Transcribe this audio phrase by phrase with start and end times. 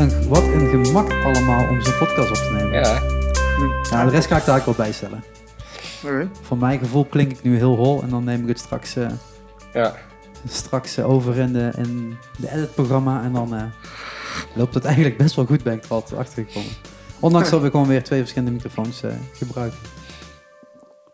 [0.00, 2.72] een, wat een gemak allemaal om zo'n podcast op te nemen.
[2.72, 3.00] Ja.
[3.90, 5.22] Ja, de rest ga ik daar ook wel bij stellen.
[6.42, 9.10] Voor mijn gevoel klink ik nu heel hol en dan neem ik het straks, eh,
[9.72, 9.94] Ja.
[10.48, 13.62] straks eh, over in de, in de editprogramma en dan eh,
[14.54, 16.70] loopt het eigenlijk best wel goed, ben ik er al achter gekomen.
[17.20, 19.78] Ondanks dat we gewoon weer twee verschillende microfoons eh, gebruiken.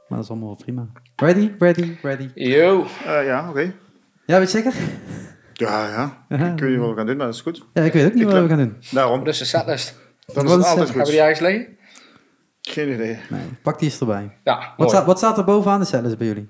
[0.08, 0.86] Maar dat is allemaal wel prima.
[1.16, 2.30] Ready, ready, ready.
[2.34, 2.86] Yo.
[3.06, 3.72] Eh, ja, oké.
[4.26, 4.72] Ja, weet je zeker?
[5.58, 6.36] Ja, ja.
[6.54, 7.64] Ik weet niet wat we gaan doen, maar dat is goed.
[7.72, 8.76] Ja, ik weet ook niet Ik wat we gaan doen.
[8.90, 9.26] Daarom.
[9.26, 9.94] Is de setlist.
[10.26, 10.76] Dat Wat is altijd het?
[10.78, 11.10] Hebben we goed.
[11.10, 11.76] die ergens liggen?
[12.60, 13.18] Geen idee.
[13.28, 14.30] Nee, pak die eens erbij.
[14.44, 14.90] Ja, Wat, mooi.
[14.90, 16.48] staat, wat staat er bovenaan de cellen bij jullie?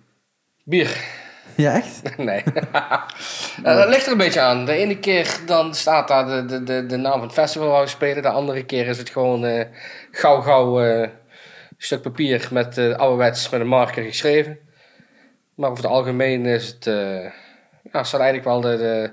[0.65, 1.05] Bier.
[1.57, 2.03] Ja, echt?
[2.17, 2.43] Nee.
[3.63, 4.65] Eh, dat ligt er een beetje aan.
[4.65, 7.83] De ene keer dan staat daar de, de, de, de naam van het festival waar
[7.83, 8.23] we spelen.
[8.23, 9.67] De andere keer is het gewoon eh,
[10.11, 11.09] gauw gauw eh,
[11.79, 14.59] stuk papier met uh, ouderwets met een marker geschreven.
[15.55, 16.87] Maar over het algemeen is het...
[17.93, 19.13] ja, staat eigenlijk wel de, de,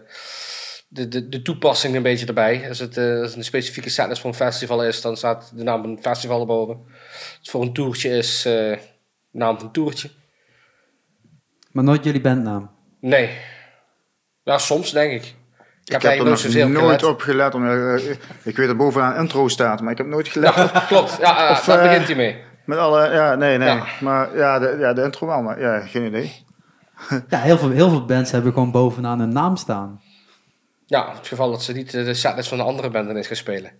[0.87, 2.65] de, de, de toepassing een beetje erbij.
[2.69, 5.63] Als het, eh, als het een specifieke setlist voor een festival is, dan staat de
[5.63, 6.75] naam van het festival erboven.
[6.75, 8.77] Als het voor een toertje is, eh, de
[9.31, 10.09] naam van het toertje.
[11.71, 12.71] Maar nooit jullie bandnaam.
[12.99, 13.29] Nee.
[14.43, 15.23] Ja, soms denk ik.
[15.85, 17.03] Ik heb, Ik heb er nog nooit gelet.
[17.03, 17.55] op gelet.
[17.55, 18.09] Om, eh,
[18.43, 20.55] ik weet dat bovenaan intro staat, maar ik heb nooit gelet.
[20.55, 21.17] Ja, klopt.
[21.19, 22.43] Ja, Of, daar begint hij mee.
[22.65, 23.67] Met alle, ja, nee, nee.
[23.67, 23.85] Ja.
[23.99, 26.42] Maar ja de, ja, de intro wel, maar ja, geen idee.
[27.29, 30.01] Ja, heel veel, heel veel bands hebben gewoon bovenaan een naam staan.
[30.85, 33.27] Ja, in het geval dat ze niet eh, de setlist van de andere band ineens
[33.27, 33.71] gaan spelen.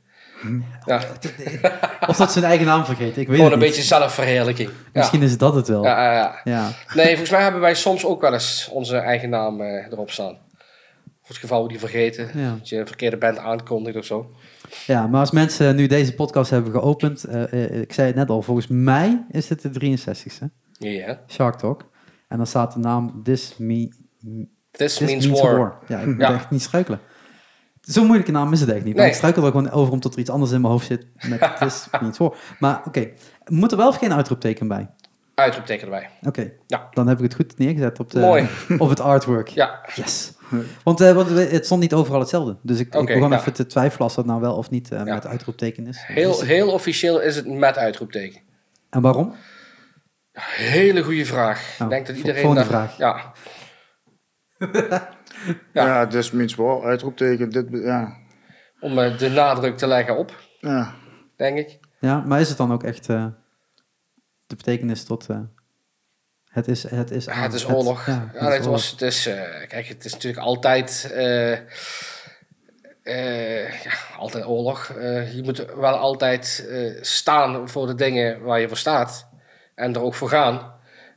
[0.85, 1.02] Ja,
[2.07, 3.67] Of dat ze hun eigen naam vergeten, ik weet gewoon een niet.
[3.67, 4.69] beetje zelfverheerlijking.
[4.69, 4.75] Ja.
[4.94, 5.83] Misschien is dat het wel.
[5.83, 6.41] Ja, ja, ja.
[6.44, 6.71] Ja.
[6.94, 10.38] Nee, volgens mij hebben wij soms ook wel eens onze eigen naam eh, erop staan.
[11.21, 12.29] Voor het geval we die vergeten.
[12.57, 14.31] Dat je een verkeerde band aankondigt of zo.
[14.85, 18.29] ja, maar als mensen nu deze podcast hebben geopend, eh, eh, ik zei het net
[18.29, 21.19] al, volgens mij is dit de 63ste, Ja.
[21.27, 21.91] Shark Talk.
[22.33, 23.89] En dan staat de naam This, me,
[24.71, 25.77] This, This means, war.
[25.88, 26.33] Ja, ik moet Ja.
[26.33, 26.99] echt niet struikelen.
[27.81, 28.94] Zo'n moeilijke naam is het echt niet.
[28.94, 29.11] Maar Nee.
[29.11, 31.88] ik struikel er gewoon over omdat er iets anders in mijn hoofd zit met This
[32.01, 32.35] means war.
[32.59, 33.09] Maar oké,
[33.45, 34.89] moet er wel of geen uitroepteken bij?
[35.35, 36.09] Uitroepteken erbij.
[36.22, 36.88] Oké, Ja.
[36.91, 38.47] dan heb ik het goed neergezet op, de, Mooi.
[38.77, 39.47] op het artwork.
[39.47, 39.79] Ja.
[39.95, 40.33] Yes.
[40.83, 42.57] Want, eh, want we- het stond niet overal hetzelfde.
[42.61, 43.39] Dus ik, ik begon ja.
[43.39, 45.13] even te twijfelen als dat nou wel of niet eh, Ja.
[45.13, 46.03] met uitroepteken is.
[46.07, 48.41] Heel, Dus- heel officieel is het met uitroepteken.
[48.89, 49.33] en waarom?
[50.41, 51.79] Hele goede vraag.
[51.79, 52.41] Ik denk dat iedereen...
[52.41, 52.97] volgende daar- vraag.
[52.97, 53.31] Ja.
[55.73, 56.07] Ja, Ja.
[56.07, 58.17] this means war, uitroepteken, dit, ja.
[58.79, 60.93] Om eh, de nadruk te leggen op, ja.
[61.38, 61.79] denk ik.
[61.99, 63.25] Ja, maar is het dan ook echt eh,
[64.47, 65.29] de betekenis tot...
[65.29, 65.39] eh,
[66.51, 68.05] het is, het is, Ja, het is oorlog.
[68.05, 71.51] ja, Ja, het is het was, het is, eh, kijk, het is natuurlijk altijd, eh,
[73.03, 74.89] eh, ja, altijd oorlog.
[74.89, 79.29] Eh, je moet wel altijd eh, staan voor de dingen waar je voor staat.
[79.83, 80.71] En er ook voor gaan.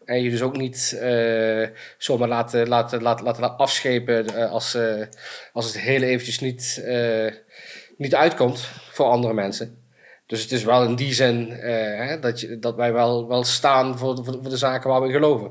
[0.04, 1.68] En je dus ook niet eh,
[1.98, 5.06] zomaar laten, laten, laten, laten afschepen eh, als, eh,
[5.52, 6.84] als het heel eventjes niet,
[7.96, 9.84] niet uitkomt voor andere mensen.
[10.26, 13.98] Dus het is wel in die zin hè, dat, je, dat wij wel, wel staan
[13.98, 15.50] voor de, voor de- zaken waar we in geloven.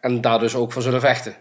[0.00, 1.34] En daar dus ook voor zullen vechten.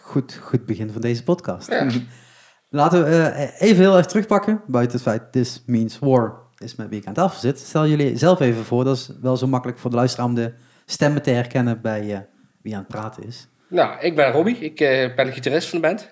[0.00, 1.70] Goed, goed begin van deze podcast.
[1.70, 1.86] Ja.
[2.68, 4.62] Laten we even heel erg terugpakken.
[4.66, 7.58] Buiten het feit, this means war is met wie ik aan tafel zit.
[7.58, 8.84] Stel jullie zelf even voor.
[8.84, 10.52] Dat is wel zo makkelijk voor de luisteraar om de
[10.86, 12.18] stemmen te herkennen bij eh,
[12.62, 13.48] wie aan het praten is.
[13.68, 14.58] Nou, ik ben Robbie.
[14.58, 16.10] Ik eh, ben de gitarist van de band.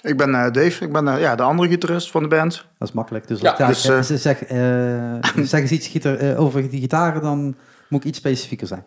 [0.00, 2.66] Ik ben eh, Dave, ik ben ja, de andere gitarist van de band.
[2.78, 3.28] Dat is makkelijk.
[3.28, 5.14] Dus, Ja, dus, zeg, zeg, eh,
[5.52, 7.56] zeg eens iets gitaar, eh, over die gitaren, dan
[7.88, 8.84] moet ik iets specifieker zijn.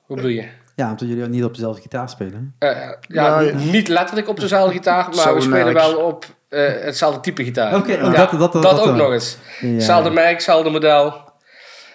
[0.00, 0.48] Hoe bedoel je?
[0.74, 2.54] Ja, omdat jullie niet op dezelfde gitaar spelen.
[2.58, 2.70] Eh,
[3.00, 3.56] ja, ja.
[3.56, 7.76] niet letterlijk op dezelfde gitaar, maar we spelen wel op eh, hetzelfde type gitaar.
[7.76, 9.36] Oké, ja, dat- dat, dat- dat- dat ook nog eens.
[9.60, 9.68] Ja.
[9.68, 11.26] Hetzelfde merk, hetzelfde model.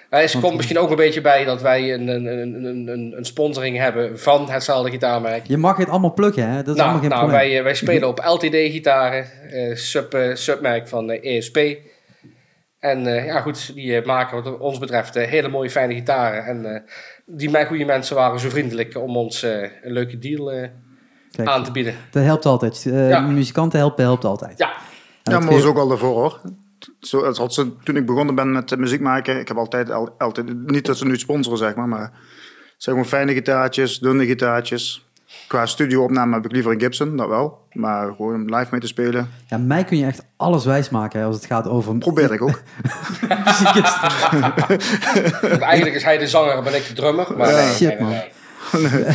[0.10, 3.26] Hij komt misschien ook een beetje bij dat wij een, een, een, een, een- een
[3.26, 5.48] sponsoring hebben van hetzelfde gitaarmerk.
[5.48, 6.56] Je mag het allemaal pluggen, hè?
[6.56, 7.48] Dat is Nou, allemaal geen nou probleem.
[7.50, 11.58] wij, eh, wij spelen op LTD-gitaren, eh, sub, submerk van eh, ESP.
[12.80, 16.46] En eh, ja, goed, die maken wat ons betreft hele mooie, fijne gitaren.
[16.46, 16.82] En eh,
[17.26, 20.52] die mijn goede mensen waren zo vriendelijk om ons een leuke deal
[21.36, 21.96] Kijk, aan te bieden.
[22.12, 22.86] dat helpt altijd.
[22.86, 23.20] Eh, Ja.
[23.20, 24.58] Muzikanten helpen, helpt altijd.
[24.58, 24.74] Ja, Ja,
[25.24, 26.42] dat maar was geeft- ook al daarvoor hoor.
[27.00, 29.92] Zo, als, als ze, toen ik begonnen ben met eh, muziek maken, ik heb altijd,
[29.92, 32.12] al- altijd, niet dat ze nu sponsoren zeg maar, maar het
[32.78, 35.08] zijn gewoon fijne gitaartjes, dunne gitaartjes.
[35.48, 37.68] Qua studio-opname heb ik liever een Gibson, dat wel.
[37.72, 41.26] Maar gewoon om live mee te spelen, Ja, mij kun je echt alles wijsmaken hè,
[41.26, 42.62] als het gaat over probeer ik ook.
[45.62, 47.38] eigenlijk is hij de zanger en ben ik de drummer.
[47.38, 47.56] Maar Ja.
[47.56, 48.22] nee, Shit, nee, nee, man.
[48.82, 49.06] Nee.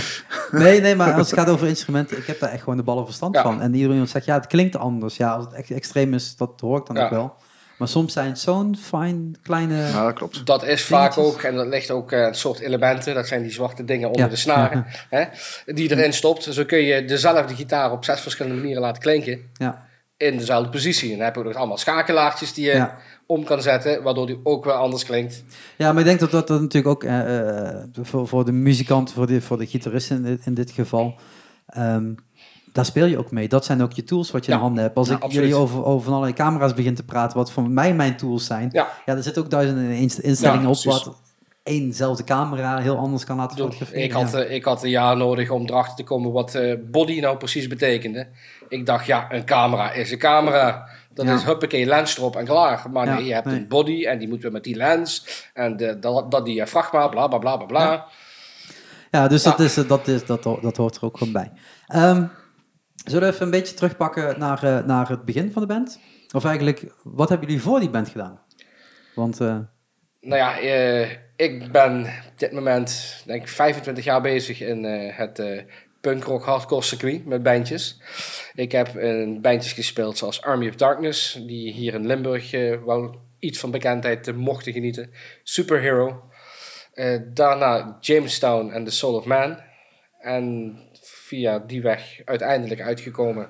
[0.50, 3.05] Nee, nee, maar als het gaat over instrumenten, ik heb daar echt gewoon de ballen
[3.05, 3.43] verstand Ja.
[3.43, 3.60] van.
[3.62, 5.16] En iedereen zegt, ja, het klinkt anders.
[5.16, 7.05] Ja, als het echt extreem is, dat hoor ik dan Ja.
[7.05, 7.34] ook wel.
[7.78, 9.76] Maar soms zijn het zo'n fijn, kleine...
[9.76, 10.46] Ja, dat klopt.
[10.46, 11.34] Dat is vaak Dingetjes.
[11.37, 14.22] ook, en dat ligt ook eh, een soort elementen, dat zijn die zwarte dingen onder
[14.22, 15.25] Ja, de snaren, hè,
[15.66, 16.43] die erin stopt.
[16.43, 21.10] Zo kun je dezelfde gitaar op zes verschillende manieren laten klinken Ja, in dezelfde positie.
[21.10, 22.96] En dan heb je ook nog allemaal schakelaartjes die je ja.
[23.31, 25.43] Om kan zetten, waardoor die ook weer anders klinkt.
[25.77, 29.27] ja, maar ik denk dat dat, dat natuurlijk ook eh, voor, voor de muzikant, voor
[29.27, 31.15] de, voor de gitarist in dit, in dit geval...
[31.67, 32.13] ehm,
[32.73, 33.49] daar speel je ook mee.
[33.49, 34.57] Dat zijn ook je tools wat je Ja.
[34.57, 34.97] in handen hebt.
[34.97, 35.45] Als Ja, ik absoluut.
[35.49, 38.69] jullie over, over van allerlei camera's begin te praten, wat voor mij mijn tools zijn.
[38.73, 38.89] Ja.
[39.07, 39.91] Ja, er zitten ook duizenden
[40.23, 41.21] instellingen op wat
[41.63, 44.03] éénzelfde camera heel anders kan laten fotograferen.
[44.03, 46.59] Ik had, eh, ik had een jaar nodig om erachter te komen wat
[46.91, 48.27] body nou precies betekende.
[48.69, 50.89] Ik dacht, ja, een camera is een camera.
[51.19, 51.35] Dat Ja.
[51.35, 52.91] is huppakee, lens erop en klaar.
[52.91, 53.56] Maar Ja, nee, je hebt nee.
[53.56, 55.26] een body en die moet weer met die lens.
[55.55, 57.82] En de, dat, dat diafragma, bla bla bla bla bla.
[57.93, 58.06] Ja.
[59.11, 59.50] Ja, dus Ja.
[59.50, 61.53] Dat, is, eh, dat, is, dat, dat hoort er ook gewoon bij.
[61.87, 62.25] Ehm,
[63.05, 66.00] zullen we even een beetje terugpakken naar, eh, naar het begin van de band?
[66.35, 68.41] Of eigenlijk, wat hebben jullie voor die band gedaan?
[69.15, 69.59] Want, eh,
[70.20, 75.17] Nou ja, eh, ik ben op dit moment denk ik 25 jaar bezig in eh,
[75.17, 75.62] het eh
[76.08, 78.00] punkrock hardcore circuit met bandjes.
[78.55, 83.20] Ik heb in bandjes gespeeld zoals Army of Darkness, die hier in Limburg eh, wel
[83.38, 85.10] iets van bekendheid mochten genieten.
[85.43, 86.31] Superhero.
[86.93, 89.60] Eh, daarna Jamestown en The Soul of Man.
[90.20, 93.49] En via die weg uiteindelijk uitgekomen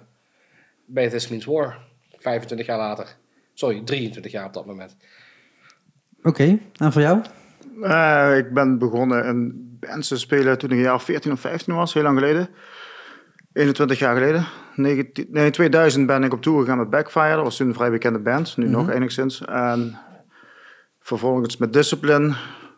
[0.86, 1.78] bij This Means War.
[2.10, 3.16] 25 jaar later.
[3.54, 4.96] Sorry, 23 jaar op dat moment.
[6.22, 7.22] Oké, en voor jou?
[7.82, 11.40] Eh, ik ben begonnen in bands te spelen toen ik een jaar of 14 of
[11.40, 12.48] 15 was, heel lang geleden.
[13.52, 14.46] 21 jaar geleden.
[14.74, 17.34] 19, nee, in 2000 ben ik op tour gegaan met Backfire.
[17.34, 19.44] Dat was toen een vrij bekende band, nu nog enigszins.
[19.44, 19.98] En
[21.00, 22.28] vervolgens met Discipline,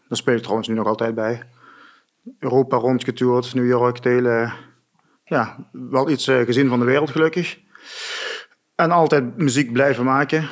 [0.09, 1.43] daar speel ik trouwens nu nog altijd bij.
[2.39, 4.53] Europa rondgetoerd, New York, de hele,
[5.25, 7.59] ja, wel iets eh, gezien van de wereld gelukkig.
[8.75, 10.49] En altijd muziek blijven maken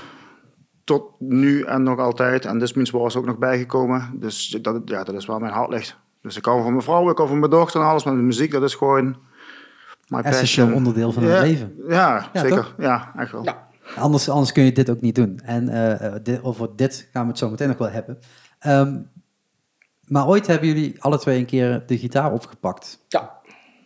[0.89, 2.45] tot nu en nog altijd.
[2.45, 4.11] En This Means War is ook nog bijgekomen.
[4.15, 5.97] Dus dat, ja, dat is waar mijn hart ligt.
[6.23, 8.05] Dus ik hou van mijn vrouw, ik hou van mijn dochter en alles.
[8.05, 9.17] Maar de muziek, dat is gewoon
[10.09, 11.75] my Essentieel onderdeel van ja, het leven.
[11.88, 12.56] Ja, Ja, zeker.
[12.56, 12.75] toch?
[12.79, 13.44] Ja, echt wel.
[13.44, 13.67] Ja.
[13.97, 15.41] Anders, anders kun je dit ook niet doen.
[15.44, 18.19] En dit, over dit gaan we het zo meteen nog wel hebben.
[18.59, 18.97] Ehm,
[20.06, 23.05] maar ooit hebben jullie alle twee een keer de gitaar opgepakt.
[23.09, 23.37] Ja,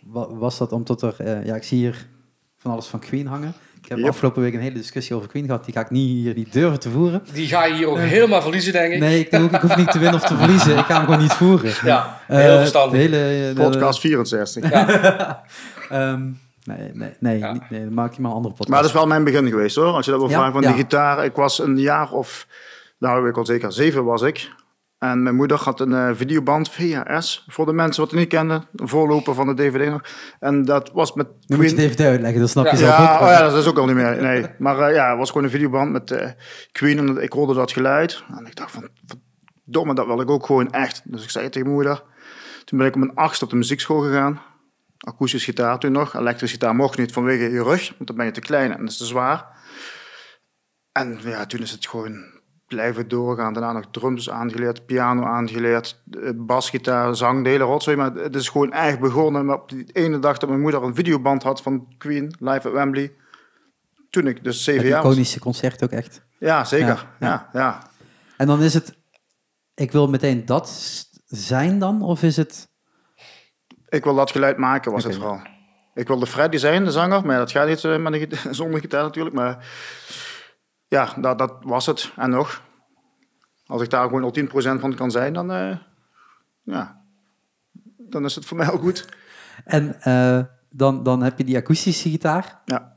[0.07, 1.15] Wa- Was dat omdat er...
[1.19, 2.09] eh, ja, ik zie hier
[2.57, 3.53] van alles van Queen hangen.
[3.83, 4.09] Ik heb Yep.
[4.09, 5.65] afgelopen week een hele discussie over Queen gehad.
[5.65, 7.23] Die ga ik niet hier niet durven te voeren.
[7.33, 8.99] die ga je hier ook helemaal verliezen, denk ik.
[9.01, 10.79] Nee, ik, hoef- ik hoef niet te winnen of te verliezen.
[10.79, 11.73] Ik ga hem gewoon niet voeren.
[11.85, 12.91] Ja, Eh, heel verstandig.
[12.93, 14.71] De hele, eh, de- Podcast 64.
[15.91, 16.23] Ehm,
[16.65, 17.53] nee, nee, nee, Ja.
[17.53, 18.71] niet- nee, dan maak je maar een andere podcast.
[18.71, 19.87] Maar dat is wel mijn begin geweest hoor.
[19.93, 20.69] Als je dat wil Ja, vragen van ja.
[20.69, 21.25] die gitaar.
[21.25, 22.47] Ik was een jaar of,
[22.99, 24.51] nou ik al zeker zeven was ik.
[25.03, 27.45] En mijn moeder had een eh, videoband VHS.
[27.49, 28.65] Voor de mensen wat het niet kenden.
[28.77, 30.03] Een voorloper van de DVD nog.
[30.41, 32.77] En dat was met Nu moet je het even uitleggen, dat snap je Ja.
[32.77, 32.99] zelf ook.
[32.99, 33.29] Ja, wel.
[33.29, 34.23] oh ja, dat is ook al niet meer.
[34.23, 34.47] Nee.
[34.59, 36.31] Maar eh, ja, het was gewoon een videoband met eh,
[36.73, 36.99] Queen.
[36.99, 38.25] En ik hoorde dat geluid.
[38.39, 38.89] En ik dacht van,
[39.65, 41.03] verdomme, dat wil ik ook gewoon echt.
[41.05, 42.03] Dus ik zei het tegen mijn moeder.
[42.65, 44.41] Toen ben ik om mijn achtste op de muziekschool gegaan.
[44.99, 46.15] Akoestisch gitaar toen nog.
[46.17, 47.89] Elektrisch gitaar mocht niet vanwege je rug.
[47.97, 49.47] Want dan ben je te klein en dat is te zwaar.
[50.93, 52.41] En ja, toen is het gewoon
[52.75, 53.53] blijven doorgaan.
[53.53, 57.97] Daarna nog drums aangeleerd, piano aangeleerd, eh, basgitaar, zang, de hele rotzooi.
[57.97, 61.43] Maar het is gewoon echt begonnen op die ene dag dat mijn moeder een videoband
[61.43, 63.13] had van Queen, live at Wembley.
[64.11, 65.11] Toen ik dus zeven jaar was.
[65.13, 66.23] iconische concert ook echt.
[66.39, 66.87] Ja, zeker.
[66.87, 67.61] Ja, Ja, ja.
[67.61, 67.83] ja.
[68.37, 68.95] En dan is het,
[69.75, 70.71] ik wil meteen dat
[71.27, 72.69] zijn dan, of is het...
[73.89, 75.41] Ik wil dat geluid maken, was het vooral.
[75.95, 78.81] Ik wilde Freddy zijn, de zanger, maar dat gaat niet eh, met een gita- zonder
[78.81, 79.35] gitaar natuurlijk.
[79.35, 79.67] Maar
[80.93, 82.13] ja, dat, dat was het.
[82.17, 82.63] En nog,
[83.67, 84.35] als ik daar gewoon al
[84.77, 85.77] 10% van kan zijn, dan, eh,
[86.63, 87.03] ja,
[87.99, 89.09] dan is het voor mij al goed.
[89.65, 92.61] En eh, dan, dan heb je die akoestische gitaar.
[92.65, 92.97] Ja.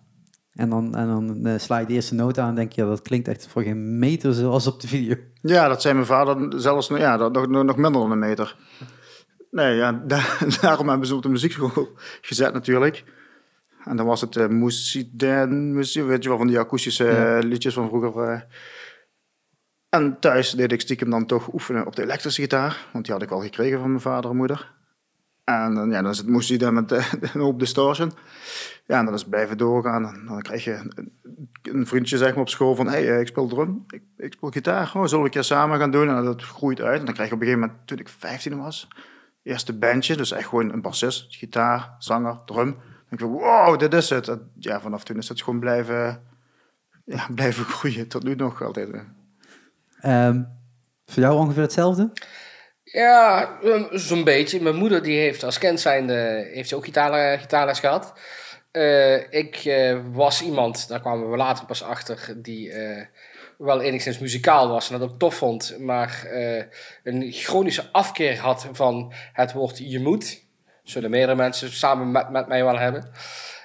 [0.52, 2.88] En dan, en dan eh, sla je de eerste noot aan en denk je, ja,
[2.88, 5.16] dat klinkt echt voor geen meter zoals op de video.
[5.42, 8.58] Ja, dat zei mijn vader zelfs ja, dat, nog, nog minder dan een meter.
[9.52, 11.90] Nee, ja, daar- daarom hebben ze op de muziekschool
[12.22, 13.04] gezet natuurlijk.
[13.86, 17.38] En dan was het uh, Moussidin, Moussi- weet je wel, van die akoestische Ja.
[17.38, 18.24] eh, liedjes van vroeger.
[18.24, 18.42] eh.
[19.90, 22.86] En thuis deed ik stiekem dan toch oefenen op de elektrische gitaar.
[22.94, 24.74] Want die had ik al gekregen van mijn vader en moeder.
[25.44, 28.12] En dan, ja, dan is het Moussidin met eh, een hoop distortion.
[28.86, 30.06] Ja, en dan is het blijven doorgaan.
[30.06, 30.80] En dan krijg je
[31.62, 32.88] een, vriendje zeg maar, op school van...
[32.88, 34.92] hey, eh, ik speel drum, ik, ik speel gitaar.
[34.96, 36.10] Oh, zullen we een keer samen gaan doen?
[36.10, 37.00] En dat groeit uit.
[37.00, 38.88] En dan krijg je op een gegeven moment, toen ik 15 was...
[39.44, 42.76] Eerste bandje, dus echt gewoon een bassist, gitaar, zanger, drum.
[43.12, 44.28] Ik van, wow, dit is het.
[44.28, 46.24] En ja, vanaf toen is het gewoon blijven,
[47.06, 48.08] ja, blijven groeien.
[48.08, 48.90] Tot nu nog altijd.
[48.92, 49.02] eh.
[50.02, 50.42] Ehm,
[51.06, 52.12] voor jou ongeveer hetzelfde?
[52.84, 54.62] Ja, um, zo'n beetje.
[54.62, 58.14] Mijn moeder die heeft als kind zijnde, heeft ze ook gitaar, gitaarles gehad.
[58.72, 63.06] Eh, ik eh, was iemand, daar kwamen we later pas achter, die eh,
[63.58, 66.64] wel enigszins muzikaal was en dat ook tof vond, maar eh,
[67.04, 70.44] een chronische afkeer had van het woord je moet.
[70.86, 73.04] Zullen meerdere mensen samen met, met mij wel hebben.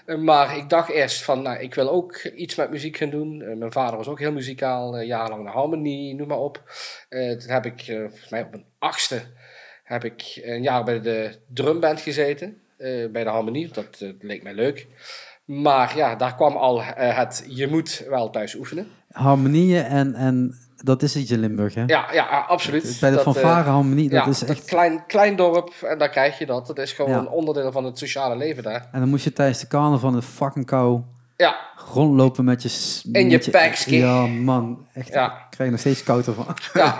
[0.04, 3.42] Eh, Maar ik dacht eerst van, nou, ik wil ook iets met muziek gaan doen.
[3.42, 6.62] Eh, mijn vader was ook heel muzikaal, eh, jarenlang de harmonie, noem maar op.
[7.08, 9.22] Toen heb ik, volgens mij op mijn achtste,
[9.84, 12.58] heb ik een jaar bij de drumband gezeten.
[13.12, 14.86] bij de harmonie, dat leek mij leuk.
[15.44, 18.86] Maar ja, daar kwam al het, je moet wel thuis oefenen.
[19.10, 21.84] Harmonieën en, en dat is iets in Limburg, hè?
[21.86, 22.96] Ja, ja absoluut.
[23.00, 24.64] Bij de Dat, eh, fanfare harmonie, dat ja, is dat echt...
[24.64, 26.66] klein, klein dorp en daar krijg je dat.
[26.66, 27.18] Dat is gewoon Ja.
[27.18, 28.88] een onderdeel van het sociale leven daar.
[28.92, 31.00] En dan moest je tijdens de carnaval van de fucking kou
[31.36, 31.56] Ja,
[31.92, 33.00] rondlopen met je...
[33.12, 33.98] In je pakski.
[33.98, 34.86] Ja, man.
[34.94, 35.26] Echt, Ja.
[35.26, 36.46] ik krijg nog steeds koud ervan.
[36.74, 36.96] ja.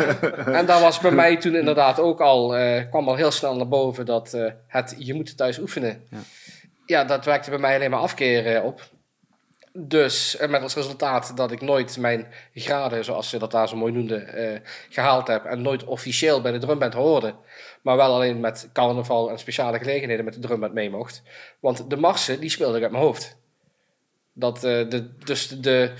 [0.46, 3.68] en daar was bij mij toen inderdaad ook al, eh, kwam al heel snel naar
[3.68, 6.02] boven dat eh, het je moet thuis oefenen.
[6.10, 6.18] Ja.
[6.87, 8.88] Ja, dat werkte bij mij alleen maar afkeer eh, op.
[9.72, 13.76] Dus eh, met als resultaat dat ik nooit mijn graden, zoals ze dat daar zo
[13.76, 15.44] mooi noemden, eh, gehaald heb.
[15.44, 17.34] En nooit officieel bij de drumband hoorde.
[17.82, 21.22] Maar wel alleen met carnaval en speciale gelegenheden met de drumband mee mocht.
[21.60, 23.36] Want de marsen, die speelde ik uit mijn hoofd.
[24.32, 25.92] Dat, eh, de, dus de,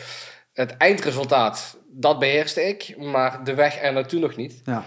[0.53, 2.97] het eindresultaat, dat beheerste ik.
[2.97, 4.63] Maar de weg er naartoe nog niet.
[4.65, 4.85] Ja.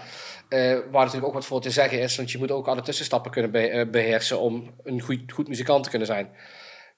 [0.90, 3.50] Waar natuurlijk ook wat voor te zeggen is, want je moet ook alle tussenstappen kunnen
[3.50, 6.28] be- eh, beheersen om een goed, goed muzikant te kunnen zijn.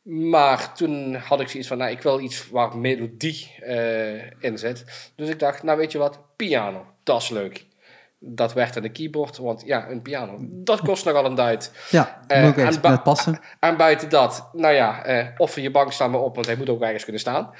[0.07, 5.11] Maar toen had ik zoiets van, nou, ik wil iets waar melodie eh, in zit.
[5.17, 7.67] Dus ik dacht, nou weet je wat, piano, dat is leuk.
[8.19, 11.73] Dat werd aan de keyboard, want ja, een piano, dat kost nogal een duit.
[11.91, 13.41] Ja, moet ook en passen.
[13.61, 16.69] En buiten dat, nou ja, eh, offer je bank staan maar op, want hij moet
[16.69, 17.51] ook ergens kunnen staan.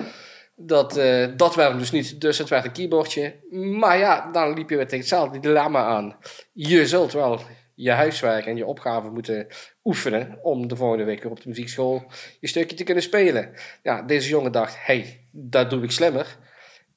[0.57, 3.35] Dat, eh, dat werd hem dus niet, dus het werd een keyboardje.
[3.51, 6.17] Maar ja, dan liep je weer tegen hetzelfde dilemma aan.
[6.53, 7.41] Je zult wel
[7.77, 9.47] je huiswerk en je opgave moeten
[9.85, 12.05] oefenen om de volgende week weer op de muziekschool
[12.41, 13.53] je stukje te kunnen spelen.
[13.83, 16.37] Ja, deze jongen dacht, hey, dat doe ik slimmer.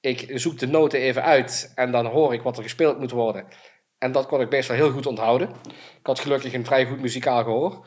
[0.01, 3.45] Ik zoek de noten even uit en dan hoor ik wat er gespeeld moet worden.
[3.97, 5.49] En dat kon ik best wel heel goed onthouden.
[5.99, 7.85] Ik had gelukkig een vrij goed muzikaal gehoor.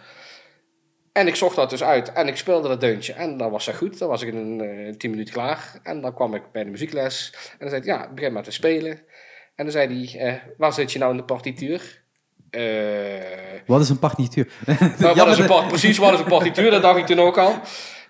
[1.12, 3.12] En ik zocht dat dus uit en ik speelde dat deuntje.
[3.12, 3.98] En dan was dat goed.
[3.98, 5.80] Dan was ik in een eh, tien minuten klaar.
[5.82, 7.34] En dan kwam ik bij de muziekles.
[7.52, 8.92] En dan zei hij, ja, begin maar te spelen.
[9.54, 12.01] En dan zei hij, eh, waar zit je nou in de partituur?
[12.52, 14.46] Eh, Wat is een partituur?
[14.98, 16.70] nou, wat is een part, precies, wat is een partituur?
[16.70, 17.54] Dat dacht ik toen ook al.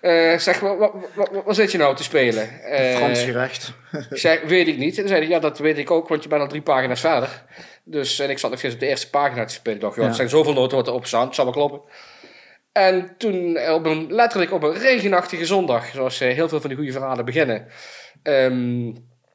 [0.01, 2.61] Eh, zeg, waar, waar, waar- waar zit je nou te spelen?
[2.63, 3.73] Eh, Frans gerecht.
[4.09, 4.95] ik zei, weet ik niet.
[4.95, 6.99] En dan zei hij, ja, dat weet ik ook, want je bent al drie pagina's
[6.99, 7.43] verder.
[7.83, 9.75] Dus, en ik zat nog steeds op de eerste pagina te spelen.
[9.75, 10.09] Ik dacht, joh, Ja.
[10.09, 11.81] er zijn zoveel noten wat erop staan, het zal wel kloppen.
[12.71, 16.69] En toen, eh, op een, letterlijk op een regenachtige zondag, zoals eh, heel veel van
[16.69, 17.67] die goede verhalen beginnen,
[18.23, 18.91] ehm,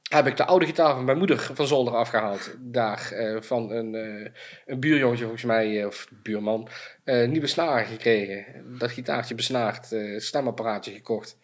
[0.08, 2.54] heb ik de oude gitaar van mijn moeder van zolder afgehaald.
[2.58, 4.30] Daar eh, van een, eh,
[4.66, 6.68] een buurjongetje, volgens mij, eh, of buurman,
[7.04, 8.44] nieuwe snaren gekregen.
[8.78, 11.36] Dat gitaartje besnaard, stemapparaatje gekocht,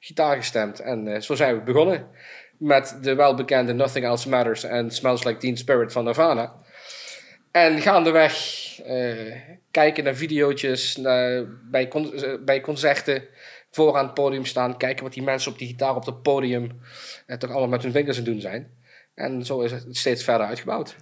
[0.00, 0.80] gitaar gestemd.
[0.80, 2.08] En zo zijn we begonnen
[2.58, 6.54] met de welbekende Nothing Else Matters en Smells Like Teen Spirit van Nirvana.
[7.50, 8.34] En gaandeweg
[9.70, 11.00] kijken naar video's,
[11.70, 11.88] bij,
[12.40, 13.24] bij concerten,
[13.74, 16.80] voor aan het podium staan, kijken wat die mensen op die gitaar op het podium
[17.26, 18.70] eh, toch allemaal met hun vingers het doen zijn.
[19.14, 20.96] En zo is het steeds verder uitgebouwd.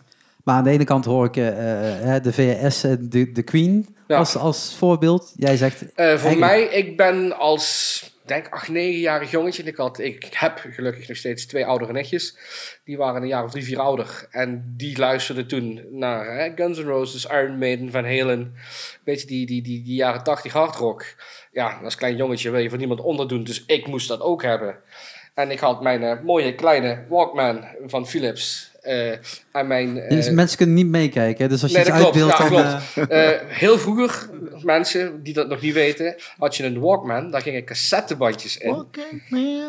[0.44, 3.96] Maar aan de ene kant hoor ik eh, eh, de VS, eh, de, de Queen,
[4.06, 4.16] Ja.
[4.16, 5.32] als, als voorbeeld.
[5.36, 5.84] Jij zegt...
[6.16, 9.62] Voor mij, ik ben als, denk 8, 9-jarig jongetje.
[9.62, 12.36] en Ik, had, ik heb gelukkig nog steeds twee oudere nichtjes.
[12.84, 14.26] Die waren een jaar of drie, vier ouder.
[14.30, 18.54] En die luisterden toen naar hè, Guns N' Roses, Iron Maiden, Van Halen.
[19.04, 21.04] Weet je, die, die, die, die jaren 80 hardrock.
[21.52, 23.44] Ja, als klein jongetje wil je voor niemand onderdoen.
[23.44, 24.76] Dus ik moest dat ook hebben.
[25.34, 28.69] En ik had mijn mooie kleine Walkman van Philips.
[28.82, 29.10] Eh,
[29.52, 29.98] en mijn...
[30.00, 31.42] eh, Dus mensen kunnen niet meekijken.
[31.44, 31.48] hè?
[31.50, 32.32] Dus als je Nee, iets dat klopt.
[32.32, 32.82] uitbeeldt, Ja, dan...
[32.94, 33.10] klopt.
[33.10, 34.28] eh, heel vroeger,
[34.62, 38.86] mensen die dat nog niet weten, had je een Walkman, daar gingen cassettebandjes in.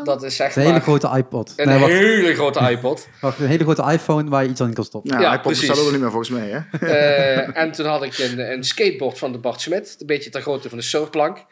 [0.03, 1.53] Dat is zeg een hele grote iPod.
[1.55, 3.07] een Nee, wacht, hele grote iPod.
[3.21, 5.11] wacht, een hele grote iPhone waar je iets aan kan stoppen.
[5.13, 6.77] Ja, Ja, iPod bestaat ook niet meer volgens mij, hè?
[6.87, 10.41] Eh, en toen had ik een, een skateboard van de Bart Smit, een beetje ter
[10.41, 11.45] grootte van een surfplank.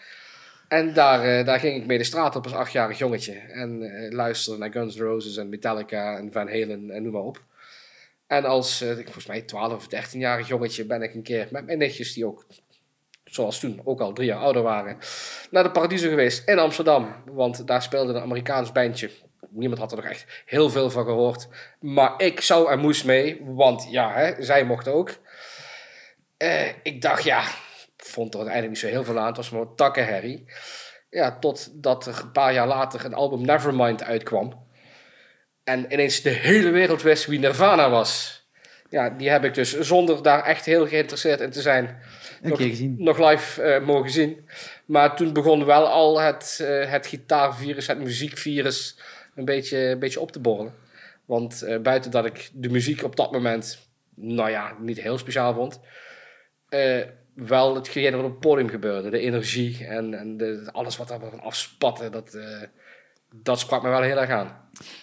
[0.68, 3.34] En daar, eh, daar ging ik mee de straat op als achtjarig jongetje.
[3.34, 7.42] En luisterde naar Guns N' Roses en Metallica en Van Halen en noem maar op.
[8.30, 11.66] En als, eh, ik- volgens mij 12 of 13-jarig jongetje ben ik een keer met
[11.66, 12.46] mijn nichtjes, die ook,
[13.24, 14.98] zoals toen, ook al drie jaar ouder waren,
[15.52, 17.16] naar de Paradiso geweest in Amsterdam.
[17.26, 19.10] Want daar speelde een Amerikaans bandje.
[19.50, 21.48] Niemand had er nog echt heel veel van gehoord.
[21.80, 25.18] Maar ik zou en moest mee, want ja, hè, zij mochten ook.
[26.38, 27.44] Eh, ik dacht, ja,
[27.98, 29.28] vond er uiteindelijk niet zo heel veel aan.
[29.28, 30.46] Het was maar takkenherrie.
[31.10, 34.68] Ja, totdat er een paar jaar later een album Nevermind uitkwam.
[35.70, 38.42] En ineens de hele wereld wist wie Nirvana was.
[38.90, 41.98] Ja, die heb ik dus zonder daar echt heel geïnteresseerd in te zijn
[42.98, 44.50] nog, live eh, mogen zien.
[44.86, 49.00] Maar toen begon wel al het, eh, het gitaarvirus, het muziekvirus
[49.36, 50.74] een beetje, een beetje op te borrelen.
[51.26, 55.54] Want eh, buiten dat ik de muziek op dat moment, nou ja, niet heel speciaal
[55.54, 55.80] vond.
[57.36, 59.10] wel hetgeen wat op het podium gebeurde.
[59.10, 62.10] De energie en, en de, alles wat daar van afspatte.
[62.10, 62.38] Dat,
[63.36, 64.52] dat sprak me wel heel erg aan.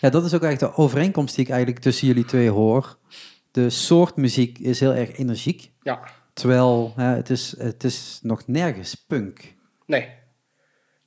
[0.00, 2.99] Ja, dat is ook eigenlijk de overeenkomst die ik eigenlijk tussen jullie twee hoor.
[3.50, 5.71] De soort muziek is heel erg energiek.
[5.83, 6.00] Ja,
[6.33, 9.54] Terwijl hè, het, is, het is nog nergens punk.
[9.87, 10.00] nee.
[10.00, 10.09] Ik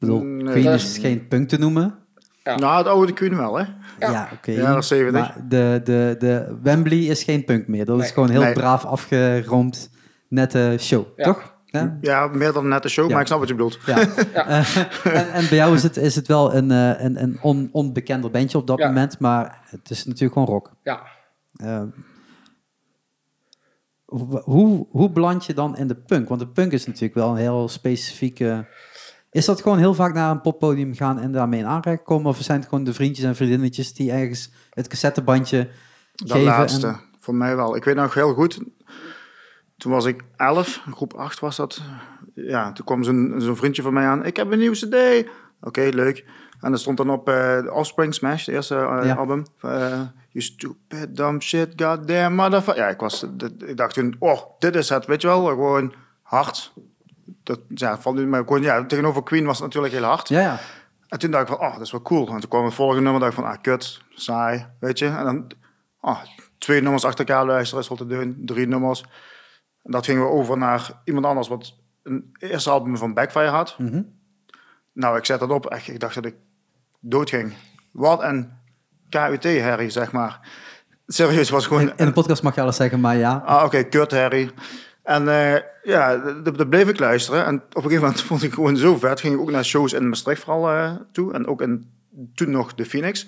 [0.08, 1.96] bedoel, Nee, Queen is is- geen punk te noemen.
[2.44, 2.56] Ja.
[2.56, 3.64] Nou, het oude Queen wel, hè?
[4.00, 4.12] Ja.
[4.12, 4.52] Ja, oké.
[4.52, 5.22] Ja, dat is 70.
[5.22, 7.86] Maar de, de, de Wembley is geen punk meer.
[7.86, 8.54] Dat is gewoon heel Nee.
[8.54, 9.90] braaf afgeroomd,
[10.30, 11.24] nette show, Ja.
[11.24, 11.58] toch?
[11.72, 11.98] Ja.
[12.02, 13.12] Ja, meer dan een nette show, Ja.
[13.12, 13.80] maar ik snap wat je bedoelt.
[13.86, 13.98] Ja.
[14.48, 17.70] Eh, en, en bij jou is het, is het wel een, eh, een, een on,
[17.72, 18.88] onbekender bandje op dat Ja.
[18.88, 20.72] moment, maar het is natuurlijk gewoon rock.
[20.84, 21.02] Ja.
[21.56, 21.82] Eh,
[24.06, 26.28] hoe- hoe, beland je dan in de punk?
[26.30, 28.68] Want de punk is natuurlijk wel een heel specifieke...
[29.32, 32.30] Is dat gewoon heel vaak naar een poppodium gaan en daarmee in aanraking komen?
[32.30, 35.70] Of zijn het gewoon de vriendjes en vriendinnetjes die ergens het cassettebandje
[36.14, 36.46] Dat geven?
[36.48, 37.76] laatste, en- voor mij wel.
[37.76, 38.60] Ik weet nog heel goed,
[39.80, 41.82] toen was ik 11, groep 8 was dat.
[42.34, 44.26] Ja, toen kwam zo'n zo'n vriendje van mij aan.
[44.26, 45.28] Ik heb een nieuwe cd.
[45.62, 46.26] Oké, leuk.
[46.62, 49.16] En er stond dan op eh Offspring Smash, de eerste eh, Ja.
[49.16, 49.46] album.
[49.62, 52.84] Eh, you stupid, dumb shit, goddamn motherfucker.
[52.84, 53.26] Ja, ik, was,
[53.66, 55.46] ik dacht toen, oh, dit is het, weet je wel.
[55.46, 56.74] Gewoon hard.
[57.44, 60.28] Dat, ja, valt nu, maar gewoon, ja, tegenover Queen was het natuurlijk heel hard.
[60.30, 60.60] Ja, ja.
[61.08, 62.28] En toen dacht ik van, oh, dat is wel cool.
[62.28, 65.06] En toen kwam het volgende nummer, dacht ik van, ah, kut, saai, weet je.
[65.08, 65.48] En dan,
[66.02, 66.20] oh,
[66.58, 69.04] twee nummers achter elkaar luisteren is wel te doen, drie nummers.
[69.84, 73.76] Dat gingen we over naar iemand anders wat een eerste album van Backfire had.
[73.78, 74.02] Mhm.
[74.94, 76.36] Nou, ik zet dat op, echt, ik dacht dat ik
[77.00, 77.54] dood ging.
[77.92, 78.52] Wat een
[79.10, 80.40] KUT-herrie, zeg maar.
[81.08, 81.82] Serieus, was gewoon...
[81.82, 83.44] In, in de podcast mag je alles zeggen, maar ja.
[83.46, 84.52] Ah, oké, kut Harry.
[85.04, 87.46] En eh, ja, dat bleef ik luisteren.
[87.46, 89.20] En op een gegeven moment vond ik gewoon zo vet.
[89.20, 91.34] Ging ik ook naar shows in Maastricht vooral eh, toe.
[91.34, 91.92] En ook in,
[92.34, 93.28] toen nog de Phoenix.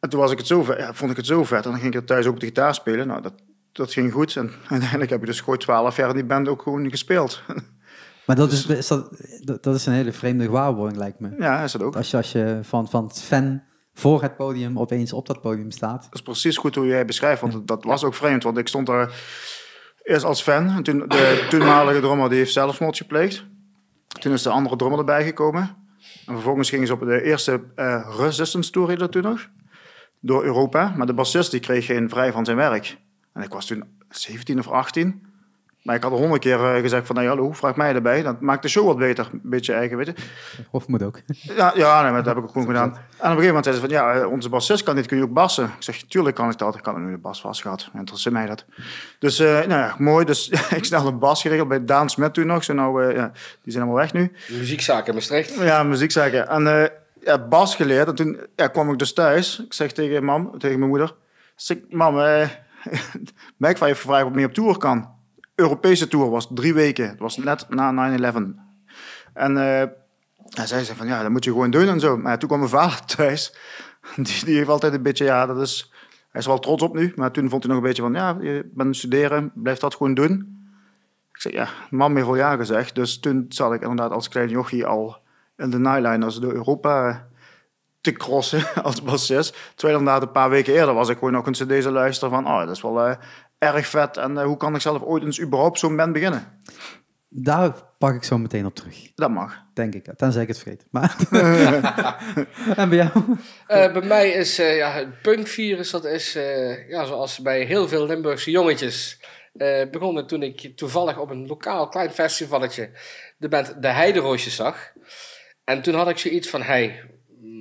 [0.00, 1.64] En toen was ik het zo vet, ja, vond ik het zo vet.
[1.64, 3.06] En dan ging ik er thuis ook op de gitaar spelen.
[3.06, 3.32] Nou, dat,
[3.74, 4.36] dat ging goed.
[4.36, 7.42] En uiteindelijk heb ik dus gewoon twaalf jaar in die band ook gewoon gespeeld.
[8.26, 9.08] Maar dat is, is dat,
[9.62, 11.28] dat- is een hele vreemde gewaarwording, lijkt me.
[11.38, 11.96] ja, is dat ook.
[11.96, 13.62] Als je, als je van, van het fan
[13.94, 16.02] voor het podium opeens op dat podium staat.
[16.02, 18.42] Dat is precies goed hoe jij beschrijft, want dat- dat was ook vreemd.
[18.42, 19.12] Want ik stond daar
[20.02, 20.68] eerst als fan.
[20.70, 23.44] En toen de toenmalige drummer die heeft zelfmoord gepleegd.
[24.20, 25.76] Toen is de andere drummer erbij gekomen.
[26.26, 29.48] En vervolgens gingen ze op de eerste eh, Resistance Tour, dat toen nog.
[30.20, 30.92] Door Europa.
[30.96, 32.96] Maar de bassist die kreeg geen vrij van zijn werk.
[33.34, 35.32] En ik was toen 17 of 18.
[35.84, 38.22] Maar ik had al honderd keer eh, gezegd van, nou hallo, vraag mij erbij.
[38.22, 39.28] Dat maakt de show wat beter.
[39.32, 40.14] Een beetje eigen, weet je.
[40.70, 41.20] Of moet ook.
[41.26, 42.88] Ja, ja nee, maar dat heb ik ook gewoon gedaan.
[42.88, 45.16] En op een gegeven moment zei ze van, ja, eh, onze bassist kan dit, kun
[45.16, 45.64] je ook bassen?
[45.64, 46.74] Ik zeg, tuurlijk kan ik dat.
[46.74, 47.90] Ik kan nu de bas vast gehad.
[47.94, 48.64] Interesseert mij dat.
[49.18, 50.24] Dus, eh, nou ja, mooi.
[50.24, 52.64] Dus ik snel een bas geregeld bij Daan Smet toen nog.
[52.64, 54.32] Zo nou, eh, ja, die zijn allemaal weg nu.
[54.48, 55.54] Muziekzaken in Maastricht.
[55.54, 56.48] Ja, muziekzaken.
[56.48, 56.88] En eh,
[57.20, 58.08] ja, bas geleerd.
[58.08, 59.62] En toen ja, kwam ik dus thuis.
[59.64, 61.14] Ik zeg tegen mam, tegen mijn moeder.
[61.54, 62.18] Zeg, mam,
[62.90, 63.00] eh
[63.56, 65.08] Backfire heeft gevraagd of ik mee op tour kan.
[65.54, 67.08] Europese tour was drie weken.
[67.08, 68.34] Het was net na 9-11.
[69.32, 69.88] En eh
[70.48, 72.16] hij zei ze van, ja, dat moet je gewoon doen en zo.
[72.16, 73.56] Maar toen kwam mijn vader thuis.
[74.16, 75.92] Die, die heeft altijd een beetje, ja, dat is...
[76.30, 77.12] Hij is wel trots op nu.
[77.16, 79.52] Maar toen vond hij nog een beetje van, ja, je bent studeren.
[79.54, 80.32] Blijf dat gewoon doen.
[81.32, 82.94] Ik zei, ja, mam heeft al ja gezegd.
[82.94, 85.16] Dus toen zat ik inderdaad als klein jochie al
[85.56, 87.26] in de Nighliners door Europa
[88.04, 89.56] te crossen als bassist.
[89.74, 92.46] Terwijl inderdaad een paar weken eerder was ik gewoon nog een cd te luisteren van,
[92.46, 93.16] oh, dat is wel eh,
[93.58, 94.16] erg vet.
[94.16, 96.62] En eh, hoe kan ik zelf ooit eens überhaupt zo'n band beginnen?
[97.36, 99.12] Daar pak ik zo meteen op terug.
[99.14, 99.62] Dat mag.
[99.74, 100.12] Denk ik.
[100.16, 100.86] Tenzij ik het vergeet.
[100.90, 101.16] Maar
[102.76, 103.10] en bij jou?
[103.66, 107.88] Eh, bij mij is eh, ja, het punkvirus, dat is eh, ja, zoals bij heel
[107.88, 109.20] veel Limburgse jongetjes.
[109.54, 112.90] eh, begonnen toen ik toevallig op een lokaal klein festivalletje
[113.38, 114.92] de band De Heideroosjes zag.
[115.64, 117.02] En toen had ik zoiets van, hey,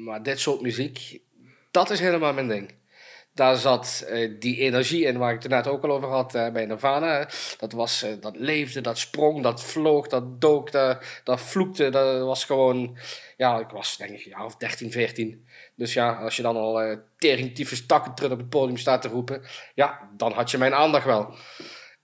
[0.03, 1.19] maar dit soort muziek,
[1.71, 2.73] dat is helemaal mijn ding.
[3.33, 6.51] Daar zat eh, die energie in waar ik het net ook al over had eh,
[6.51, 7.29] bij Nirvana.
[7.57, 10.71] Dat, was, eh, dat leefde, dat sprong, dat vloog, dat dook,
[11.23, 11.89] dat, vloekte.
[11.89, 12.97] Dat was gewoon...
[13.37, 15.47] Ja, ik was denk ik jaar of 13, 14.
[15.75, 19.41] Dus ja, als je dan al eh teringtiefes takkentrut op het podium staat te roepen...
[19.73, 21.35] Ja, dan had je mijn aandacht wel.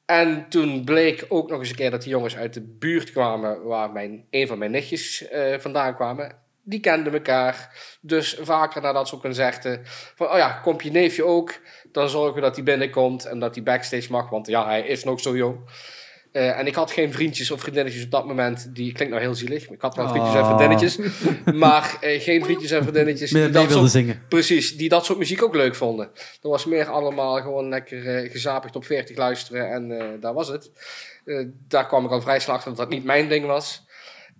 [0.05, 3.63] En toen bleek ook nog eens een keer dat die jongens uit de buurt kwamen...
[3.63, 6.47] waar mijn, een van mijn nichtjes eh, vandaan kwamen.
[6.69, 7.77] Die kenden elkaar.
[8.01, 9.81] Dus vaker naar dat soort concerten.
[10.15, 11.59] Van, oh ja, komt je neefje ook?
[11.91, 14.29] Dan zorgen we dat hij binnenkomt en dat hij backstage mag.
[14.29, 15.59] Want ja, hij is nog zo jong.
[16.31, 18.75] Eh, en ik had geen vriendjes of vriendinnetjes op dat moment.
[18.75, 19.65] Die klinkt nou heel zielig.
[19.65, 20.97] maar Ik had wel vriendjes en vriendinnetjes.
[21.53, 23.31] Maar eh, geen vriendjes en vriendinnetjes.
[23.31, 24.21] Die dat soort, zingen.
[24.29, 26.09] precies, die dat soort muziek ook leuk vonden.
[26.13, 29.71] Dat was meer allemaal gewoon lekker eh gezapigd op 40 luisteren.
[29.71, 30.71] En daar was het.
[31.67, 33.87] Daar kwam ik al vrij snel achter dat dat niet mijn ding was.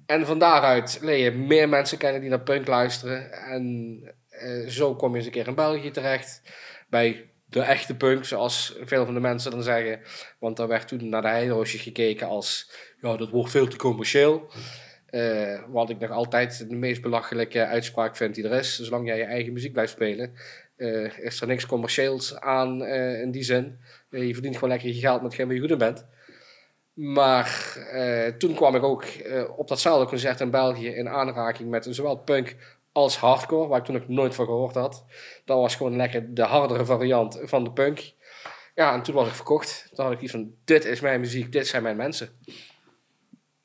[0.09, 3.31] En van daaruit leer je meer mensen kennen die naar punk luisteren.
[3.31, 6.41] En eh, zo kom je eens een keer in België terecht.
[6.87, 9.99] Bij de echte punk, zoals veel van de mensen dan zeggen.
[10.39, 12.71] Want daar werd toen naar de heideroosjes gekeken als...
[13.01, 14.51] Ja, dat wordt veel te commercieel.
[15.05, 18.79] Eh, wat ik nog altijd de meest belachelijke uitspraak vind die er is.
[18.79, 20.33] Zolang jij je eigen muziek blijft spelen,
[20.75, 23.79] eh, is er niks commercieels aan in die zin.
[24.09, 26.05] Je verdient gewoon lekker je geld met geen je goed in bent.
[26.99, 31.87] Maar eh, toen kwam ik ook eh, op datzelfde concert in België in aanraking met
[31.89, 32.55] zowel punk
[32.91, 35.05] als hardcore, waar ik toen nog nooit van gehoord had.
[35.45, 38.13] Dat was gewoon lekker de hardere variant van de punk.
[38.75, 39.89] Ja, en toen was ik verkocht.
[39.93, 42.29] Toen had ik iets van, dit is mijn muziek, dit zijn mijn mensen.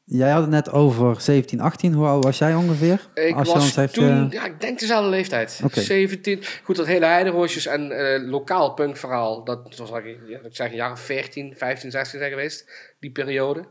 [0.05, 1.93] Jij had het net over 17, 18.
[1.93, 3.09] Hoe oud was jij ongeveer?
[3.15, 5.61] Ik Als was zegt, toen, eh, ja, ik denk dezelfde leeftijd.
[5.65, 5.81] Oké.
[5.81, 6.43] 17.
[6.63, 9.91] Goed, dat hele heideroosjes en eh, lokaal punkverhaal, dat was
[10.27, 13.65] ja, ik zeg een jaar of 14, 15, 16 zijn geweest, die periode.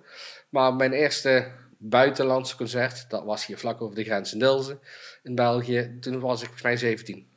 [0.49, 4.79] Maar mijn eerste buitenlandse concert, dat was hier vlak over de grens in Dilsen,
[5.23, 5.97] in België.
[5.99, 7.27] Toen was ik volgens mij 17.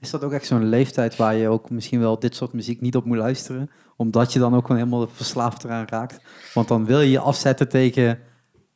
[0.00, 2.96] Is dat ook echt zo'n leeftijd waar je ook misschien wel dit soort muziek niet
[2.96, 3.70] op moet luisteren?
[4.00, 6.20] Omdat je dan ook gewoon helemaal verslaafd eraan raakt.
[6.54, 8.18] Want dan wil je je afzetten tegen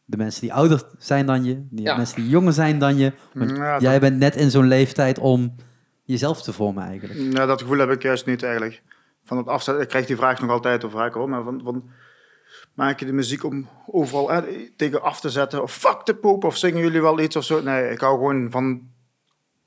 [0.05, 1.97] de mensen die ouder zijn dan je, die Ja.
[1.97, 3.13] mensen die jonger zijn dan je.
[3.35, 5.55] Want Ja, dat- jij bent net in zo'n leeftijd om
[6.03, 7.21] jezelf te vormen eigenlijk.
[7.21, 8.83] Nou, dat gevoel heb ik juist niet eigenlijk.
[9.25, 11.85] Van het afzetten, ik krijg die vraag nog altijd of vaker hoor, maar van, van
[12.75, 14.43] maak je de muziek om overal eh,
[14.77, 17.63] tegen af te zetten of fuck de poep of zingen jullie wel iets of zo?
[17.63, 18.83] Nee, ik hou gewoon van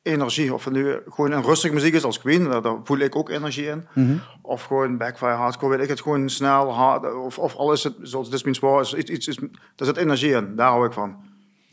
[0.08, 0.54] energie.
[0.54, 3.30] Of het nu gewoon een rustige muziek is als Queen, daar, daar voel ik ook
[3.30, 3.88] energie in.
[3.94, 4.18] Mhm.
[4.42, 7.94] Of gewoon backfire hardcore, weet ik het, gewoon snel, hard, of, of al is het,
[8.02, 9.38] zoals This Means War, is iets, iets, is,
[9.76, 11.16] er zit energie in, daar hou ik van.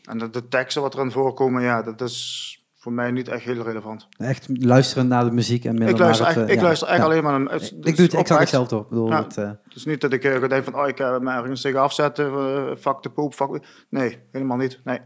[0.03, 3.63] En de, de teksten wat erin voorkomen, ja, dat is voor mij niet echt heel
[3.63, 4.07] relevant.
[4.17, 6.87] Echt luisteren naar de muziek en minder Ik luister, naar echt, eh, ik ja, luister
[6.87, 7.03] echt ja.
[7.03, 8.75] alleen maar het- Ik doe het exact hetzelfde.
[8.77, 9.23] Ik bedoel, Ja.
[9.23, 11.61] het, eh, Het is niet dat ik uh, denk van, oh, ik heb me ergens
[11.61, 13.59] tegen afzetten, uh, fuck de poep, fuck...
[13.89, 14.79] Nee, helemaal niet.
[14.83, 14.99] Nee.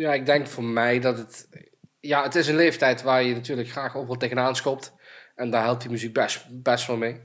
[0.00, 1.48] Ja, ik denk voor mij dat het...
[2.00, 4.94] Ja, het is een leeftijd waar je natuurlijk graag overal tegenaan schopt.
[5.34, 7.20] En daar helpt die muziek best, best wel mee.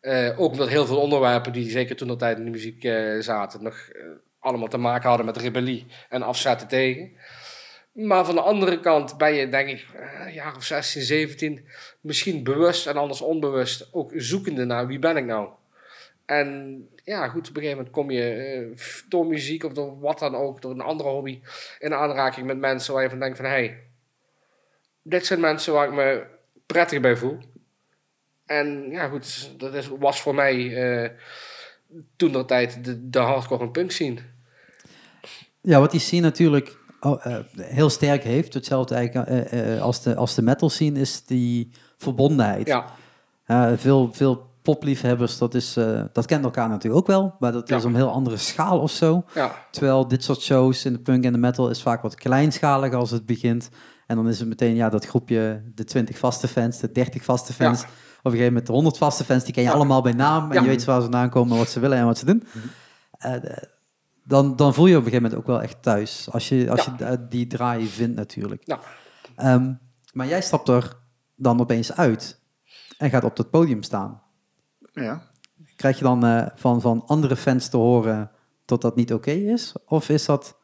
[0.00, 3.20] Eh, ook omdat heel veel onderwerpen die zeker toen de tijd in de muziek eh,
[3.20, 3.62] zaten...
[3.62, 4.02] nog eh,
[4.38, 7.12] allemaal te maken hadden met rebellie en afzetten tegen.
[7.92, 9.86] Maar van de andere kant ben je, denk ik,
[10.26, 11.68] een jaar of 16, 17...
[12.00, 15.48] misschien bewust en anders onbewust ook zoekende naar wie ben ik nou.
[16.26, 20.18] En ja, goed, op een gegeven moment kom je eh, door muziek of door wat
[20.18, 21.40] dan ook, door een andere hobby,
[21.78, 23.82] in aanraking met mensen waar je van denkt van, hé, hey,
[25.02, 26.26] dit zijn mensen waar ik me
[26.66, 27.38] prettig bij voel.
[28.46, 31.10] En ja, goed, dat is, was voor mij eh,
[32.16, 34.20] toen dat tijd de, de hardcore en punk scene.
[35.60, 40.34] Ja, wat die scene natuurlijk oh, eh, heel sterk heeft, hetzelfde eigenlijk als, de, als
[40.34, 42.66] de metal scene, is die verbondenheid.
[42.66, 47.68] Ja, veel, veel popliefhebbers, dat, is, eh, dat kent elkaar natuurlijk ook wel, maar dat
[47.68, 47.76] Ja.
[47.76, 49.24] is om een heel andere schaal of zo.
[49.34, 52.98] ja, Terwijl dit soort shows in de punk en de metal is vaak wat kleinschaliger
[52.98, 53.68] als het begint.
[54.06, 57.52] En dan is het meteen ja, dat groepje, de 20 vaste fans, de 30 vaste
[57.52, 57.80] fans.
[57.80, 57.86] Ja.
[57.86, 57.92] Op
[58.24, 60.52] een gegeven moment de 100 vaste fans, die ken je allemaal bij naam.
[60.52, 62.42] En je weet waar ze vandaan komen, wat ze willen en wat ze doen.
[63.10, 63.68] Eh, de-
[64.24, 66.28] dan, dan voel je op een gegeven moment ook wel echt thuis.
[66.30, 68.76] Als je, als je eh, die draai vindt natuurlijk.
[69.36, 69.72] Ehm,
[70.12, 70.96] maar jij stapt er
[71.36, 72.40] dan opeens uit
[72.98, 74.22] en gaat op dat podium staan.
[75.04, 75.22] Ja.
[75.76, 78.30] Krijg je dan eh, van, van andere fans te horen
[78.64, 79.74] dat dat niet oké is?
[79.86, 80.58] Of is dat,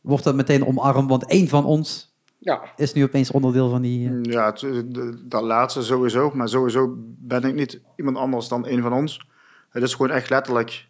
[0.00, 1.08] wordt dat meteen omarmd?
[1.08, 4.08] Want één van ons ja, is nu opeens onderdeel van die...
[4.08, 4.60] eh, Ja, het-
[4.94, 6.30] de- dat laatste sowieso.
[6.34, 9.26] Maar sowieso ben ik niet iemand anders dan een van ons.
[9.70, 10.88] Het is gewoon echt letterlijk...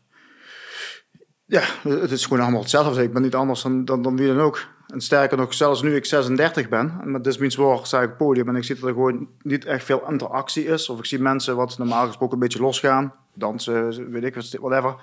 [1.46, 3.02] Ja, het is gewoon allemaal hetzelfde.
[3.02, 4.66] Ik ben niet anders dan, dan, dan wie dan ook.
[4.87, 8.05] En sterker nog, zelfs nu ik 36 ben, en met This Means War sta ik
[8.05, 10.88] op het podium en ik zie dat er gewoon niet echt veel interactie is.
[10.88, 14.94] Of ik zie mensen wat normaal gesproken een beetje losgaan, dansen, weet ik wat, whatever.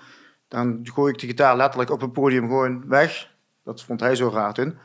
[0.48, 3.30] Dan gooi ik de gitaar letterlijk op het podium gewoon weg.
[3.64, 4.78] Dat vond hij zo raar toen.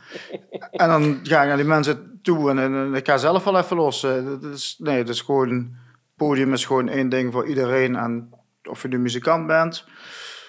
[0.71, 3.59] En dan ga ik naar die mensen toe en, en, en ik ga zelf wel
[3.59, 4.03] even los.
[4.03, 5.77] Eh, Dat is, nee, het is gewoon,
[6.17, 7.97] podium is gewoon één ding voor iedereen.
[7.97, 8.31] En
[8.63, 9.85] of je nu muzikant bent,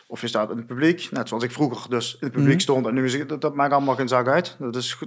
[0.07, 1.07] of je staat in het publiek.
[1.11, 2.59] Net zoals ik vroeger dus in het publiek Mhm.
[2.59, 4.55] stond en nu dat, dat maakt allemaal geen zak uit.
[4.59, 4.97] Dat is,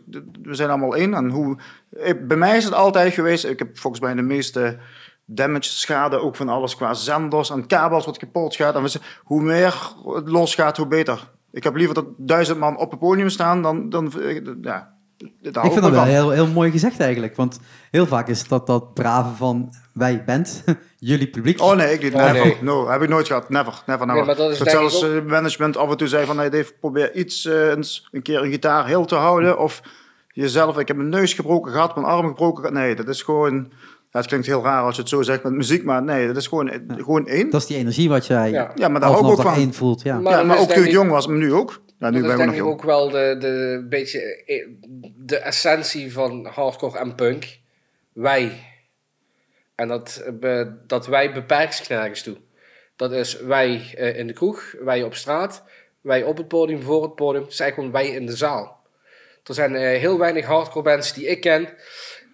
[0.42, 1.14] we zijn allemaal één.
[1.14, 1.56] En hoe,
[1.90, 4.78] ik- bij mij is het altijd geweest, ik heb volgens mij de meeste
[5.24, 8.74] damage, schade, ook van alles qua zenders en kabels wat kapot gaat.
[8.74, 11.30] En we hoe meer het losgaat, hoe beter.
[11.52, 14.12] Ik heb liever dat duizend man op het podium staan dan, dan
[14.62, 14.94] ja,
[15.42, 17.36] daar ik vind dat wel heel, heel mooi gezegd eigenlijk.
[17.36, 20.64] Want heel vaak is dat dat brave van wij bent,
[20.98, 21.60] jullie publiek.
[21.62, 22.14] Oh nee, ik niet.
[22.14, 22.44] Oh, never.
[22.46, 22.56] nee.
[22.60, 23.48] No, heb ik nooit gehad.
[23.48, 24.26] Never, never, never.
[24.26, 27.68] Nee, dat zelfs eh, management af en toe zei van, hey Dave, probeer iets, eh,
[27.68, 29.58] eens een keer een gitaar heel te houden.
[29.58, 29.82] Of
[30.32, 32.78] jezelf, ik heb mijn neus gebroken gehad, mijn arm gebroken gehad.
[32.78, 33.54] Nee, dat is gewoon,
[34.10, 36.36] ja, het klinkt heel raar als je het zo zegt met muziek, maar nee, dat
[36.36, 37.50] is gewoon, gewoon één.
[37.50, 38.70] Dat is die energie wat jij Ja.
[38.74, 39.54] Ja, maar daar ook van.
[39.54, 40.02] één voelt.
[40.02, 40.20] Ja.
[40.20, 41.80] Maar ja, maar ook toen ik- jong was, maar nu ook.
[42.00, 44.66] Nu dat is denk ik ook wel de, de, beetje eh,
[45.16, 47.58] de essentie van hardcore en punk.
[48.12, 48.64] Wij.
[49.74, 50.24] En dat,
[50.86, 52.36] dat wij beperkt zich nergens toe.
[52.96, 55.64] Dat is wij eh, in de kroeg, wij op straat,
[56.00, 57.42] wij op het podium, voor het podium.
[57.42, 58.80] Het zijn gewoon wij in de zaal.
[59.44, 61.68] Er zijn eh, heel weinig hardcore bands die ik ken,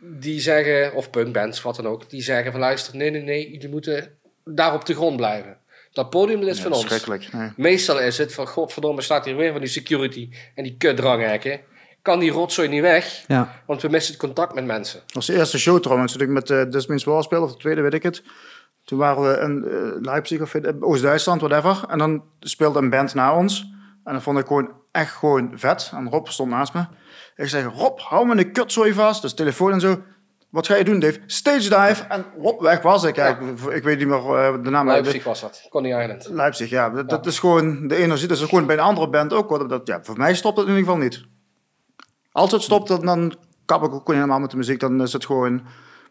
[0.00, 3.68] die zeggen, of punkbands, wat dan ook, die zeggen van luister, nee, nee, nee, jullie
[3.68, 5.58] moeten daar op de grond blijven.
[5.96, 6.84] Dat podium dat is Ja, van ons.
[6.84, 7.32] Schrikkelijk.
[7.32, 7.50] Nee.
[7.56, 11.60] Meestal is het van godverdomme staat hier weer van die security en die kutdranghekken.
[12.02, 15.00] Kan die rotzooi niet weg, Ja, want we missen het contact met mensen.
[15.04, 17.52] Dat was de eerste show trouwens, toen ik met uh, This Means War speelde, of
[17.52, 18.22] de tweede, weet ik het.
[18.84, 21.84] Toen waren we in eh, Leipzig of eh, Oost-Duitsland, whatever.
[21.88, 23.66] En dan speelde een band na ons.
[24.04, 25.90] En dat vond ik gewoon echt gewoon vet.
[25.94, 26.86] En Rob stond naast me.
[27.36, 29.22] Ik zeg, Rob, hou me de kutzooi vast.
[29.22, 30.02] Dus telefoon en zo.
[30.56, 31.20] Wat ga je doen, Dave?
[31.26, 32.04] Stage dive.
[32.08, 33.16] En Rob, weg was ik.
[33.16, 34.86] Ja, ik, ik weet niet meer eh, de naam.
[34.86, 36.28] Leipzig was dat, Coney Island.
[36.28, 36.90] Leipzig, ja.
[36.90, 38.28] Dat, dat is gewoon de energie.
[38.28, 39.48] Dat is gewoon bij een andere band ook.
[39.48, 39.68] hoor.
[39.68, 41.24] Dat, ja, voor mij stopt het in ieder geval niet.
[42.32, 44.80] Als het stopt, dan, dan kap ik ook gewoon helemaal met de muziek.
[44.80, 45.52] Dan is het gewoon...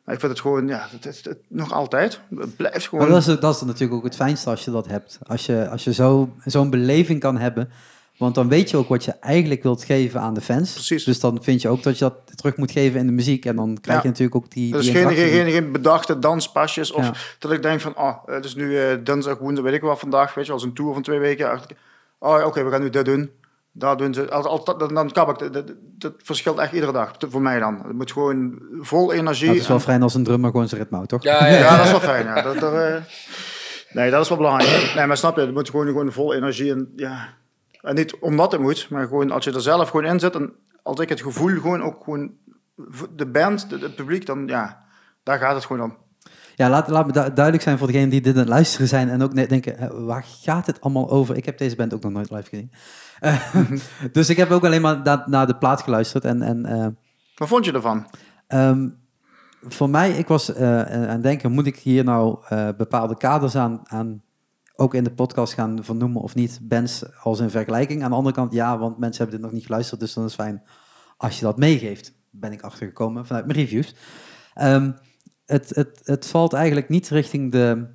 [0.04, 2.20] maar Ik vind het gewoon, ja, het, is het, nog altijd.
[2.36, 3.06] Het blijft gewoon...
[3.06, 5.20] maar dat is, dat is natuurlijk ook het fijnste als je dat hebt.
[5.28, 7.70] Als je, als je zo, zo'n beleving kan hebben.
[8.17, 10.73] Want dan weet je ook wat je eigenlijk wilt geven aan de fans.
[10.73, 11.04] Precies.
[11.04, 13.45] Dus dan vind je ook dat je dat terug moet geven in de muziek.
[13.45, 14.10] En dan krijg je Ja.
[14.10, 16.91] natuurlijk ook die, Er is die geen, geen, geen bedachte danspasjes.
[16.91, 17.13] Of Ja.
[17.39, 20.34] dat ik denk van, oh, het is nu eh, dinsdag, woensdag, weet ik wel vandaag.
[20.34, 21.60] Weet je, als een tour van twee weken.
[22.19, 23.32] Oh, oké, we gaan nu dit doen.
[23.71, 24.32] Dat doen ze.
[24.32, 25.38] Als, als, dat, dan, dan kap ik.
[25.39, 27.12] Dat, dat, dat verschilt echt iedere dag.
[27.30, 27.82] Voor mij dan.
[27.88, 29.47] Het moet gewoon vol energie.
[29.49, 31.23] Het is wel en- fijn als een drummer gewoon zijn ritme houdt, toch?
[31.23, 32.25] Ja, ja, dat is wel fijn.
[32.25, 32.41] Ja.
[32.41, 33.01] Dat, er, eh,
[33.91, 34.93] nee, dat is wel belangrijk.
[34.95, 36.71] Nee, maar snap je, het moet gewoon, gewoon vol energie.
[36.71, 37.34] En, ja.
[37.86, 40.36] En niet omdat het moet, maar gewoon als je er zelf gewoon in zit.
[40.36, 42.32] En als ik het gevoel gewoon ook gewoon...
[43.15, 44.86] De band, het publiek, dan ja,
[45.24, 45.98] daar gaat het gewoon om.
[46.56, 49.10] Ja, laat, laat me du- duidelijk zijn voor degenen die dit aan het luisteren zijn
[49.10, 51.38] en ook net denken, waar gaat het allemaal over?
[51.38, 52.71] Ik heb deze band ook nog nooit live gezien.
[53.19, 53.71] Eh,
[54.12, 56.26] dus ik heb ook alleen maar na- naar de plaat geluisterd.
[56.26, 56.88] En, en eh,
[57.36, 58.08] Wat vond je ervan?
[58.48, 58.89] ehm,
[59.62, 62.39] voor mij, ik was eh, aan het denken, moet ik hier nou
[62.78, 64.24] bepaalde kaders aan, aan,
[64.76, 68.04] ook in de podcast gaan vernoemen of niet, bands als een vergelijking?
[68.04, 70.34] Aan de andere kant, ja, want mensen hebben dit nog niet geluisterd, dus dan is
[70.34, 70.64] fijn
[71.18, 72.14] als je dat meegeeft.
[72.30, 73.96] Ben ik achtergekomen vanuit mijn reviews.
[74.54, 74.92] Ehm,
[75.46, 77.88] het, het, het valt eigenlijk niet richting de,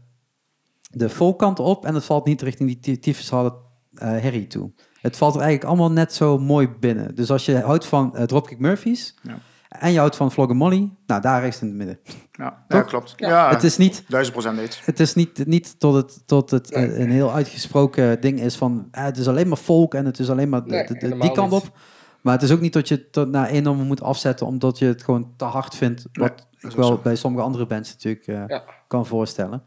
[0.91, 3.55] de volkant op en het valt niet richting die ty- tyfus harde
[3.95, 4.73] eh, herrie toe.
[5.01, 7.15] Het valt er eigenlijk allemaal net zo mooi binnen.
[7.15, 9.39] Dus als je houdt van eh, Dropkick Murphys Ja.
[9.79, 11.99] En je houdt van Flogger Molly, nou daar is het in het midden.
[12.33, 12.85] Ja, ja Toch?
[12.89, 13.13] klopt.
[13.17, 13.29] Ja.
[13.29, 14.81] Ja, Het is niet, duizend procent niet.
[14.85, 16.99] het is niet, niet tot het, tot het eh, Nee.
[16.99, 20.31] een heel uitgesproken ding is van eh, het is alleen maar folk en het is
[20.31, 21.61] alleen maar de- Nee, de- de- helemaal die kant niet.
[21.63, 21.77] op.
[22.21, 24.87] Maar het is ook niet dat je het tot naar enorm moet afzetten omdat je
[24.87, 26.03] het gewoon te hard vindt.
[26.13, 28.63] Wat dat ik wel bij sommige andere bands natuurlijk eh, Ja.
[28.89, 29.63] kan voorstellen.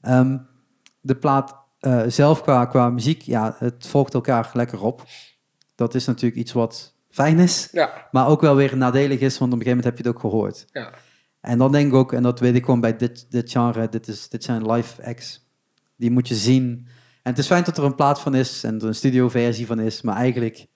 [0.00, 0.38] Ehm,
[1.00, 5.02] de plaat eh, zelf qua, qua muziek, ja, het volgt elkaar lekker op.
[5.74, 9.52] Dat is natuurlijk iets wat fijn is, Ja, maar ook wel weer nadelig is, want
[9.52, 10.66] op een gegeven moment heb je het ook gehoord.
[10.72, 10.90] ja.
[11.40, 14.08] En dan denk ik ook, en dat weet ik gewoon bij dit, dit genre, dit,
[14.08, 15.50] is, dit zijn live acts.
[15.96, 16.86] Die moet je zien.
[17.22, 19.80] En het is fijn dat er een plaat van is en er een studioversie van
[19.80, 20.66] is, maar eigenlijk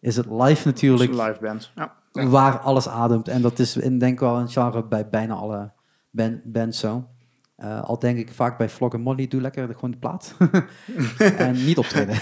[0.00, 1.72] is het live Het is natuurlijk een live band.
[1.74, 1.94] Ja.
[2.12, 3.28] Waar alles ademt.
[3.28, 5.72] En dat is in, denk ik wel een genre bij bijna alle
[6.10, 7.08] ban- bands zo.
[7.56, 10.34] Eh, al denk ik vaak bij Vlog en Molly, doe lekker de- gewoon de plaat.
[11.38, 12.14] en niet optreden.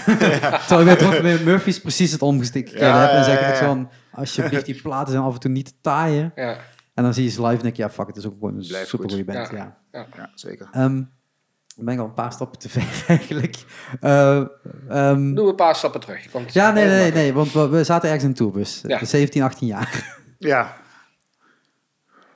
[0.67, 3.09] Terwijl ik bij met Murphy's precies het omgekeerde Ja, heb.
[3.09, 3.65] En zeg ik ja.
[3.65, 6.31] van, alsjeblieft, die platen zijn af en toe niet te taaien.
[6.35, 6.57] ja.
[6.93, 8.55] En dan zie je ze live en denk je, ja fuck, het is ook gewoon
[8.57, 9.33] een Blijft super goede goed.
[9.33, 9.49] band.
[9.51, 9.77] Ja.
[9.91, 10.07] Ja.
[10.15, 10.67] ja, zeker.
[10.71, 10.93] Ehm,
[11.75, 13.57] dan ben ik al een paar stappen te ver eigenlijk.
[13.99, 14.41] Eh,
[14.89, 16.53] ehm, Doe een paar stappen terug.
[16.53, 18.81] Ja, nee, nee, nee, want we, we zaten ergens in een tourbus.
[18.87, 19.05] Ja.
[19.05, 20.17] 17, 18 jaar.
[20.37, 20.75] Ja,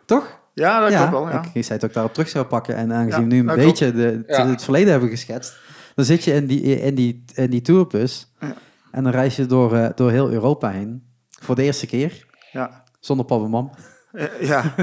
[0.06, 0.39] Toch?
[0.60, 1.30] Ja dat klopt wel.
[1.30, 1.44] Ja.
[1.54, 2.76] Ik, zei dat ik daarop terug zou pakken.
[2.76, 5.58] En aangezien we nu een beetje de, het, het verleden hebben geschetst,
[5.96, 8.34] dan zit je in die, in die, in die tourbus
[8.92, 11.04] en dan reis je door, eh, door heel Europa heen.
[11.30, 12.84] Voor de eerste keer, Ja.
[13.00, 13.72] zonder papa en mam.
[14.12, 14.64] Eh, ja.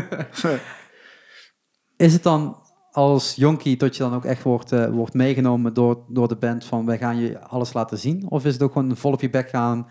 [1.96, 6.04] Is het dan als jonkie dat je dan ook echt wordt, eh, wordt meegenomen door,
[6.08, 8.30] door de band van wij gaan je alles laten zien?
[8.30, 9.88] Of is het ook gewoon vol op je bek gaan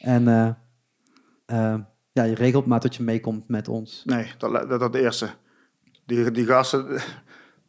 [0.00, 0.56] en
[2.16, 4.02] ja, je regelt maar dat je meekomt met ons?
[4.04, 5.28] Nee, dat, dat, dat de eerste.
[6.06, 7.02] Die, die gasten, er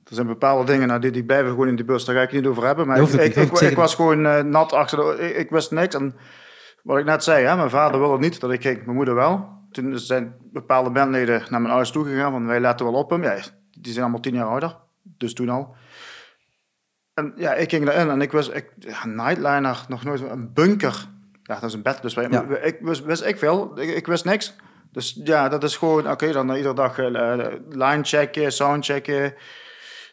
[0.03, 2.45] zijn bepaalde dingen, nou, die, die blijven gewoon in die bus, daar ga ik niet
[2.45, 2.88] over hebben.
[2.88, 5.95] Maar ik, ik, ik, was gewoon eh, nat achter de, ik, wist niks.
[5.95, 6.15] En
[6.83, 9.55] wat ik net zei, hè, mijn vader wilde niet dat ik ging, mijn moeder wel.
[9.71, 13.23] Toen zijn bepaalde bandleden naar mijn ouders toegegaan, van wij letten wel op hem.
[13.23, 13.36] Ja,
[13.71, 15.75] die zijn allemaal tien jaar ouder, dus toen al.
[17.13, 21.15] En ja, ik ging erin en ik wist, ik, ja, Nightliner, nog nooit, een bunker.
[21.47, 22.43] Ja, dat is een bed, dus wij, Ja.
[22.62, 24.55] ik wist, wist ik veel, ik, ik wist niks.
[24.91, 27.38] Dus ja, dat is gewoon, oké, dan iedere dag eh,
[27.69, 29.33] line checken, sound checken.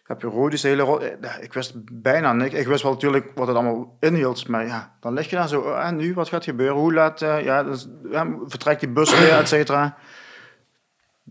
[0.04, 2.54] heb je Rodis, de hele ro- eh, Ik wist bijna niks.
[2.54, 4.48] Ik wist wel natuurlijk wat het allemaal inhield.
[4.48, 5.60] Maar ja, dan lig je daar zo.
[5.60, 6.76] oh, En nu, wat gaat gebeuren?
[6.76, 7.22] Hoe laat...
[7.22, 9.96] eh, ja, dus, ja, vertrekt die bus weer, et cetera.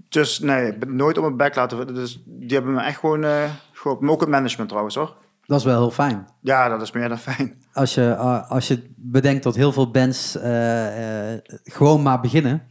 [0.10, 1.94] Dus nee, ik ben nooit op mijn bek laten...
[1.94, 3.24] Dus die hebben me echt gewoon...
[3.24, 4.06] eh geholpen.
[4.06, 5.14] Maar ook het management trouwens, hoor.
[5.46, 6.28] Dat is wel heel fijn.
[6.42, 7.63] Ja, dat is meer dan fijn.
[7.74, 12.64] Als je, eh, als je bedenkt dat heel veel bands eh, eh, gewoon maar beginnen.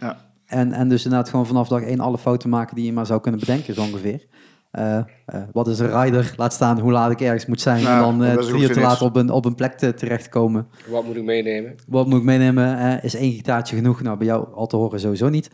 [0.00, 0.16] Ja.
[0.46, 3.20] En, en dus inderdaad gewoon vanaf dag één alle fouten maken die je maar zou
[3.20, 4.26] kunnen bedenken, zo ongeveer.
[4.70, 5.04] Eh, eh,
[5.52, 6.34] wat is een rider?
[6.36, 7.82] Laat staan hoe laat ik ergens moet zijn.
[7.82, 10.68] Nou, en dan eh, drie uur te laat op een, op een plek te, terechtkomen.
[10.86, 11.74] Wat moet ik meenemen?
[11.86, 13.02] Wat moet ik meenemen?
[13.02, 14.02] Is één gitaartje genoeg?
[14.02, 15.50] Nou, bij jou al te horen sowieso niet.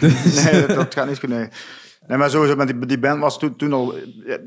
[0.00, 1.48] Dus, Nee, dat, dat gaat niet goed, nee.
[2.06, 3.94] Nee, maar sowieso, met die, die band was toen, toen al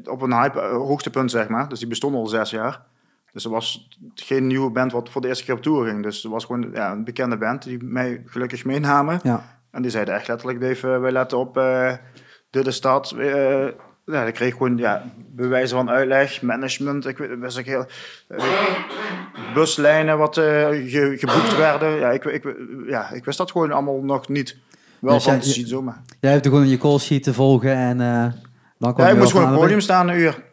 [0.04, 1.69] op een hype, hoogtepunt, zeg maar.
[1.69, 2.82] Dus die bestond al zes jaar.
[3.39, 6.04] Dus er was geen nieuwe band wat voor de eerste keer op tour ging.
[6.04, 9.19] Dus er was gewoon ja, een bekende band die mij gelukkig meenamen.
[9.23, 9.58] ja.
[9.71, 11.91] En die zeiden echt letterlijk, Dave, eh, wij letten op uh,
[12.49, 13.12] de, de stad.
[13.12, 13.67] eh,
[14.06, 15.04] ja, ik kreeg gewoon ja,
[15.36, 17.06] bewijzen van uitleg, management.
[17.08, 17.86] Ik weet, wist ik heel,
[19.54, 21.99] buslijnen wat ge- geboekt werden.
[21.99, 22.56] Ja ik, ik,
[22.88, 24.58] ja, ik wist dat gewoon allemaal nog niet.
[24.99, 26.02] Wel Dus van jij- te zien zomaar.
[26.19, 27.97] Jij hebt gewoon je call sheet te volgen en
[28.78, 30.43] dan kwam Ja, je ik moest gewoon op het podium staan een uur.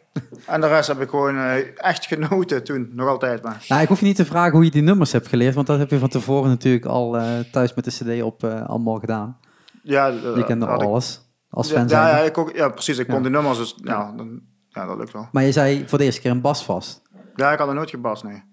[0.45, 3.43] En de rest heb ik gewoon eh, echt genoten toen, nog altijd.
[3.43, 3.65] Maar.
[3.67, 5.79] Nou, ik hoef je niet te vragen hoe je die nummers hebt geleerd, want dat
[5.79, 9.37] heb je van tevoren natuurlijk al eh, thuis met de CD op eh, allemaal gedaan.
[9.83, 12.97] Ja, Je kende ik- alles als Ja, fan ja, ja, ik ook, ja, precies.
[12.97, 15.27] Ik kon die nummers, dus ja, dan, ja, dat lukt wel.
[15.31, 17.01] Maar je zei voor de eerste keer een bas vast.
[17.35, 18.43] Ja, ik had er nooit gebast, nee.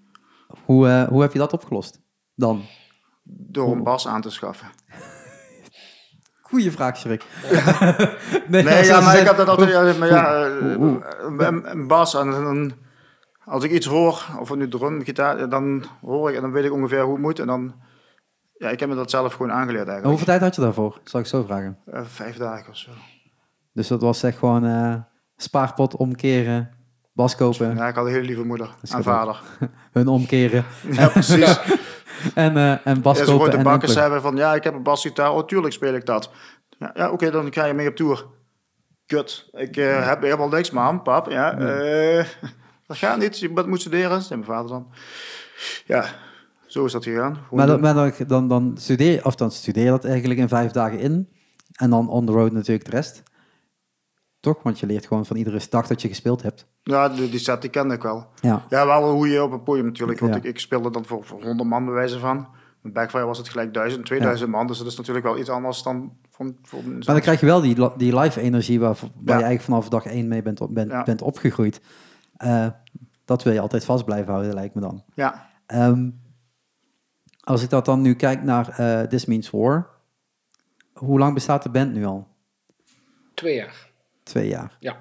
[0.65, 2.01] Hoe, hoe heb je dat opgelost?
[2.35, 2.63] Dan?
[3.25, 4.67] Door een bas aan te schaffen.
[6.55, 7.25] Goeie vraag, Schrik.
[8.49, 10.71] Nee, ja, maar ik had zegt- dat altijd, ja, maar ja, eh,
[11.39, 12.73] een, een bas en dan,
[13.45, 16.73] als ik iets hoor, of nu drum, gitaar, dan hoor ik en dan weet ik
[16.73, 17.39] ongeveer hoe het moet.
[17.39, 17.75] En dan,
[18.57, 20.07] ja, ik heb me dat zelf gewoon aangeleerd En eigenlijk.
[20.07, 21.01] Hoeveel tijd had je daarvoor?
[21.05, 21.79] Zal ik zo vragen.
[21.87, 22.91] Eh, vijf dagen of zo.
[23.73, 24.95] Dus dat was echt gewoon eh,
[25.37, 26.71] spaarpot omkeren,
[27.15, 29.43] bas kopen, Ja, ik had een hele lieve moeder en vader.
[29.93, 31.61] hun omkeren Ja, precies.
[32.35, 34.83] en, eh, en bas Ja, kopen de en bakkers hebben van, ja, ik heb een
[34.83, 35.33] basgitaar.
[35.33, 36.31] Oh, tuurlijk speel ik dat.
[36.79, 38.27] Ja, ja oké, dan ga je mee op tour.
[39.07, 41.31] Kut, ik eh, heb helemaal niks, mam, pap.
[41.31, 42.27] Ja, eh,
[42.87, 44.23] dat gaat niet, je moet studeren.
[44.23, 44.87] Zei mijn vader dan.
[45.87, 46.07] Ja,
[46.67, 47.39] zo is dat gegaan.
[47.51, 50.49] Maar, dan, maar dan, dan, dan studeer je, of dan studeer je dat eigenlijk in
[50.49, 51.29] vijf dagen in.
[51.75, 53.23] En dan on the road natuurlijk de rest.
[54.41, 54.63] Toch?
[54.63, 56.67] Want je leert gewoon van iedere dag dat je gespeeld hebt.
[56.87, 58.27] Ja, die, die set die kende ik wel.
[58.41, 58.63] Ja.
[58.69, 60.19] Ja, wel hoe je op een podium natuurlijk.
[60.21, 60.39] Want Ja.
[60.39, 62.49] ik, ik speelde dan voor, voor 100 man bij wijze van.
[62.81, 64.67] Met Backfire was het gelijk 1000, 2000 man.
[64.67, 66.57] Dus dat is natuurlijk wel iets anders dan van...
[66.71, 69.23] Maar dan krijg je wel die, die live energie waar, waar Ja.
[69.25, 71.03] je eigenlijk vanaf dag één mee bent, op- bent, Ja.
[71.03, 71.81] bent opgegroeid.
[72.37, 72.67] Eh,
[73.25, 75.03] dat wil je altijd vast blijven houden, lijkt me dan.
[75.15, 76.11] Ja, Ehm,
[77.41, 79.89] als ik dat dan nu kijk naar eh This Means War.
[80.93, 82.29] Hoe lang bestaat de band nu al?
[83.35, 83.91] Twee jaar.
[84.23, 84.77] Twee jaar.
[84.81, 84.97] Ja.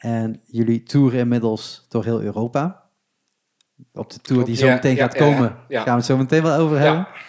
[0.00, 2.88] En jullie toeren inmiddels door heel Europa.
[3.92, 5.82] Op de tour die zo meteen gaat ja, komen, ja, ja.
[5.82, 7.06] gaan we het zo meteen wel over hebben.
[7.12, 7.28] Ja.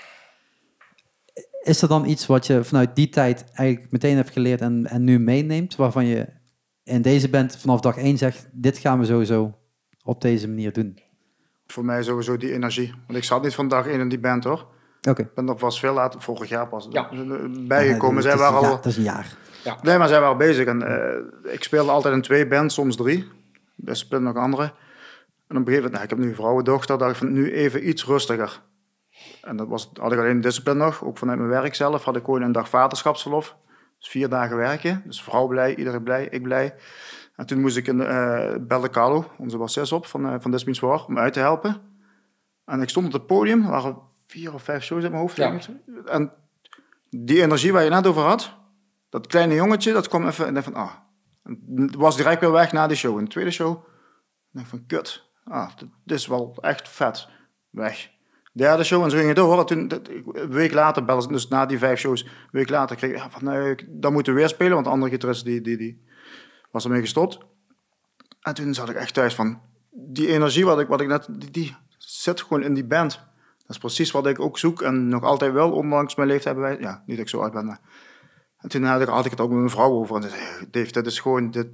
[1.62, 5.03] Is er dan iets wat je vanuit die tijd eigenlijk meteen hebt geleerd en, en
[5.03, 6.27] nu meeneemt, waarvan je
[6.84, 9.57] in deze band vanaf dag één zegt, dit gaan we sowieso
[10.03, 10.99] op deze manier doen?
[11.71, 12.93] voor mij sowieso die energie.
[13.05, 14.67] Want ik zat niet van dag één in die band hoor.
[15.09, 15.21] Oké.
[15.21, 17.09] Ik ben er pas veel later, vorig jaar pas, Ja.
[17.67, 18.15] bijgekomen.
[18.15, 18.75] Ja, Zij het is- waren ja, al...
[18.75, 19.35] dat is een jaar.
[19.81, 20.65] Nee, maar zij waren bezig.
[20.67, 23.27] En, eh, ik speelde altijd in twee bands, soms drie.
[23.85, 24.63] Er speelden nog andere.
[24.63, 27.51] En op een gegeven moment, nou, ik heb nu een vrouwendochter, dacht ik van nu
[27.53, 28.61] even iets rustiger.
[29.41, 32.23] En dat was, had ik alleen discipline nog, ook vanuit mijn werk zelf, had ik
[32.25, 33.55] gewoon een dag vaderschapsverlof.
[33.99, 36.75] Dus vier dagen werken, dus vrouw blij, iedereen blij, ik blij.
[37.35, 40.63] En toen moest ik een, eh belde Carlo, onze bassist op van, uh, van This
[40.63, 41.81] Means War, om uit te helpen.
[42.65, 43.97] En ik stond op het podium, er waren
[44.31, 45.35] vier of vijf shows in mijn hoofd.
[45.35, 45.57] Ja.
[46.05, 46.31] En
[47.09, 48.53] die energie waar je net over had,
[49.09, 50.91] dat kleine jongetje, dat kwam even en dacht van, ah.
[51.43, 53.17] En was direct weer weg na de show.
[53.17, 53.83] In de tweede show,
[54.51, 55.29] dacht van, kut.
[55.43, 55.69] Ah,
[56.05, 57.27] dit, is wel echt vet.
[57.69, 58.09] Weg.
[58.53, 59.59] Derde show en zo ging het door.
[59.59, 62.95] En toen, dat- een week later, bellen dus na die vijf shows, een week later
[62.95, 65.61] kreeg ik ja, van, nee, dan moeten we weer spelen, want de andere gitarist die,
[65.61, 66.05] die, die
[66.71, 67.37] was ermee gestopt.
[68.41, 71.51] En toen zat ik echt thuis van, die energie wat ik, wat ik net, die,
[71.51, 73.29] die zit gewoon in die band.
[73.72, 76.78] Dat is precies wat ik ook zoek en nog altijd wel, ondanks mijn leeftijd bij,
[76.80, 77.80] ja, niet dat ik zo oud ben, maar
[78.57, 80.15] en toen had ik, had ik het ook met mijn vrouw over.
[80.15, 81.67] En ze zei, Dave, dit is gewoon, dit,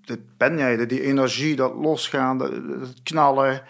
[0.00, 0.76] dit ben jij.
[0.76, 3.62] dit- Die energie, dat losgaan, dat, dat knallen.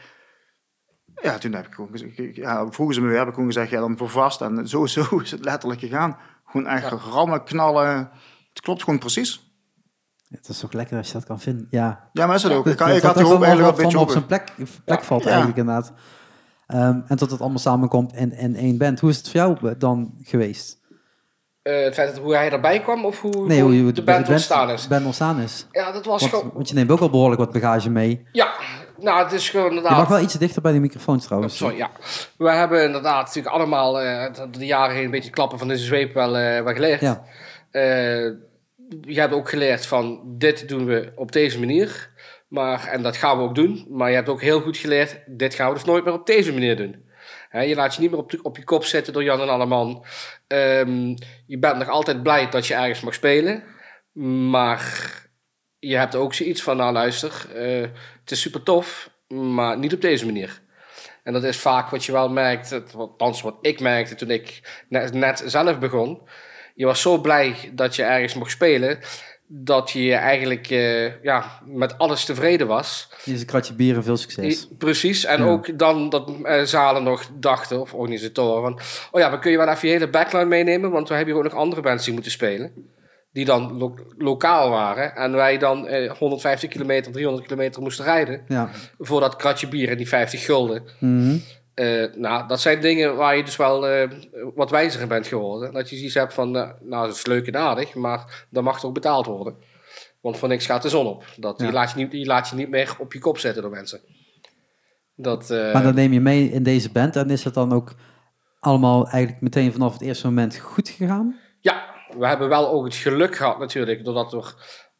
[1.22, 3.70] Ja, toen heb ik gewoon gezegd, ja, vroegen ze me weer, heb ik gewoon gezegd,
[3.70, 4.40] ja, dan voor vast.
[4.40, 6.16] En zo, zo is het letterlijk gegaan.
[6.44, 8.10] Gewoon echt rammen, knallen.
[8.48, 9.52] Het klopt gewoon precies.
[10.28, 11.66] Het is toch lekker als je dat kan vinden.
[11.70, 12.66] Ja, Ja, maar is het ook.
[12.66, 13.34] Ik, had eigenlijk wel
[13.68, 14.10] een beetje op op.
[14.10, 14.52] zijn plek,
[14.84, 15.04] plek Ja.
[15.04, 15.28] valt Ja.
[15.28, 15.92] eigenlijk inderdaad.
[16.66, 19.00] Ehm, en tot het allemaal samenkomt in, in één band.
[19.00, 20.82] Hoe is het voor jou dan geweest?
[21.62, 24.28] Eh, het feit dat, hoe hij erbij kwam of hoe, Nee, hoe je de band
[24.28, 24.88] ontstaan is.
[24.88, 25.66] band ontstaan is.
[25.70, 26.50] Ja, dat was Want, gewoon...
[26.54, 28.26] want je neemt ook al behoorlijk wat bagage mee.
[28.32, 28.54] Ja,
[28.98, 29.98] nou, het is gewoon Je inderdaad...
[29.98, 31.56] mag wel iets dichter bij de microfoon trouwens.
[31.56, 31.90] Sorry, ja.
[32.36, 36.14] We hebben inderdaad natuurlijk allemaal eh, de jaren heen een beetje klappen van deze zweep
[36.14, 37.00] wel, eh, wel geleerd.
[37.00, 37.24] Ja.
[37.70, 38.30] Eh,
[39.00, 42.10] je hebt ook geleerd van dit doen we op deze manier.
[42.54, 43.86] Maar, en dat gaan we ook doen.
[43.88, 46.52] Maar je hebt ook heel goed geleerd, dit gaan we dus nooit meer op deze
[46.52, 47.02] manier doen.
[47.50, 50.04] Je laat je niet meer op, op je kop zetten door Jan en Alleman.
[50.46, 53.62] Ehm, je bent nog altijd blij dat je ergens mag spelen.
[54.50, 55.12] Maar
[55.78, 57.88] je hebt ook zoiets van, nou luister, eh,
[58.20, 60.60] het is super tof, maar niet op deze manier.
[61.22, 65.12] En dat is vaak wat je wel merkt, althans wat ik merkte toen ik net,
[65.12, 66.28] net zelf begon.
[66.74, 68.98] Je was zo blij dat je ergens mocht spelen,
[69.56, 73.08] dat je eigenlijk eh, ja, met alles tevreden was.
[73.24, 74.68] Is een kratje bier en veel succes.
[74.78, 75.48] Precies, en Ja.
[75.50, 78.80] ook dan dat eh, zalen nog dachten, of organisatoren, van...
[79.10, 80.90] Oh ja, maar kun je wel even je hele backline meenemen?
[80.90, 82.72] Want we hebben hier ook nog andere bands die moeten spelen.
[83.32, 85.16] Die dan lo- lokaal waren.
[85.16, 88.44] En wij dan eh, 150 kilometer, 300 kilometer moesten rijden.
[88.48, 88.70] Ja.
[88.98, 90.82] Voor dat kratje bier en die 50 gulden.
[91.00, 91.36] Mhm.
[91.74, 94.10] Eh, nou, dat zijn dingen waar je dus wel eh,
[94.54, 95.72] wat wijzer in bent geworden.
[95.72, 98.80] Dat je zoiets hebt van, eh, nou, dat is leuk en aardig, maar dan mag
[98.80, 99.56] toch betaald worden.
[100.20, 101.24] Want voor niks gaat de zon op.
[101.36, 101.64] Dat, Ja.
[101.64, 104.00] die, laat je niet, die laat je niet meer op je kop zetten door mensen.
[105.16, 107.94] Dat, Maar dat neem je mee in deze band en is het dan ook
[108.60, 111.38] allemaal eigenlijk meteen vanaf het eerste moment goed gegaan?
[111.60, 111.84] Ja,
[112.18, 114.54] we hebben wel ook het geluk gehad natuurlijk, doordat er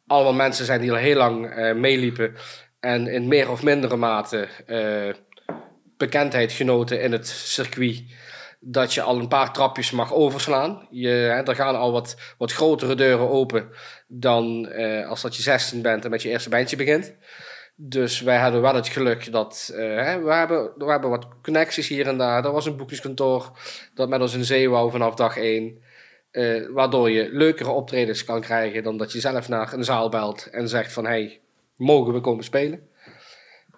[0.07, 2.35] allemaal mensen zijn die al heel lang meeliepen
[2.79, 4.47] en in meer of mindere mate
[5.97, 8.03] bekendheid genoten in het circuit,
[8.59, 10.87] dat je al een paar trapjes mag overslaan.
[10.89, 13.69] Je, hè, er gaan al wat, wat grotere deuren open
[14.07, 17.15] dan eh, als dat je 16 bent en met je eerste bandje begint.
[17.75, 19.77] Dus wij hadden wel het geluk dat eh,
[20.23, 22.45] we, hebben, we hebben wat connecties hier en daar.
[22.45, 23.51] Er was een boekingskantoor
[23.93, 25.83] dat met ons in zee wou vanaf dag 1.
[26.31, 30.47] Eh, waardoor je leukere optredens kan krijgen dan dat je zelf naar een zaal belt
[30.51, 31.41] en zegt van hey,
[31.75, 32.89] mogen we komen spelen?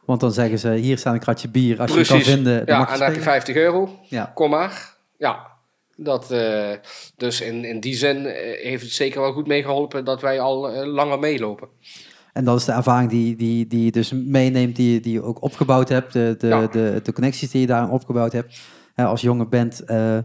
[0.08, 1.80] Want dan zeggen ze, hier staat een kratje bier.
[1.80, 3.24] Als je het kan vinden, dan ja, en dan heb je spelen.
[3.24, 4.32] 50 euro, Ja.
[4.36, 4.96] kom maar.
[5.18, 5.48] Ja,
[5.96, 6.70] dat, eh,
[7.18, 10.70] dus in, in die zin eh, heeft het zeker wel goed meegeholpen dat wij al
[10.72, 11.68] eh, langer meelopen.
[12.34, 15.22] En dat is de ervaring die, die, die je dus meeneemt, die, je- die je
[15.24, 16.14] ook opgebouwd hebt.
[16.14, 16.68] De, de, Ja.
[16.68, 18.60] de, de connecties die je daarin opgebouwd hebt.
[18.96, 20.24] Als jonge band eh, eh,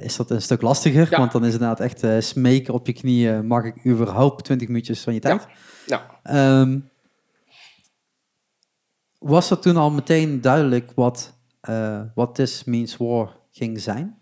[0.00, 1.06] is dat een stuk lastiger.
[1.10, 1.18] Ja.
[1.18, 3.46] Want dan is het inderdaad echt smeken op je knieën.
[3.46, 5.46] Mag ik überhaupt 20 minuutjes van je tijd?
[5.86, 6.78] Nou, Ehm,
[9.20, 11.38] was er toen al meteen duidelijk wat,
[12.14, 14.20] wat This Means War ging zijn?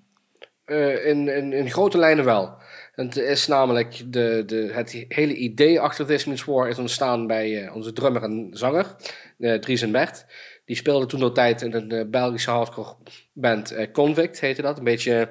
[0.68, 2.56] Eh, in, in, in grote lijnen wel.
[2.92, 7.64] Het is namelijk de, de, het hele idee achter This Means War is ontstaan bij
[7.64, 8.96] eh, onze drummer en zanger,
[9.38, 10.26] eh Dries en Bert.
[10.64, 12.94] Die speelden toen de tijd in een eh, Belgische hardcore
[13.32, 14.78] band Convict, heette dat.
[14.78, 15.30] Een beetje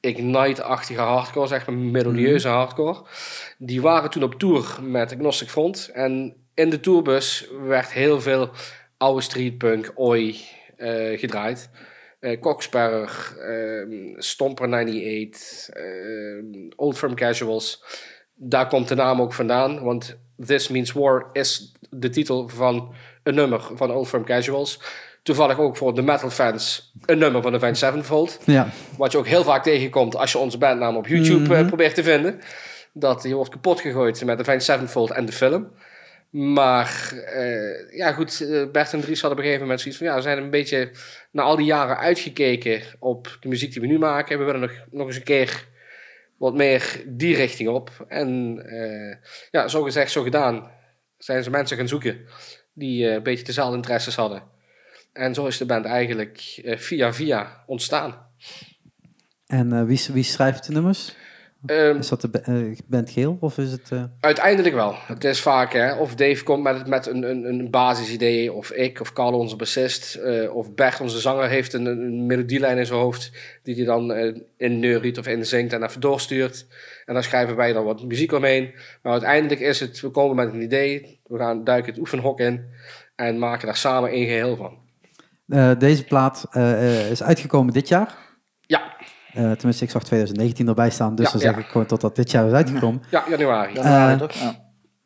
[0.00, 3.06] Ignite-achtige hardcore, zeg maar, melodieuze hardcore.
[3.58, 5.90] Die waren toen op tour met Agnostic Front.
[5.92, 8.50] En in de tourbus werd heel veel
[8.96, 10.40] oude streetpunk, oi,
[10.76, 11.70] eh, gedraaid.
[12.20, 17.84] Eh Cocksparrer, ehm, Stomper 98, ehm, Old Firm Casuals.
[18.34, 23.34] Daar komt de naam ook vandaan, want This Means War is de titel van een
[23.34, 24.80] nummer van Old Firm Casuals.
[25.22, 28.38] Toevallig ook voor de metal fans een nummer van Avenged Sevenfold.
[28.44, 31.94] Ja, Wat je ook heel vaak tegenkomt als je onze bandnaam op YouTube eh, probeert
[31.94, 32.40] te vinden.
[32.92, 35.70] Dat die wordt kapot gegooid met Avenged Sevenfold en de film.
[36.30, 40.06] Maar eh, ja, goed, eh, Bert en Dries hadden op een gegeven moment zoiets van...
[40.06, 40.90] Ja, we zijn een beetje
[41.30, 44.38] na al die jaren uitgekeken op de muziek die we nu maken.
[44.38, 45.66] We willen nog, nog eens een keer
[46.38, 48.04] wat meer die richting op.
[48.08, 49.16] En eh,
[49.50, 50.70] ja, zo gezegd, zo gedaan
[51.18, 52.26] zijn ze mensen gaan zoeken
[52.72, 54.42] die een beetje dezelfde interesses hadden.
[55.12, 58.26] En zo is de band eigenlijk via via ontstaan.
[59.46, 61.14] en wie, wie schrijft de nummers?
[61.66, 63.90] Ehm, Is dat de eh, band Geel of is het...
[63.90, 64.94] eh, Uiteindelijk wel.
[65.06, 69.00] Het is vaak, hè, of Dave komt met, met een, een, een basisidee, of ik,
[69.00, 72.98] of Carlo, onze bassist, eh, of Bert, onze zanger, heeft een, een melodielijn in zijn
[72.98, 73.30] hoofd,
[73.62, 74.12] die hij dan
[74.56, 76.66] in neuriet of in zingt en even doorstuurt.
[77.06, 78.70] En dan schrijven wij dan wat muziek omheen.
[79.02, 82.64] Maar uiteindelijk is het, we komen met een idee, we gaan duiken het oefenhok in
[83.16, 84.78] en maken daar samen één geheel van.
[85.78, 86.46] deze plaat
[87.10, 88.28] is uitgekomen dit jaar.
[89.34, 91.52] Eh, tenminste, ik zag 2019 erbij staan, dus Ja, dan ja.
[91.54, 93.02] zeg ik gewoon tot dat dit jaar is uitgekomen.
[93.10, 93.74] ja januari.
[93.74, 94.32] Januari Eh, toch?
[94.32, 94.54] Ja.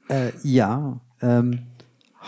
[0.06, 1.52] Eh, ja, ehm,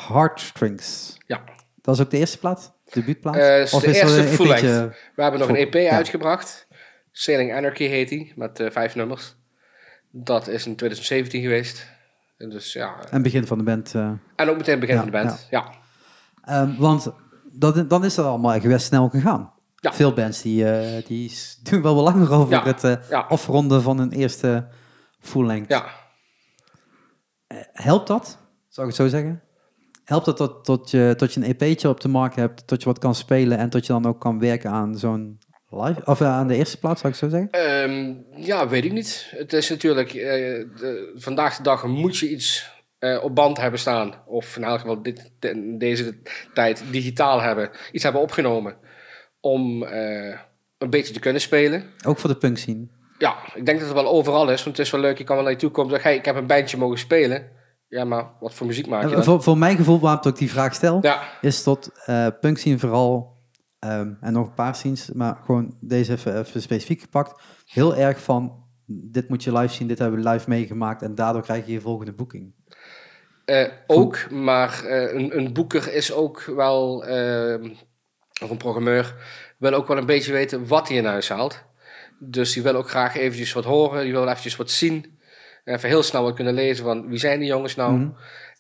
[0.08, 1.16] Heartstrings.
[1.26, 1.40] Ja.
[1.82, 2.74] Dat is ook de eerste plaat?
[2.92, 3.34] Debuutplaat?
[3.36, 4.94] Is de er eerste een full EP'tje?
[5.16, 5.90] We hebben nog een EP Ja.
[5.90, 6.66] uitgebracht.
[7.12, 9.36] Sailing Anarchy heet die, met eh, vijf nummers.
[10.10, 11.86] Dat is in 2017 geweest.
[12.38, 13.94] En Dus ja, En begin van de band.
[13.94, 15.46] eh, en ook meteen begin Ja, van de band.
[15.50, 15.64] Ja.
[16.44, 17.12] ehm, want
[17.52, 19.52] dat, dan is dat allemaal echt best snel gegaan.
[19.80, 19.92] Ja.
[19.94, 22.64] Veel bands die, eh, die s- doen wel wel langer over Ja.
[22.64, 23.20] het eh, Ja.
[23.20, 24.68] afronden van een eerste
[25.20, 25.68] full length.
[25.70, 25.86] Ja,
[27.72, 28.38] Helpt dat?
[28.68, 29.42] Zou ik het zo zeggen?
[30.04, 32.88] Helpt het tot, tot, je, tot je een EP'tje op de markt hebt, tot je
[32.88, 35.38] wat kan spelen en tot je dan ook kan werken aan zo'n
[35.70, 37.50] live, of eh, aan de eerste plaats, zou ik zo zeggen?
[37.50, 38.14] Ehm,
[38.46, 39.26] ja, weet ik niet.
[39.30, 40.22] Het is natuurlijk, eh,
[40.76, 44.14] de- vandaag de dag moet je iets eh, op band hebben staan.
[44.26, 46.18] Of in elk geval dit, de- deze
[46.54, 47.70] tijd digitaal hebben.
[47.92, 48.76] Iets hebben opgenomen.
[49.50, 50.38] Om eh,
[50.78, 51.84] een beetje te kunnen spelen.
[52.06, 52.88] Ook voor de punk scene.
[53.18, 54.64] Ja, ik denk dat het wel overal is.
[54.64, 56.10] Want het is wel leuk, je kan wel naar je toe komen en zeggen...
[56.10, 57.50] Hey, ik heb een bandje mogen spelen.
[57.88, 59.24] Ja, maar wat voor muziek maak je Eh, dan?
[59.24, 62.78] voor, voor mijn gevoel, waarom ik die vraag stel, Ja, is tot eh punk scene
[62.78, 63.36] vooral,
[63.78, 68.20] ehm, en nog een paar scenes, maar gewoon deze even, even specifiek gepakt, heel erg
[68.22, 71.72] van, dit moet je live zien, dit hebben we live meegemaakt en daardoor krijg je
[71.72, 72.54] je volgende boeking.
[73.86, 77.70] Ook, maar een, een boeker is ook wel, eh,
[78.42, 79.14] of een programmeur,
[79.58, 81.64] wil ook wel een beetje weten wat hij in huis haalt.
[82.18, 85.18] Dus die wil ook graag eventjes wat horen, die wil eventjes wat zien.
[85.64, 87.92] Even heel snel wat kunnen lezen van wie zijn die jongens nou.
[87.92, 88.10] Mhm.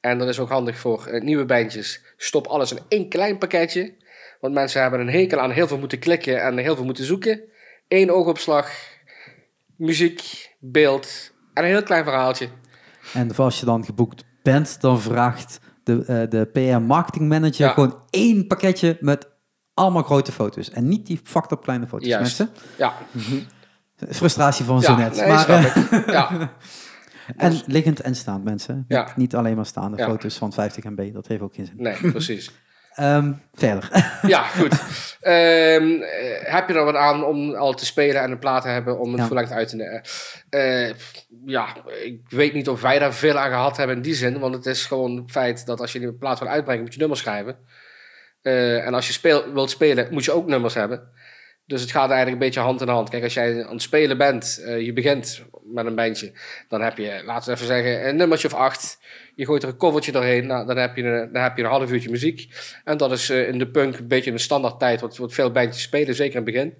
[0.00, 2.00] En dat is ook handig voor eh, nieuwe bandjes.
[2.16, 3.94] Stop alles in één klein pakketje.
[4.40, 7.40] Want mensen hebben een hekel aan heel veel moeten klikken en heel veel moeten zoeken.
[7.88, 8.70] Eén oogopslag,
[9.76, 12.48] muziek, beeld en een heel klein verhaaltje.
[13.14, 17.72] En als je dan geboekt bent, dan vraagt de, eh, de PR marketing manager Ja.
[17.72, 19.28] gewoon één pakketje met
[19.76, 20.70] allemaal grote foto's.
[20.70, 22.38] En niet die fucked up kleine foto's, Juist.
[22.38, 22.56] mensen.
[22.78, 22.92] Ja,
[24.18, 25.16] Frustratie van zo net.
[25.16, 26.06] nee, maar, eh.
[26.06, 26.50] Ja,
[27.36, 28.84] en liggend en staand, mensen.
[28.88, 29.04] Ja.
[29.04, 30.06] Niet, niet alleen maar staande Ja.
[30.06, 31.12] foto's van 50 MB.
[31.12, 31.74] Dat heeft ook geen zin.
[31.76, 32.50] nee, precies.
[32.96, 34.18] Ehm, verder.
[34.26, 34.72] Ja, goed.
[35.20, 38.68] Ehm, eh, heb je er wat aan om al te spelen en een plaat te
[38.68, 39.26] hebben om het Ja.
[39.26, 40.00] verlengd uit te nemen?
[40.50, 40.94] Eh,
[41.46, 41.66] ja,
[42.04, 44.38] ik weet niet of wij daar veel aan gehad hebben in die zin.
[44.38, 46.98] Want het is gewoon het feit dat als je een plaat wil uitbrengen, moet je
[47.00, 47.56] nummers schrijven.
[48.46, 51.08] Eh, en als je wilt spelen, moet je ook nummers hebben.
[51.64, 53.08] Dus het gaat eigenlijk een beetje hand in hand.
[53.08, 56.32] Kijk, als jij aan het spelen bent, eh, je begint met een bandje,
[56.68, 58.98] dan heb je, laten we even zeggen, een nummertje of acht.
[59.34, 61.68] Je gooit er een covertje doorheen, nou, dan, heb je een, dan heb je een
[61.68, 62.48] half uurtje muziek.
[62.84, 65.50] En dat is eh, in de punk een beetje een standaard tijd, wat, wat veel
[65.50, 66.74] bandjes spelen, zeker in het begin.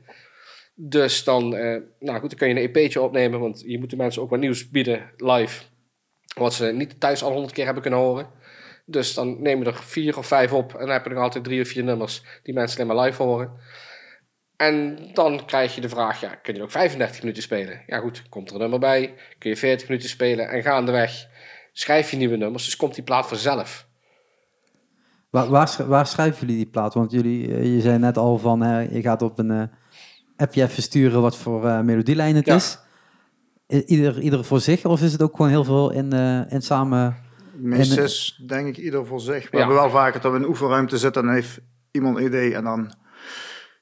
[0.75, 1.49] Dus dan,
[2.01, 4.41] nou goed, dan kun je een EP'tje opnemen, want je moet de mensen ook wat
[4.41, 5.63] nieuws bieden live.
[6.35, 8.27] Wat ze niet thuis al honderd keer hebben kunnen horen.
[8.89, 11.45] Dus dan neem je er vier of vijf op en dan heb je nog altijd
[11.45, 13.51] drie of vier nummers die mensen alleen maar live horen.
[14.57, 17.83] En dan krijg je de vraag, ja, kun je ook 35 minuten spelen?
[17.87, 21.27] Ja goed, komt er een nummer bij, kun je 40 minuten spelen en gaandeweg
[21.73, 23.87] schrijf je nieuwe nummers, dus komt die plaat vanzelf.
[25.31, 26.95] Waar, waar, waar schrijven jullie die plaat?
[26.95, 29.63] Want jullie, eh, je zei net al van, eh, je gaat op een eh,
[30.37, 32.55] appje even sturen wat voor eh, melodielijn het Ja.
[32.55, 32.79] is.
[33.87, 34.85] Ieder, ieder voor zich?
[34.85, 36.13] Of is het ook gewoon heel veel in,
[36.49, 37.17] in samen...
[37.59, 38.05] Meestal
[38.39, 39.43] En- denk ik ieder voor zich.
[39.51, 39.59] We Ja.
[39.59, 41.59] hebben wel vaker dat we in een oefenruimte zitten en dan heeft
[41.91, 42.93] iemand een idee en dan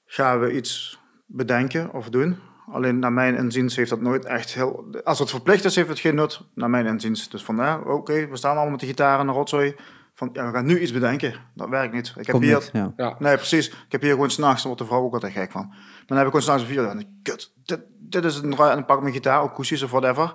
[0.04, 2.38] gaan we iets bedenken of doen.
[2.72, 4.84] Alleen naar mijn inziens heeft dat nooit echt heel...
[5.04, 7.28] Als het verplicht is, heeft het geen nut, naar mijn inziens.
[7.28, 9.74] Dus van, ja, oké, we staan allemaal met de gitaar en de rotzooi.
[10.14, 11.34] Van, ja, we gaan nu iets bedenken.
[11.54, 12.08] Dat werkt niet.
[12.08, 12.52] Ik heb Komt hier...
[12.52, 12.92] niks, ja.
[12.96, 13.68] Ja, Nee, precies.
[13.68, 15.74] Ik heb hier gewoon s'nachts, dan wordt de vrouw ook altijd gek van.
[16.06, 18.56] Dan heb ik gewoon s'nachts een video en ik, kut, dit, dit is een, en
[18.56, 20.34] dan pak ik mijn gitaar, akoestisch of whatever.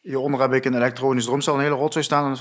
[0.00, 2.30] Hieronder heb ik een elektronisch drumstel, een hele rotzooi staan.
[2.30, 2.38] En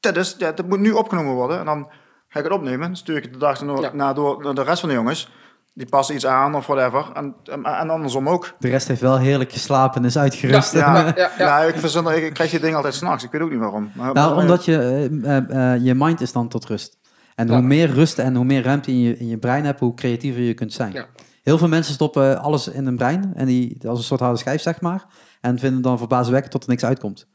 [0.00, 1.58] is, ja, dit moet nu opgenomen worden.
[1.58, 1.88] En dan
[2.28, 2.96] ga ik het opnemen.
[2.96, 3.90] Stuur ik het de dag erna Ja.
[3.94, 5.30] na door naar de rest van de jongens.
[5.74, 7.04] Die passen iets aan of whatever.
[7.14, 8.52] En, en, en andersom ook.
[8.58, 10.72] De rest heeft wel heerlijk geslapen en is uitgerust.
[10.72, 11.30] Ja, Ja, ja, ja.
[11.46, 11.60] ja.
[11.60, 13.24] ik, verzin, ik, krijg die dingen altijd s'nachts.
[13.24, 13.90] Ik weet ook niet waarom.
[13.94, 14.76] Maar, Nou, maar- omdat je,
[15.22, 16.98] eh, eh, eh, je mind is dan tot rust.
[17.34, 17.52] En Ja.
[17.52, 20.42] hoe meer rust en hoe meer ruimte in je, in je brein hebt, hoe creatiever
[20.42, 20.92] je kunt zijn.
[20.92, 21.06] Ja.
[21.42, 24.60] Heel veel mensen stoppen alles in hun brein, en die, als een soort harde schijf,
[24.62, 25.04] zeg maar.
[25.40, 27.26] En vinden dan verbazingwekkend tot er niks uitkomt.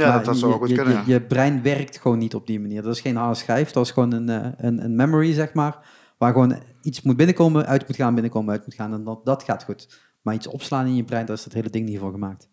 [0.00, 1.02] Ja, dat, dat zou je, goed kunnen.
[1.06, 2.82] je, brein werkt gewoon niet op die manier.
[2.82, 5.78] Dat is geen harde schijf, dat is gewoon een, eh, een, een memory, zeg maar.
[6.18, 8.92] Waar gewoon iets moet binnenkomen, uit moet gaan, binnenkomen, uit moet gaan.
[8.92, 10.00] En dat, dat gaat goed.
[10.22, 12.48] Maar iets opslaan in je brein, daar is dat hele ding niet voor gemaakt.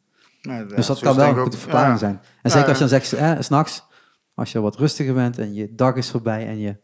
[0.76, 1.98] Dus dat kan wel een goede verklaring Ja.
[1.98, 2.22] zijn.
[2.42, 3.84] En zeker als je dan zegt, eh, s'nachts,
[4.34, 6.78] als je wat rustiger bent en je dag is voorbij en je...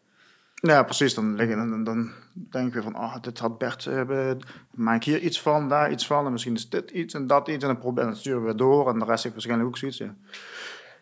[0.67, 1.13] Ja, precies.
[1.13, 4.37] Dan, liggen, dan, dan, denk ik weer van, oh, dit had Bert, eh, be-
[4.71, 6.25] maak ik hier iets van, daar iets van.
[6.25, 7.63] En misschien is dit iets en dat iets.
[7.63, 8.89] En dan, proberen, dan sturen we weer door.
[8.89, 9.97] En de rest heeft waarschijnlijk ook zoiets.
[9.97, 10.15] Ja.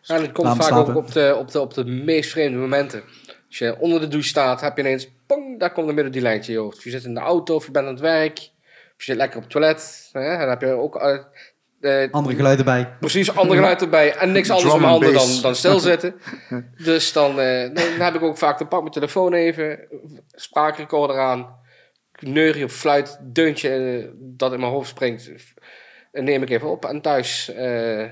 [0.06, 3.02] En het komt vaak ook op de, op, de, op de meest vreemde momenten.
[3.48, 6.58] Als je onder de douche staat, heb je ineens, pong, daar komt een melodielijntje in
[6.58, 6.76] je hoofd.
[6.76, 8.38] Of je zit in de auto, of je bent aan het werk,
[8.96, 10.08] of je zit lekker op het toilet.
[10.12, 10.96] Hè, dan heb je ook
[11.82, 12.96] eh, Andere geluiden bij.
[13.00, 16.14] precies ander geluid erbij en niks anders om and handen dan, dan stilzitten.
[16.84, 19.78] dus dan, eh, dan heb ik ook vaak, dan pak mijn telefoon even,
[20.34, 21.60] spraakrecorder aan,
[22.20, 25.30] neurie of fluit, deuntje eh, dat in mijn hoofd springt,
[26.12, 26.84] en neem ik even op.
[26.84, 28.04] En thuis eh,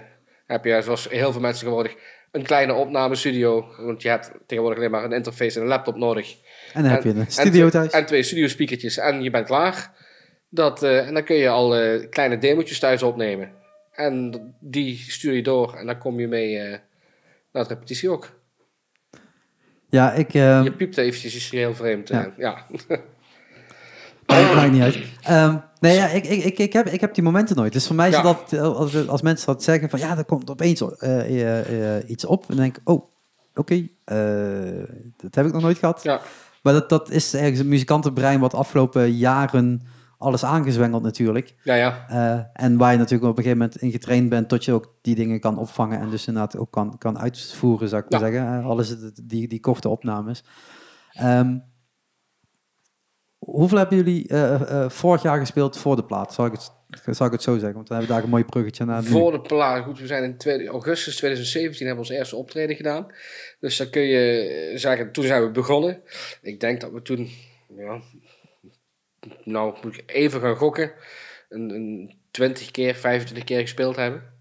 [0.46, 1.94] heb je, zoals heel veel mensen tegenwoordig,
[2.32, 3.66] een kleine opnamestudio.
[3.78, 6.36] Want je hebt tegenwoordig alleen maar een interface en een laptop nodig.
[6.72, 7.90] En dan heb je En- een studio en, thuis.
[7.92, 9.92] En twee studio speakertjes en je bent klaar.
[10.48, 13.52] Dat, eh, en dan kun je al eh, kleine demo's thuis opnemen.
[13.90, 16.78] En die stuur je door en dan kom je mee eh,
[17.52, 18.38] naar repetitie ook.
[19.88, 20.34] Ja, ik...
[20.34, 22.08] eh, Je piept eventjes, is heel vreemd.
[22.08, 22.24] Ja.
[22.24, 22.66] eh, ja.
[24.26, 24.98] maakt, maakt niet uit.
[25.22, 27.72] Ehm, nee, ja, ik, ik, ik, heb, ik heb die momenten nooit.
[27.72, 28.22] Dus voor mij is Ja.
[28.22, 32.24] dat, eh, als, als mensen dat zeggen van ja, er komt opeens eh, eh, iets
[32.24, 32.40] op.
[32.40, 33.04] En dan denk ik, oh,
[33.54, 33.88] oké,
[35.16, 36.02] dat heb ik nog nooit gehad.
[36.02, 36.20] ja.
[36.62, 39.82] Maar dat, dat is ergens een muzikantenbrein wat afgelopen jaren
[40.20, 41.54] alles aangezwengeld natuurlijk.
[41.62, 42.06] ja, ja.
[42.08, 44.94] Eh, en waar je natuurlijk op een gegeven moment in getraind bent tot je ook
[45.02, 48.58] die dingen kan opvangen en dus inderdaad ook kan, kan uitvoeren, zou ik maar zeggen.
[48.58, 50.44] Eh, alles die, die korte opnames.
[51.12, 51.58] Ehm,
[53.38, 56.34] hoeveel hebben jullie eh, vorig jaar gespeeld voor de plaat?
[56.34, 57.74] Zal ik het, zal ik het zo zeggen?
[57.74, 59.02] Want dan hebben we daar een mooi bruggetje naar.
[59.02, 63.06] Voor de plaat, goed, we zijn in augustus 2017 hebben we ons eerste optreden gedaan.
[63.60, 66.02] Dus dan kun je zeggen, toen zijn we begonnen.
[66.42, 67.30] Ik denk dat we toen,
[67.76, 68.00] ja,
[69.44, 70.92] nou moet ik even gaan gokken,
[71.48, 74.38] een, een 20 keer, 25 keer gespeeld hebben.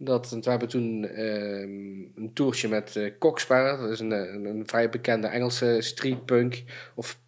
[0.00, 4.68] Dat, we hebben toen ehm, een toertje met eh Coxsparrow, dat is een, een, een
[4.68, 6.62] vrij bekende Engelse streetpunk
[6.94, 7.18] of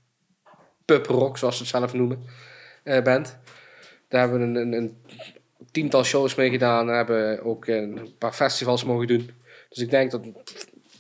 [0.85, 2.23] pub rock, zoals ze het zelf noemen,
[2.83, 3.39] eh, band.
[4.09, 4.97] Daar hebben we een, een, een
[5.71, 6.87] tiental shows mee gedaan.
[6.87, 9.31] We hebben ook een paar festivals mogen doen.
[9.69, 10.23] Dus ik denk dat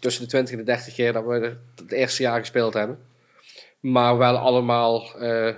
[0.01, 2.99] tussen de 20 en de 30 keer dat we het eerste jaar gespeeld hebben.
[3.81, 5.55] Maar wel allemaal eh,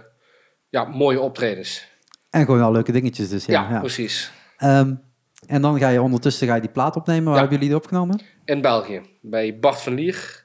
[0.69, 1.87] ja, mooie optredens.
[2.31, 3.45] En gewoon al leuke dingetjes dus.
[3.47, 3.79] Ja, Ja, ja.
[3.81, 4.33] precies.
[4.57, 4.95] Ehm,
[5.47, 7.25] en dan ga je ondertussen ga je die plaat opnemen.
[7.25, 7.39] Waar Ja.
[7.41, 8.21] hebben jullie die opgenomen?
[8.45, 9.03] In België.
[9.21, 10.41] Bij Bart van Lier.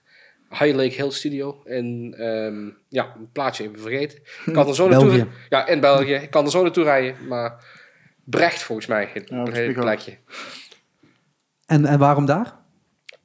[0.50, 1.62] High Lake Hill Studio.
[1.66, 4.20] In, ehm, ja, een plaatje even vergeten.
[4.46, 5.28] Ik kan er zo naartoe...
[5.50, 6.14] Ja, in België.
[6.14, 7.28] Ik kan er zo naartoe rijden.
[7.28, 7.64] Maar
[8.24, 9.10] Brecht volgens mij.
[9.14, 10.18] Het, Ja, plekje.
[11.66, 12.54] En, en waarom daar?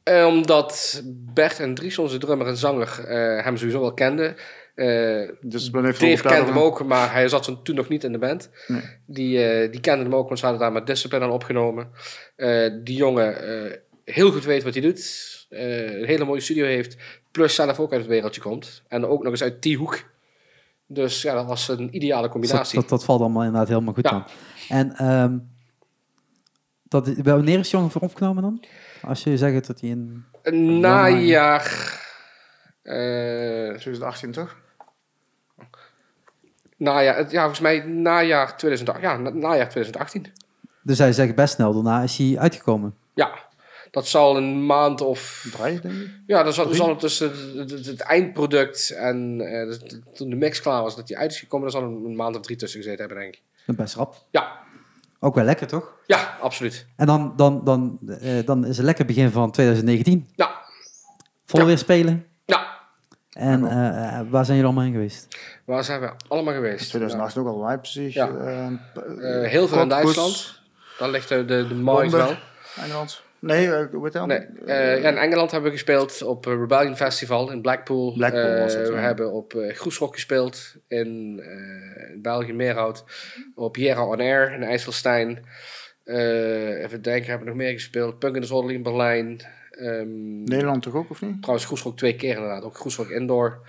[0.03, 1.03] Eh, omdat
[1.35, 4.37] Bert en Dries, onze drummer en zanger, eh, hem sowieso wel kenden.
[4.75, 8.05] Eh, Dus ik ben even Dave kende hem ook, maar hij zat toen nog niet
[8.05, 8.51] in de band.
[8.67, 8.83] Nee.
[9.07, 11.91] Die, eh, die kende hem ook, want ze hadden daar met Discipline aan opgenomen.
[12.37, 15.31] Eh, die jongen eh, heel goed weet wat hij doet.
[15.49, 16.97] Eh, een hele mooie studio heeft.
[17.31, 18.83] Plus zelf ook uit het wereldje komt.
[18.89, 20.11] En ook nog eens uit die hoek.
[20.87, 22.81] Dus ja, dat was een ideale combinatie.
[22.81, 24.11] dat, dat valt allemaal inderdaad helemaal goed Ja.
[24.11, 24.25] aan.
[24.69, 25.39] En ehm,
[26.83, 28.65] dat, wanneer is Jongen voor opgenomen dan?
[29.03, 30.25] Als je zegt dat hij in...
[30.43, 31.63] Een najaar...
[32.83, 34.57] eh 2018 toch?
[36.77, 39.09] najaar, het- ja, volgens mij najaar 2018.
[39.09, 40.27] Ja, na- najaar 2018.
[40.83, 42.95] Dus hij zegt best snel daarna is hij uitgekomen.
[43.15, 43.31] Ja,
[43.91, 45.47] dat zal een maand of...
[45.57, 46.11] Drie, denk ik.
[46.27, 49.73] Ja, dan zal, zal tussen het, het- het eindproduct en eh,
[50.15, 52.37] toen de mix klaar was, dat die uit is gekomen, dan zal een, een maand
[52.37, 53.43] of drie tussen gezeten hebben, denk ik.
[53.67, 54.27] Dat is Best rap.
[54.31, 54.59] Ja,
[55.25, 55.93] Ook wel lekker, toch?
[56.07, 56.87] ja, absoluut.
[56.97, 60.29] En dan, dan, dan, eh, dan is het lekker begin van 2019.
[60.35, 60.51] Ja,
[61.47, 61.67] Vol Ja.
[61.67, 62.27] weer spelen.
[62.45, 62.67] ja.
[63.31, 65.29] En eh, eh, waar zijn jullie allemaal heen geweest?
[65.65, 66.89] Waar zijn we allemaal geweest?
[66.89, 68.15] 2008 ook al Leipzig.
[68.15, 68.31] Ja.
[69.43, 70.61] heel veel in Duitsland.
[70.99, 72.11] Dan ligt de, de, de Bomber.
[72.11, 72.35] wel.
[72.77, 73.23] Engeland.
[73.43, 74.27] Nee, uh, hoe heet dat?
[74.27, 78.13] Nee, eh, ja, in Engeland hebben we gespeeld op eh, Rebellion Festival in Blackpool.
[78.13, 79.01] Blackpool Eh, was het, we ja.
[79.01, 83.05] hebben op uh, Groesrock gespeeld in, eh, in België, Meerhout.
[83.55, 85.45] Op Jera On Air in IJsselstein.
[86.05, 88.19] Eh, even denken, hebben we nog meer gespeeld?
[88.19, 89.41] Punk in the Zolder in Berlijn.
[89.71, 91.41] Ehm, Nederland toch ook, of niet?
[91.41, 92.65] Trouwens, Groesrock twee keer inderdaad.
[92.65, 93.61] Ook Groesrock Indoor.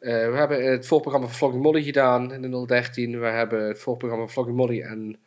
[0.00, 3.20] Eh, we hebben het voorprogramma van Flogging Molly gedaan in de 013.
[3.20, 5.18] We hebben het voorprogramma van Flogging Molly en...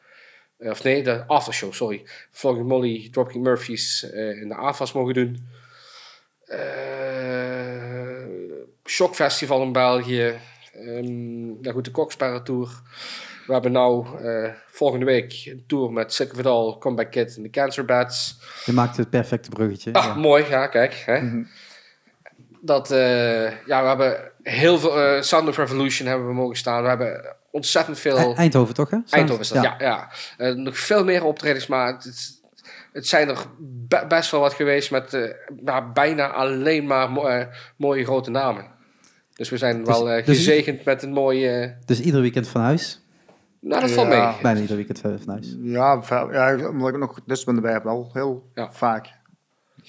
[0.64, 2.04] eh, of nee, de aftershow, sorry.
[2.32, 5.48] Flogging Molly, Dropkick Murphys eh, in de AFAS mogen doen.
[6.46, 8.26] Eh
[8.86, 10.34] Shock Festival in België.
[10.74, 12.70] Ehm nou goed, de Koksparre Tour.
[13.48, 17.50] We hebben nou eh, volgende week een tour met Sick All, Comeback Kid en de
[17.50, 18.40] Cancer Bats.
[18.66, 19.94] Je maakt het perfecte bruggetje.
[19.94, 20.14] Ah, Ja.
[20.14, 21.04] mooi, ja, kijk.
[21.06, 21.22] Hè?
[21.22, 21.44] Mhm.
[22.62, 22.88] Dat,
[23.66, 26.82] ja, we hebben heel veel, Sound of Revolution hebben we mogen staan.
[26.84, 28.18] We hebben ontzettend veel...
[28.18, 28.98] E- Eindhoven toch, hè?
[29.10, 29.76] Eindhoven is dat, ja.
[29.80, 32.42] ja, Eh, nog veel meer optredens, maar het,
[32.92, 35.32] het zijn er be- best wel wat geweest met eh,
[35.64, 37.46] nou, bijna alleen maar mo- eh,
[37.78, 38.66] mooie grote namen.
[39.34, 41.78] Dus we zijn wel eh, dus- gezegend met een mooie...
[41.86, 43.02] Dus ieder weekend van huis.
[43.60, 44.30] nou, dat valt Ja.
[44.32, 44.42] mee.
[44.42, 45.56] Bijna ieder weekend van huis.
[45.62, 46.02] Ja,
[46.32, 48.72] ja, omdat ik nog discipline erbij heb, wel heel Ja.
[48.72, 49.08] vaak.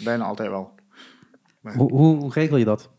[0.05, 0.73] Bijna altijd wel.
[1.63, 2.91] Hoe, hoe, hoe regel je dat?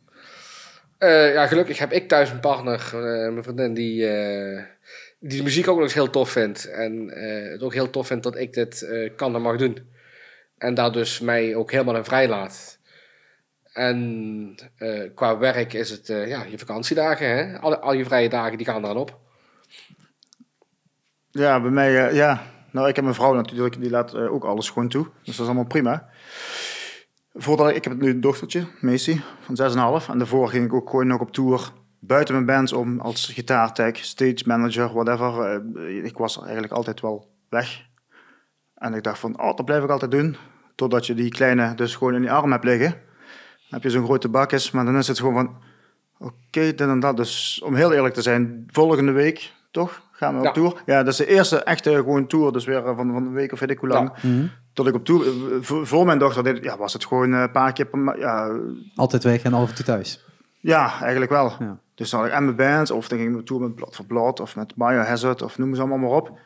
[1.05, 4.63] Eh, ja, gelukkig heb ik thuis een partner, eh, mijn vriendin, die, eh,
[5.19, 6.69] die de muziek ook nog eens heel tof vindt.
[6.69, 7.09] En
[7.51, 9.89] het ook heel tof vindt dat ik dit kan en mag doen.
[10.57, 12.79] En daar dus mij ook helemaal in vrij laat.
[13.73, 14.55] En
[15.15, 17.59] qua werk is het ja, je vakantiedagen, hè?
[17.59, 19.19] Al, al je vrije dagen die gaan eraan op.
[21.31, 22.41] Ja, bij mij, ja.
[22.71, 25.03] Nou, ik heb mijn vrouw natuurlijk, die laat ook alles gewoon toe.
[25.03, 26.09] Dus dat is allemaal prima.
[27.37, 30.09] Voordat ik, heb nu een dochtertje, Macy, van 6,5.
[30.09, 33.97] En daarvoor ging ik ook gewoon nog op tour buiten mijn bands om als gitaartech,
[33.97, 35.41] stage manager, whatever.
[35.41, 37.85] Eh, ik was eigenlijk altijd wel weg.
[38.75, 40.35] En ik dacht van, oh, dat blijf ik altijd doen.
[40.75, 42.89] Totdat je die kleine dus gewoon in je arm hebt liggen.
[42.89, 42.99] Dan
[43.69, 45.55] heb je zo'n grote bakjes, maar dan is het gewoon van,
[46.17, 47.17] oké, dit en dat.
[47.17, 50.01] Dus om heel eerlijk te zijn, volgende week, toch?
[50.17, 50.51] Gaan we op Ja.
[50.51, 50.81] tour.
[50.85, 53.59] Ja, dat is de eerste echte gewoon tour, dus weer van, van een week of
[53.59, 54.11] weet ik hoe lang.
[54.21, 54.45] Mhm.
[54.73, 57.41] Tot ik op tour, eh, voor, voor mijn dochter deed, ja, was het gewoon eh,
[57.41, 58.59] een paar keer per ja,
[58.95, 60.23] Altijd weg en af en toe thuis.
[60.59, 61.53] ja, eigenlijk wel.
[61.59, 61.77] Ja.
[61.95, 63.95] Dus dan had ik en mijn bands, of dan ging ik op tour met Blad
[63.95, 66.39] voor Blad, of met Biohazard, of noem ze allemaal maar op.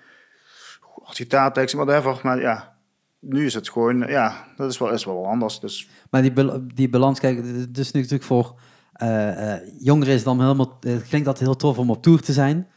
[1.04, 2.20] Als gitaartekst, whatever.
[2.24, 2.74] Maar ja,
[3.20, 5.60] nu is het gewoon, ja, dat is wel, is wel anders.
[5.60, 6.34] Dus Maar die,
[6.74, 7.38] die balans, kijk,
[7.74, 8.60] is nu natuurlijk voor
[8.94, 10.78] eh, eh, jongeren is het dan helemaal...
[10.80, 12.68] Het klinkt altijd heel tof om op tour te zijn.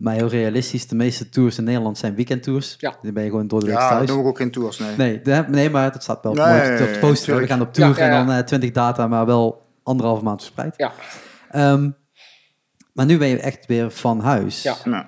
[0.00, 2.74] Maar heel realistisch, de meeste tours in Nederland zijn weekendtours.
[2.78, 2.94] Ja.
[3.02, 4.06] Dan ben je gewoon door de week ja, thuis.
[4.08, 4.96] doen we ook geen tours, nee.
[4.96, 7.36] Nee, de- nee, maar het staat wel Nee, mooi nee, op nee, de poster.
[7.36, 8.40] We gaan op tour Ja, ja, en dan ja.
[8.40, 10.74] eh, 20 data, maar wel anderhalve maand verspreid.
[10.76, 10.92] Ja,
[11.50, 11.90] Ehm,
[12.92, 14.62] maar nu ben je echt weer van huis.
[14.62, 14.74] Ja.
[14.84, 15.04] Nou,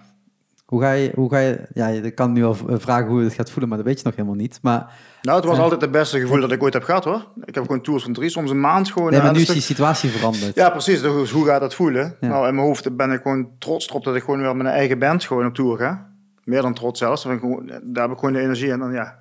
[0.66, 3.24] Hoe ga je, hoe ga je, ja, je kan nu al v- vragen hoe je
[3.24, 4.58] het gaat voelen, maar dat weet je nog helemaal niet.
[4.62, 7.26] Maar, nou, het was altijd het beste gevoel dat ik ooit heb gehad, hoor.
[7.44, 9.10] Ik heb gewoon tours van drie, soms een maand gewoon.
[9.10, 10.54] nee, ja, maar nu is die situatie veranderd.
[10.54, 11.00] Ja, precies.
[11.00, 12.16] Dus hoe gaat dat voelen?
[12.20, 12.28] Ja.
[12.28, 14.74] Nou, in mijn hoofd ben ik gewoon trots erop dat ik gewoon weer met mijn
[14.74, 16.10] eigen band gewoon op tour ga.
[16.44, 17.22] Meer dan trots zelfs.
[17.22, 19.20] Daar heb ik gewoon de energie en dan ja.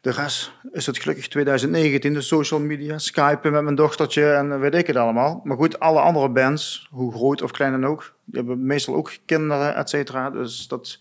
[0.00, 4.74] De rest is het gelukkig 2019, de social media, skypen met mijn dochtertje en weet
[4.74, 5.40] ik het allemaal.
[5.44, 9.12] Maar goed, alle andere bands, hoe groot of klein dan ook, die hebben meestal ook
[9.26, 10.30] kinderen, et cetera.
[10.30, 10.98] Dus dat,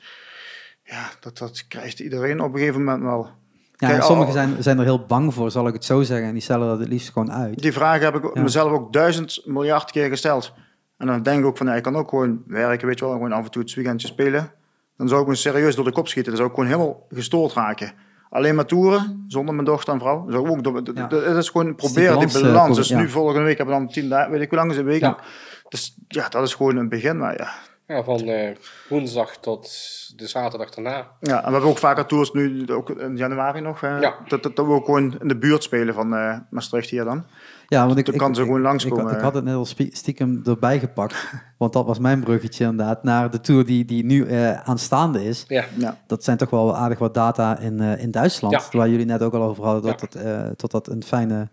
[0.84, 3.30] ja, dat, dat krijgt iedereen op een gegeven moment wel.
[3.82, 6.28] Ja, Kijk, sommigen zijn, zijn er heel bang voor, zal ik het zo zeggen.
[6.28, 7.62] En die stellen dat het liefst gewoon uit.
[7.62, 8.42] Die vraag heb ik Ja.
[8.42, 10.54] mezelf ook duizend miljard keer gesteld.
[10.98, 13.14] En dan denk ik ook van, ja, ik kan ook gewoon werken, weet je wel,
[13.14, 14.52] gewoon af en toe het weekendje spelen.
[14.98, 16.32] Dan zou ik me serieus door de kop schieten.
[16.32, 17.92] Dan zou ik gewoon helemaal gestoord raken.
[18.30, 20.26] Alleen maar toeren, zonder mijn dochter en vrouw.
[20.30, 21.08] Zou ik ook, Ja.
[21.08, 23.92] dat is gewoon die proberen die balans, eh, Dus nu volgende week hebben we dan
[23.92, 25.02] tien dagen, weet ik hoe lang is een week.
[25.02, 25.18] Ja.
[25.70, 27.18] Dus ja, dat is gewoon een begin.
[27.18, 27.50] Maar ja.
[27.92, 28.56] Ja van eh,
[28.90, 29.70] woensdag tot
[30.16, 31.08] de zaterdag daarna.
[31.20, 33.82] ja, en we hebben ook vaker tours nu, ook in januari nog.
[33.82, 34.16] hè, Ja.
[34.28, 37.24] dat, dat, dat we ook gewoon in de buurt spelen van eh, Maastricht hier dan.
[37.68, 39.14] Ja, want ik, Dan ik, kan ze ik- gewoon ik, langskomen.
[39.16, 41.16] ik had het net al stiekem erbij gepakt.
[41.58, 43.04] want dat was mijn bruggetje inderdaad.
[43.04, 45.46] Naar de tour die, die nu eh, aanstaande is.
[45.48, 45.98] Ja, Ja.
[46.08, 48.54] Dat zijn toch wel aardig wat data in, eh, in Duitsland.
[48.72, 48.78] Ja.
[48.78, 49.82] Waar jullie net ook al over hadden.
[49.82, 50.20] Dat, Ja.
[50.20, 51.48] het, eh, dat dat een fijne,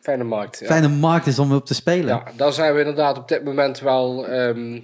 [0.00, 0.58] fijne markt.
[0.58, 0.66] Ja.
[0.66, 2.06] fijne markt is om op te spelen.
[2.14, 4.26] Ja, daar zijn we inderdaad op dit moment wel.
[4.26, 4.80] ehm,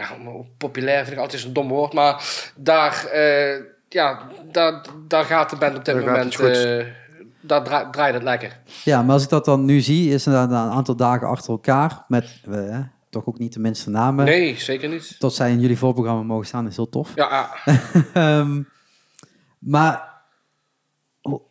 [0.00, 0.16] ja,
[0.56, 2.24] populair vind ik altijd zo'n dom woord, maar
[2.56, 4.22] daar, eh, ja,
[4.52, 6.36] daar, daar gaat de band op dit Daar gaat moment.
[6.36, 6.64] het goed.
[6.64, 6.86] eh,
[7.40, 8.58] daar dra- draait het lekker.
[8.84, 12.04] Ja, maar als ik dat dan nu zie, is het een aantal dagen achter elkaar.
[12.08, 12.78] Met eh,
[13.10, 14.24] toch ook niet de minste namen.
[14.24, 15.18] Nee, zeker niet.
[15.18, 17.12] Tot zij in jullie voorprogramma mogen staan, is heel tof.
[17.14, 17.74] Ja, ja.
[18.40, 18.62] Ehm,
[19.58, 20.08] maar
[21.20, 21.42] hoe,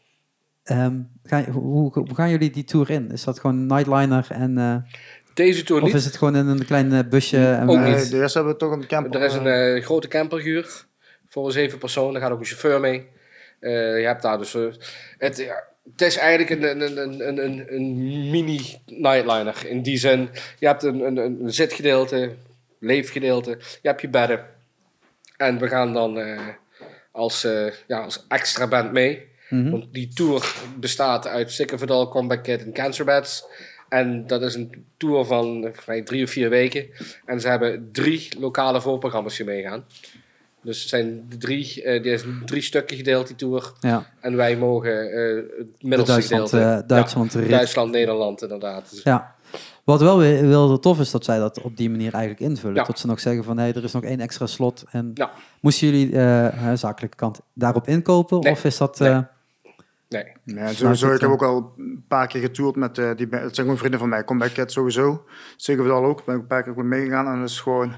[0.63, 3.11] ehm, ga, hoe, hoe gaan jullie die tour in?
[3.11, 4.75] Is dat gewoon nightliner en eh,
[5.33, 5.97] deze tour of niet.
[5.97, 7.37] is het gewoon in een klein eh, busje?
[7.37, 7.95] En, Ook eh, niet.
[7.95, 9.21] Nee, de eerste hebben we toch een camper.
[9.21, 10.85] Er is een eh, eh, grote camper gehuurd
[11.29, 12.15] voor zeven personen.
[12.15, 13.07] Er gaat ook een chauffeur mee.
[13.59, 14.53] Eh, je hebt daar dus.
[15.17, 19.65] het, ja, het is eigenlijk een, een, een, een, een, een mini nightliner.
[19.65, 22.35] In die zin, je hebt een, een, een zitgedeelte,
[22.79, 23.49] leefgedeelte,
[23.81, 24.45] je hebt je bedden.
[25.37, 26.47] En we gaan dan eh,
[27.11, 29.27] als, eh, ja, als extra band mee.
[29.49, 29.69] mhm.
[29.69, 33.45] Want die tour bestaat uit Sicker Vidal, Comeback Kid en Cancer Beds.
[33.89, 35.71] En dat is een tour van
[36.03, 36.85] drie of vier weken.
[37.25, 39.83] En ze hebben drie lokale voorprogramma's hier meegaan.
[40.61, 43.71] Dus het zijn drie, eh die is drie stukken gedeeld, die tour.
[43.79, 46.81] ja, En wij mogen eh, het de middelste Duitsland, gedeelte.
[46.81, 47.39] eh, Duitsland ja.
[47.41, 48.89] Duitsland, Nederland inderdaad.
[48.89, 49.35] Dus, Ja.
[49.83, 52.75] Wat wel weer heel tof is dat zij dat op die manier eigenlijk invullen.
[52.75, 52.83] Ja.
[52.83, 54.83] Dat ze nog zeggen van hé, er is nog één extra slot.
[54.91, 55.13] En
[55.61, 56.11] moesten jullie,
[56.77, 58.39] zakelijke kant, daarop inkopen?
[58.39, 58.51] Nee.
[58.51, 58.99] Of is dat...
[58.99, 59.21] Nee.
[60.09, 60.73] Nee.
[60.73, 61.13] Sowieso.
[61.13, 63.27] Ik heb ook al een paar keer getoerd met eh, die.
[63.29, 64.23] Het zijn gewoon vrienden van mij.
[64.23, 65.25] Comeback Cat sowieso.
[65.57, 66.25] Zeker wel ook.
[66.25, 67.27] Ben ik een paar keer gewoon meegegaan.
[67.27, 67.93] En dat is gewoon...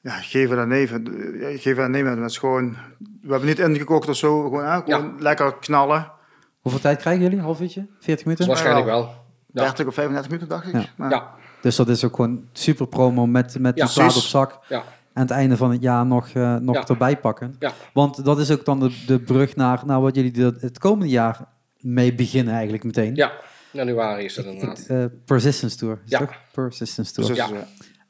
[0.00, 1.38] Ja, geven en nemen.
[1.40, 2.20] Ja, Geven en nemen.
[2.20, 2.76] Dat is gewoon...
[3.22, 4.42] We hebben niet ingekocht of zo.
[4.42, 6.12] Gewoon, gewoon lekker knallen.
[6.60, 7.40] hoeveel tijd krijgen jullie?
[7.40, 7.86] Half uurtje?
[8.00, 8.46] 40 minuten?
[8.46, 9.14] Waarschijnlijk wel.
[9.52, 9.62] Ja.
[9.62, 10.72] 30 of 35 minuten, dacht ik.
[10.72, 10.84] Ja.
[10.96, 11.30] Maar, Ja,
[11.60, 14.58] Dus dat is ook gewoon super promo met, met Ja, die plaat op zak.
[14.68, 14.82] ja,
[15.14, 16.86] aan het einde van het jaar nog, eh, nog Ja.
[16.86, 17.56] erbij pakken.
[17.58, 17.72] Ja.
[17.92, 21.08] Want dat is ook dan de, de brug naar, naar wat jullie de- het komende
[21.12, 21.38] jaar
[21.80, 23.14] mee beginnen eigenlijk meteen.
[23.14, 23.32] ja.
[23.70, 24.86] Januari is dat inderdaad.
[24.86, 26.00] eh, Persistence Tour.
[26.04, 26.18] Is Ja.
[26.18, 26.34] toch?
[26.52, 27.28] Persistence Tour.
[27.28, 27.48] dus, Ja.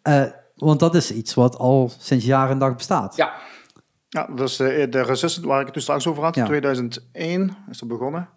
[0.02, 3.16] eh, want dat is iets wat al sinds jaar en dag bestaat.
[3.16, 3.32] Ja,
[4.08, 6.34] Ja, dat is de, de Resistant waar ik het toen straks over had.
[6.34, 6.44] Ja.
[6.46, 8.28] 2001 is dat begonnen.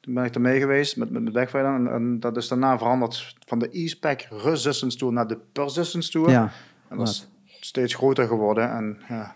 [0.00, 1.64] Toen ben ik er mee geweest met, met de Backfire.
[1.66, 6.30] En, en dat is daarna veranderd van de E-Spec Resistance Tour naar de Persistence Tour.
[6.30, 6.50] Ja.
[6.88, 7.28] En dat is
[7.68, 8.70] steeds groter geworden.
[8.70, 9.34] En ja,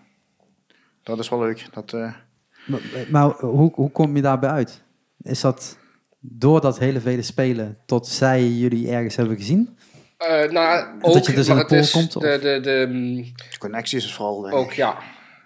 [1.03, 1.67] dat is wel leuk.
[1.73, 2.13] Dat, eh,
[2.65, 4.83] Maar, maar hoe, hoe kom je daarbij uit?
[5.21, 5.77] Is dat
[6.19, 9.77] door dat hele vele spelen tot zij jullie ergens hebben gezien?
[10.17, 12.23] Eh, nou, Dat je dus in de het pool is komt, of?
[12.23, 14.51] de, de, de, de connecties is vooral...
[14.51, 14.97] ook ja.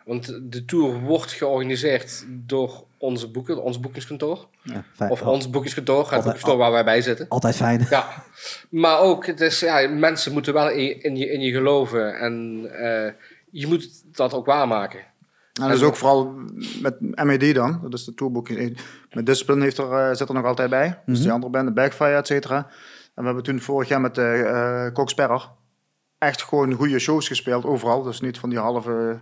[0.08, 4.48] Want de tour wordt georganiseerd door onze boeken, ons boekingskantoor.
[4.64, 5.10] Ja, fijn.
[5.12, 7.26] Of ons boekingskantoor, het boekingskantoor waar wij bij zitten.
[7.30, 7.88] Altijd fijn.
[7.90, 8.24] Ja,
[8.70, 12.20] maar ook, het is, ja, mensen moeten wel in, je- in, je, in je geloven
[12.20, 13.12] en eh,
[13.52, 15.00] je moet dat ook waarmaken.
[15.00, 16.34] En dat is ook vooral
[16.82, 18.78] met MED dan, dat is de tourboeking.
[19.12, 21.00] Met Discipline heeft er, eh, zit er nog altijd bij.
[21.06, 22.58] Dus die andere band, de Backfire, et cetera.
[22.58, 22.68] En
[23.16, 25.42] we hebben toen vorig jaar met de eh
[26.18, 28.02] echt gewoon goede shows gespeeld, overal.
[28.04, 29.20] Dus niet van die halve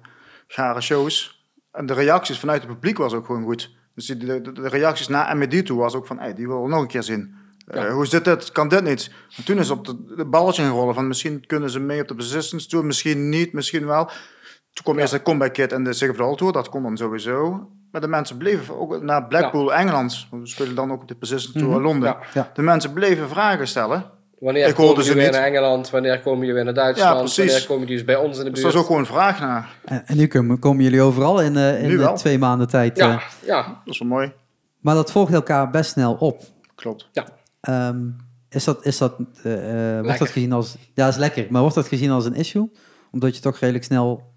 [0.48, 1.44] gare shows.
[1.72, 3.76] En de reacties vanuit het publiek was ook gewoon goed.
[3.96, 6.54] Dus die, de, de- de reacties na MED toe was ook van, hey, die we
[6.68, 7.36] nog een keer zien.
[7.68, 8.52] Eh, hoe zit dit?
[8.52, 9.12] Kan dit niet?
[9.38, 12.16] En toen is op de, de balletje rollen van misschien kunnen ze mee op de
[12.16, 14.06] Persistence Tour, misschien niet, misschien wel.
[14.06, 17.70] Toen kwam eerst de Comeback Kid en de All Tour, dat kon dan sowieso.
[17.92, 20.28] Maar de mensen bleven ook naar Blackpool, Engeland.
[20.32, 22.10] We spelen dan ook op de Persistence Tour in Londen.
[22.10, 22.20] Ja.
[22.34, 22.52] Ja.
[22.54, 24.12] De mensen bleven vragen stellen.
[24.40, 25.90] Wanneer Ik komen ze jullie weer naar Engeland?
[25.90, 27.14] Wanneer komen jullie weer naar Duitsland?
[27.16, 27.46] Ja, precies.
[27.52, 28.64] Wanneer komen jullie dus bij ons in de Dus buurt?
[28.64, 29.70] dat is ook gewoon een vraag naar.
[29.86, 32.98] En, en nu komen, komen jullie overal in, eh, in twee maanden tijd.
[32.98, 33.22] ja, eh.
[33.46, 34.34] ja, Dat is wel mooi.
[34.80, 36.42] maar dat volgt elkaar best snel op.
[36.76, 37.10] Klopt.
[37.12, 37.26] ja.
[37.62, 37.98] Ehm,
[38.50, 40.18] is dat, is dat, eh, wordt Lekker.
[40.20, 40.76] dat gezien als...
[40.94, 41.46] Ja, is lekker.
[41.50, 42.72] Maar wordt dat gezien als een issue?
[43.12, 44.34] Omdat je toch redelijk snel...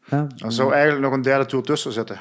[0.00, 2.18] hè, Er zou eigenlijk nog een derde tour tussen zitten.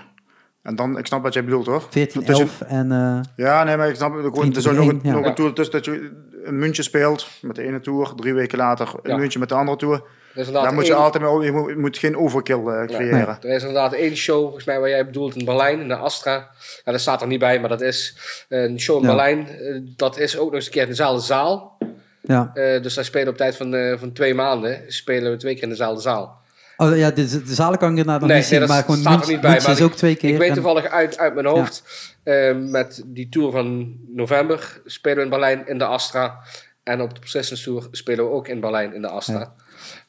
[0.64, 1.84] En dan, ik snap wat jij bedoelt hoor.
[1.89, 2.91] 14, Dat je- 11 en...
[2.91, 4.22] eh, Ja, nee, maar ik snap het.
[4.24, 5.12] Gewoon, Drie er zou nog een, ja.
[5.12, 6.12] nog een tour tussen dat je
[6.43, 8.14] een muntje speelt met de ene tour.
[8.16, 9.18] Drie weken later een Ja.
[9.18, 9.93] muntje met de andere tour.
[9.95, 10.01] Er
[10.41, 12.86] is inderdaad Daar moet je één- altijd mee, je moet, je moet geen overkill eh,
[12.86, 13.38] creëren.
[13.41, 16.49] Er is inderdaad één show, volgens mij, waar jij bedoelt, in Berlijn, in de Astra.
[16.86, 18.18] Ja, dat staat er niet bij, maar dat is
[18.49, 19.07] een show in Ja.
[19.07, 19.47] Berlijn.
[19.47, 21.78] Eh, dat is ook nog eens een keer in dezelfde zaal.
[22.22, 22.51] ja.
[22.53, 25.64] Eh, dus wij spelen op tijd van, eh, van twee maanden, spelen we twee keer
[25.64, 26.41] in dezelfde zaal.
[26.82, 28.99] Oh ja, de, de zalen kan ik inderdaad nog Nee, niet zien, dat maar gewoon
[28.99, 30.30] staat er niet bij, München maar is ik- ook twee keer.
[30.30, 31.84] Ik weet en- toevallig uit, uit mijn hoofd,
[32.23, 36.39] eh, met die tour van november spelen we in Berlijn in de Astra.
[36.84, 39.39] En op de Persistence Tour spelen we ook in Berlijn in de Astra.
[39.39, 39.53] Ja.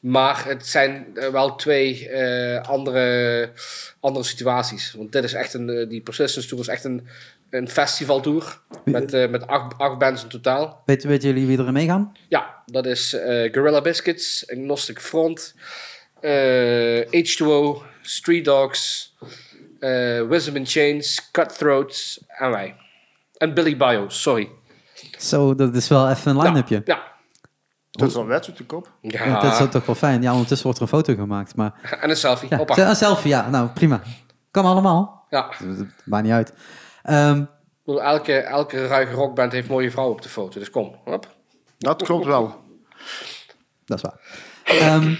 [0.00, 3.50] Maar het zijn eh, wel twee eh, andere,
[4.00, 4.92] andere situaties.
[4.96, 7.06] Want dit is echt een, die Persistence Tour is echt een,
[7.50, 8.60] een festivaltour.
[8.84, 10.82] Met, met acht, acht bands in totaal.
[10.86, 12.12] Weet, weten jullie wie er meegaan?
[12.28, 13.10] Ja, dat is
[13.52, 15.54] Gorilla Biscuits, Agnostic Front,
[17.06, 19.14] H2O, Street Dogs,
[19.78, 22.76] eh, Wisdom in Chains, Cutthroats en wij.
[23.36, 24.48] En Billy Bio, sorry.
[25.18, 26.82] Zo, dat is wel even een line-upje.
[26.84, 27.08] Ja.
[27.90, 28.90] Dat is al wet op de kop.
[29.00, 29.24] Ja.
[29.24, 30.22] Ja, dat is ook toch wel fijn.
[30.22, 31.56] Ja, ondertussen wordt er een foto gemaakt.
[31.56, 32.48] Maar En een selfie.
[32.50, 32.88] ja, Hoppa.
[32.88, 33.48] een selfie, ja.
[33.50, 34.02] Nou, prima.
[34.50, 35.26] Kan allemaal.
[35.30, 35.48] Ja.
[35.58, 36.52] Dat Maakt niet uit.
[37.02, 37.46] Ehm, Ik
[37.84, 40.96] bedoel, elke, elke ruige rockband heeft mooie vrouwen op de foto, dus kom.
[41.04, 41.34] Hop.
[41.78, 42.60] Dat klopt wel.
[43.84, 44.20] dat is waar.
[44.64, 45.14] Ehm,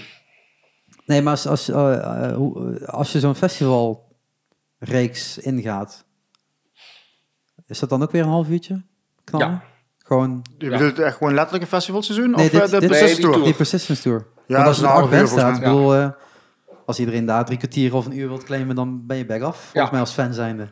[1.11, 2.37] nee, maar als, als, eh, eh,
[2.87, 6.05] als je zo'n festivalreeks ingaat,
[7.67, 8.81] is dat dan ook weer een half uurtje?
[9.23, 9.47] Knallen?
[9.47, 9.63] Ja.
[9.97, 10.77] Gewoon Je Ja.
[10.77, 12.31] bedoelt echt gewoon letterlijk een festivalseizoen?
[12.31, 13.33] Nee, of dit- eh, de dit- Persistence Nee, die Tour?
[13.33, 13.45] tour.
[13.45, 14.17] die Persistence Tour.
[14.19, 16.09] Ja, Want dat als is een een uur band staat, ik bedoel, eh,
[16.85, 19.55] als iedereen daar drie kwartier of een uur wilt claimen, dan ben je back af.
[19.57, 19.89] Volgens Ja.
[19.91, 20.67] mij als fan zijnde.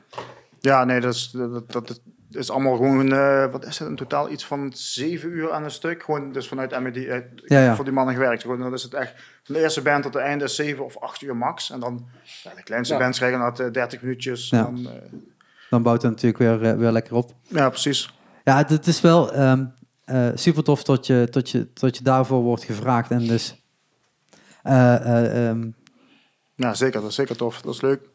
[0.59, 2.01] Ja, nee, dat is, dat, dat
[2.36, 5.71] is allemaal gewoon, eh, wat is het, in totaal iets van zeven uur aan een
[5.71, 6.03] stuk.
[6.03, 7.05] Gewoon, dus vanuit MED, eh,
[7.45, 7.75] Ja, ja.
[7.75, 8.41] voor die mannen gewerkt.
[8.41, 9.13] Gewoon, dan is het echt,
[9.43, 11.71] van de eerste band tot de einde is zeven of acht uur max.
[11.71, 12.07] En dan,
[12.43, 12.99] ja, de kleinste Ja.
[12.99, 14.49] bands krijgen dat eh, 30 minuutjes.
[14.49, 14.63] Ja.
[14.63, 14.93] Dan, eh,
[15.69, 17.32] Dan bouwt het natuurlijk weer, weer lekker op.
[17.47, 18.13] ja, precies.
[18.43, 19.65] Ja, het, het is wel ehm,
[20.05, 23.11] eh, super tof dat je, tot je, tot je daarvoor wordt gevraagd.
[23.11, 23.63] En dus,
[24.63, 25.69] eh, eh, ehm,
[26.55, 27.01] Ja, zeker.
[27.01, 27.61] Dat is zeker tof.
[27.61, 28.09] Dat is leuk.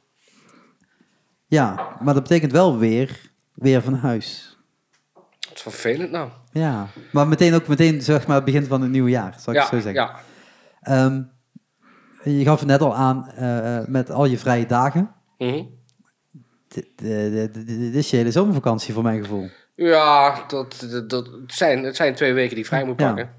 [1.46, 4.56] ja, maar dat betekent wel weer, weer van huis.
[5.48, 6.30] Wat vervelend nou.
[6.52, 9.58] Ja, maar meteen ook meteen, zeg maar, het begin van het nieuwe jaar, zal ik
[9.58, 10.02] Ja, het zo zeggen.
[10.02, 10.20] ja.
[10.80, 11.22] Ehm,
[12.24, 15.10] je gaf het net al aan, eh, met al je vrije dagen.
[15.38, 15.62] Mhm.
[16.68, 17.02] Dit,
[17.94, 19.48] is je hele zomervakantie voor mijn gevoel.
[19.74, 23.06] Ja, dat, dat, dat het, zijn, het zijn twee weken die vrij moet Ja.
[23.06, 23.30] pakken.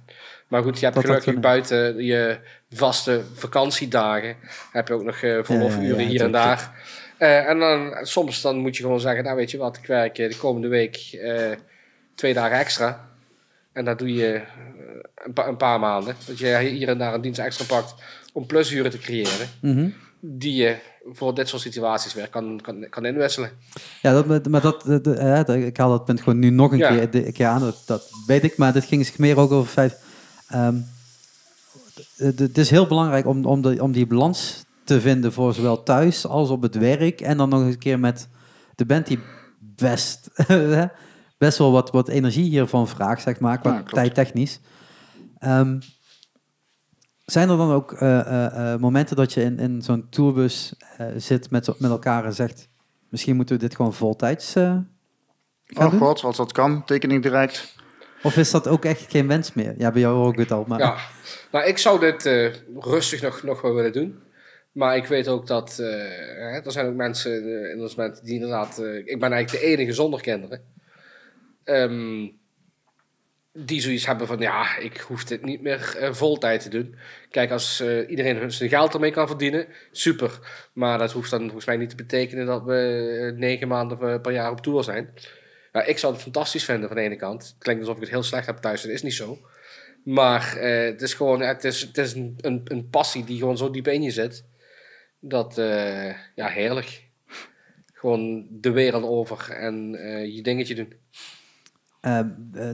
[0.48, 2.40] Maar goed, je hebt Dat gelukkig buiten je
[2.70, 4.36] vaste vakantiedagen...
[4.72, 6.72] heb je ook nog eh verlofuren Ja, ja, ja, hier en daar.
[7.18, 9.24] Eh, en dan soms dan moet je gewoon zeggen...
[9.24, 11.52] nou weet je wat, ik werk eh, de komende week eh,
[12.16, 13.08] twee dagen extra.
[13.72, 14.42] En dat doe je
[15.26, 16.16] een, pa- een paar maanden.
[16.28, 17.94] Dat je hier en daar een dienst extra pakt
[18.34, 19.48] om plusuren te creëren...
[19.62, 19.90] Mhm.
[20.20, 20.76] die je
[21.14, 23.50] voor dit soort situaties weer kan, kan, kan inwisselen.
[24.02, 24.86] Ja, dat, maar dat,
[25.50, 26.90] ik haal dat punt gewoon nu nog een Ja.
[26.90, 27.60] keer, de- keer aan.
[27.62, 29.98] Dat, dat weet ik, maar dit ging zich meer ook over het feit...
[30.48, 30.76] ehm,
[32.18, 35.84] het het is heel belangrijk om, om, de, om die balans te vinden voor zowel
[35.84, 37.22] thuis als op het werk.
[37.22, 38.30] En dan nog eens een keer met
[38.76, 39.20] de band die
[39.60, 40.30] best,
[41.38, 44.60] best wel wat, wat energie hiervan vraagt, zeg maar, qua Ja, tijdtechnisch.
[45.40, 45.80] Ehm,
[47.26, 51.08] Zijn er dan ook eh, eh, eh, momenten dat je in, in zo'n tourbus eh,
[51.18, 52.68] zit met, met elkaar en zegt...
[53.10, 54.64] Misschien moeten we dit gewoon voltijds eh,
[55.66, 56.00] gaan Oh doen?
[56.00, 57.76] god, als dat kan, tekening direct.
[58.24, 59.74] Of is dat ook echt geen wens meer?
[59.78, 60.80] Ja, bij jou ook het al, maar...
[60.80, 60.98] Ja,
[61.52, 64.20] nou, ik zou dit eh, rustig nog, nog wel willen doen.
[64.76, 68.34] Maar ik weet ook dat eh, er zijn ook mensen eh, in ons moment die
[68.34, 68.80] inderdaad...
[68.80, 70.64] eh, ik ben eigenlijk de enige zonder kinderen.
[71.64, 72.28] Ehm,
[73.54, 76.96] die zoiets hebben van, ja, ik hoef dit niet meer eh, voltijd te doen.
[77.30, 80.40] Kijk, als eh, iedereen zijn geld ermee kan verdienen, super.
[80.74, 84.32] Maar dat hoeft dan volgens mij niet te betekenen dat we eh, negen maanden per-
[84.34, 85.14] jaar op tour zijn.
[85.86, 87.44] Ik zou het fantastisch vinden van de ene kant.
[87.44, 89.38] Het klinkt alsof ik het heel slecht heb thuis, dat is niet zo.
[90.04, 93.72] Maar eh, het is gewoon, het is, het is een, een passie die gewoon zo
[93.72, 94.44] diep in je zit.
[95.28, 96.06] Dat, eh,
[96.36, 97.04] ja, heerlijk.
[97.94, 100.94] Gewoon de wereld over en eh, je dingetje doen.
[102.02, 102.20] Eh,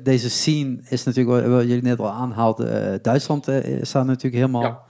[0.04, 4.82] deze scene is natuurlijk, wat- jullie net al aanhaalden, Duitsland is daar natuurlijk helemaal Ja.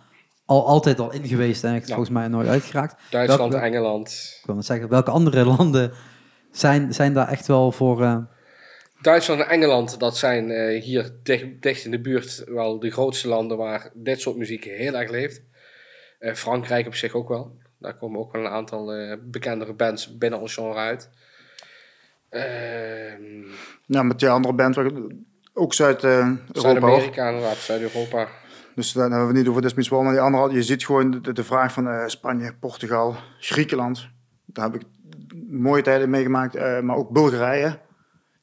[0.45, 1.93] al, altijd al in geweest en echt Ja.
[1.95, 3.01] volgens mij nooit uitgeraakt.
[3.09, 4.37] Duitsland, Welke- Engeland.
[4.41, 5.91] Ik wil zeggen, welke andere landen
[6.51, 8.27] zijn, zijn daar echt wel voor...
[9.01, 10.49] Duitsland en Engeland, dat zijn
[10.81, 14.93] hier dicht, dicht in de buurt wel de grootste landen waar dit soort muziek heel
[14.93, 15.41] erg leeft.
[16.21, 17.57] Eh, Frankrijk op zich ook wel.
[17.79, 21.09] Daar komen ook wel een aantal eh, bekendere bands binnen ons genre uit.
[22.29, 23.43] Ehm,
[23.85, 24.77] Ja, met die andere band,
[25.53, 26.43] ook Zuid-Europa.
[26.53, 26.61] hoor.
[26.61, 28.27] Zuid-Amerika inderdaad, Zuid-Europa.
[28.75, 31.43] Dus dan hebben we niet over Desmis maar die andere, je ziet gewoon de, de
[31.43, 34.07] vraag van eh, Spanje, Portugal, Griekenland.
[34.45, 34.87] Daar heb ik
[35.49, 37.79] mooie tijden meegemaakt, eh, maar ook Bulgarije.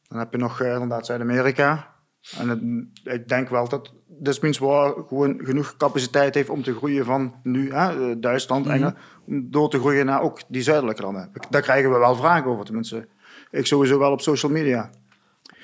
[0.08, 1.94] Dan heb je nog eh, inderdaad Zuid-Amerika.
[2.38, 7.04] En het- ik denk wel dat Desmis Wall gewoon genoeg capaciteit heeft om te groeien
[7.04, 8.74] van nu, hè, eh, Duitsland, Mhm.
[8.74, 8.96] Engeland,
[9.26, 11.30] om door te groeien naar ook die zuidelijke landen.
[11.50, 13.08] Daar krijgen we wel vragen over, tenminste.
[13.50, 14.90] Ik sowieso wel op social media.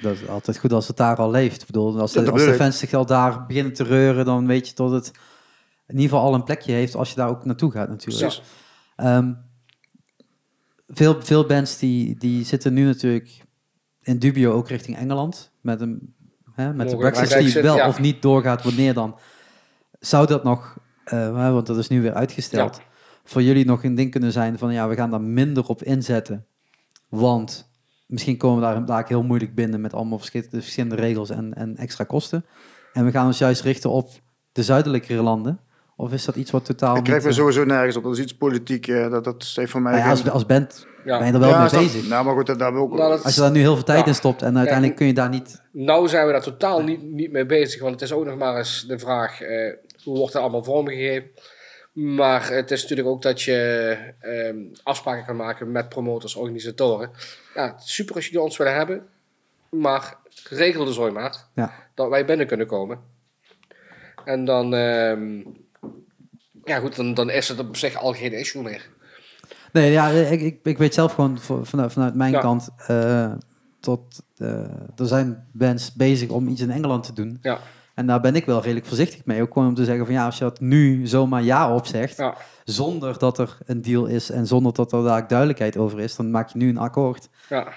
[0.02, 1.60] dat is altijd goed als het daar al leeft.
[1.60, 2.54] Ik bedoel, als Ja, de, als ik.
[2.54, 5.06] fans zich al daar beginnen te reuren, dan weet je dat het
[5.86, 8.40] in ieder geval al een plekje heeft als je daar ook naartoe gaat natuurlijk.
[8.96, 9.32] Ehm,
[10.88, 13.42] veel, veel bands die, die zitten nu natuurlijk
[14.02, 15.52] in dubio ook richting Engeland.
[15.60, 16.14] Met, een,
[16.54, 17.88] hè, met de Brexit die wel ja.
[17.88, 19.16] of niet doorgaat, wanneer dan.
[20.00, 22.82] Zou dat nog, eh, want dat is nu weer uitgesteld, Ja.
[23.24, 26.46] voor jullie nog een ding kunnen zijn van ja, we gaan daar minder op inzetten.
[27.08, 27.70] Want
[28.06, 31.76] misschien komen we daar, daar heel moeilijk binnen met allemaal verschillende, verschillende regels en, en
[31.76, 32.44] extra kosten.
[32.92, 34.10] En we gaan ons juist richten op
[34.52, 35.60] de zuidelijkere landen.
[35.96, 38.02] Of is dat iets wat totaal Ik krijg niet, me eh, sowieso nergens op.
[38.02, 38.86] Dat is iets politiek.
[38.88, 41.18] eh, dat, dat heeft voor mij ja, als, geen- als band Ja.
[41.18, 42.08] ben je er wel Ja, mee dat- bezig.
[42.08, 42.94] Nou, maar goed, dat, daar ook...
[42.94, 44.06] Nou, dat- Als je daar nu heel veel tijd Ja.
[44.06, 44.98] in stopt en uiteindelijk Ja.
[44.98, 45.62] kun je daar niet...
[45.72, 48.56] Nou zijn we daar totaal niet, niet mee bezig, want het is ook nog maar
[48.56, 49.72] eens de vraag eh,
[50.04, 51.30] hoe wordt het allemaal vormgegeven.
[51.92, 57.10] Maar het is natuurlijk ook dat je ehm, afspraken kan maken met promotors, organisatoren.
[57.54, 59.06] Ja, super als jullie ons willen hebben,
[59.70, 60.16] maar
[60.48, 61.72] regel de zooi maar Ja.
[61.94, 62.98] dat wij binnen kunnen komen.
[64.24, 65.40] En dan, ehm,
[66.64, 68.88] ja goed, dan, dan is het op zich al geen issue meer.
[69.72, 72.40] Nee, ja, ik, ik, ik weet zelf gewoon vanuit, vanuit mijn Ja.
[72.40, 72.68] kant...
[72.86, 73.32] eh,
[73.80, 74.48] tot, eh,
[74.96, 77.38] er zijn bands bezig om iets in Engeland te doen.
[77.42, 77.58] Ja,
[77.94, 79.42] En daar ben ik wel redelijk voorzichtig mee.
[79.42, 82.16] Ook gewoon om te zeggen van ja, als je dat nu zomaar ja op zegt...
[82.16, 86.16] ja, zonder dat er een deal is en zonder dat er daar duidelijkheid over is...
[86.16, 87.28] dan maak je nu een akkoord.
[87.48, 87.72] ja,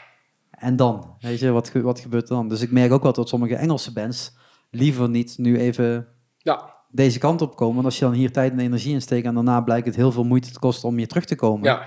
[0.52, 2.50] En dan, weet je, wat, wat gebeurt er dan?
[2.50, 4.36] Dus ik merk ook wel dat sommige Engelse bands
[4.72, 6.08] liever niet nu even
[6.38, 7.74] ja, deze kant op komen.
[7.74, 10.12] Want als je dan hier tijd en energie in steekt en daarna blijkt het heel
[10.12, 11.64] veel moeite te kosten om hier terug te komen.
[11.70, 11.84] ja.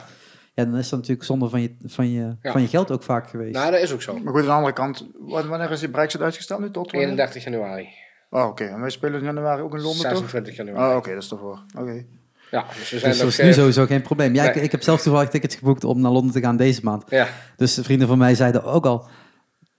[0.55, 2.53] Ja, dan is dat natuurlijk zonde van je, van je, Ja.
[2.53, 3.55] van je geld ook vaak geweest.
[3.55, 4.13] Nou, dat is ook zo.
[4.19, 6.71] Maar goed, aan de andere kant, wa- wanneer is die Brexit uitgesteld nu?
[6.71, 7.09] Tot wanneer?
[7.09, 7.89] 31 januari,
[8.31, 8.65] Oh, oké.
[8.65, 10.09] En wij spelen in januari ook in Londen, toch?
[10.19, 10.91] 26 januari.
[10.91, 11.63] Oh, oké, dat is ervoor.
[11.79, 12.05] Oké.
[12.51, 14.35] Ja, dus we zijn dus dat is nu eh, sowieso geen probleem.
[14.35, 14.65] Ja, ik, nee.
[14.65, 17.05] ik heb zelf toevallig tickets geboekt om naar Londen te gaan deze maand.
[17.09, 17.27] Ja,
[17.57, 19.07] Dus de vrienden van mij zeiden ook al,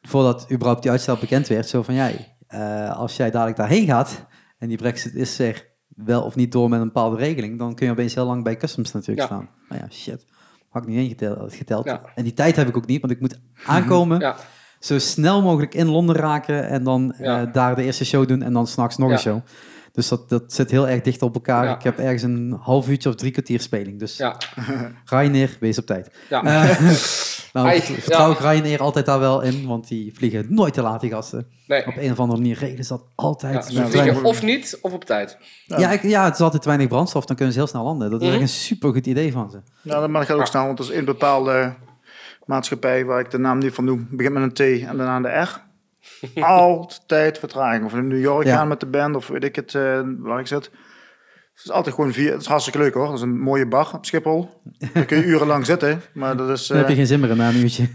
[0.02, 4.26] voordat überhaupt die uitstel bekend werd, zo van, jij, eh, als jij dadelijk daarheen gaat
[4.62, 7.86] en die brexit is er wel of niet door met een bepaalde regeling, dan kun
[7.86, 9.50] je opeens heel lang bij customs natuurlijk staan.
[9.70, 10.26] Nou ja, shit.
[10.70, 11.54] Had ik niet ingeteld.
[11.54, 11.86] Geteld.
[12.16, 14.36] En die tijd heb ik ook niet, want ik moet aankomen, ja,
[14.80, 18.54] zo snel mogelijk in Londen raken en dan eh, daar de eerste show doen en
[18.54, 19.14] dan s'nachts nog Ja.
[19.16, 19.40] een show.
[19.92, 21.66] Dus dat, dat zit heel erg dicht op elkaar.
[21.66, 21.76] Ja.
[21.76, 24.00] Ik heb ergens een half uurtje of drie kwartier speling.
[24.00, 24.38] Dus ja,
[25.06, 26.16] Ryanair, wees op tijd.
[26.30, 26.44] ja.
[26.44, 26.80] Eh,
[27.54, 28.52] nou, Ai, ik vertrouw ja.
[28.52, 31.48] Ryanair altijd daar wel in, want die vliegen nooit te laat, die gasten.
[31.68, 31.88] Nee.
[31.88, 33.54] Op een of andere manier regelen ze dat altijd.
[33.54, 35.38] Ja, ze Ja, vliegen of niet, of op tijd.
[35.66, 38.10] ja, ik- ja, het is altijd te weinig brandstof, dan kunnen ze heel snel landen.
[38.12, 38.36] Dat is Mhm.
[38.36, 39.58] echt een supergoed idee van ze.
[39.82, 40.50] Ja, maar dat gaat ook Ja.
[40.50, 41.74] snel, want er is één bepaalde
[42.46, 44.08] maatschappij waar ik de naam niet van noem.
[44.12, 45.62] Begint met een T en daarna een R.
[46.44, 47.86] altijd vertraging.
[47.86, 48.56] Of naar New York Ja.
[48.58, 50.72] gaan met de band, of weet ik het, eh, waar ik zit.
[51.54, 52.32] Het is altijd gewoon vier.
[52.32, 53.06] Het is hartstikke leuk hoor.
[53.06, 54.50] Dat is een mooie bar op Schiphol.
[54.94, 56.68] Daar kun je urenlang zitten, maar dat is...
[56.68, 57.88] Dan heb je eh, geen zin meer in na een uurtje.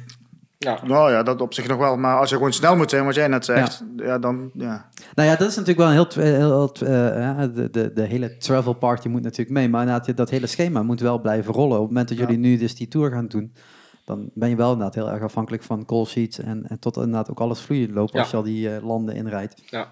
[0.59, 0.81] Ja.
[0.85, 1.97] Nou ja, dat op zich nog wel.
[1.97, 4.89] Maar als je gewoon snel moet zijn, wat jij net zegt, ja, dan ja.
[5.15, 6.23] Nou ja, dat is natuurlijk wel een heel...
[6.39, 9.69] heel, heel eh, ja, de, de, de hele travel party moet natuurlijk mee.
[9.69, 11.77] Maar inderdaad, dat hele schema moet wel blijven rollen.
[11.77, 12.25] Op het moment dat Ja.
[12.25, 13.53] jullie nu dus die tour gaan doen...
[14.05, 16.39] dan ben je wel inderdaad heel erg afhankelijk van call sheets...
[16.39, 18.21] en, en tot inderdaad ook alles vloeiend loopt Ja.
[18.21, 19.63] als je al die eh, landen inrijdt.
[19.67, 19.89] Ja.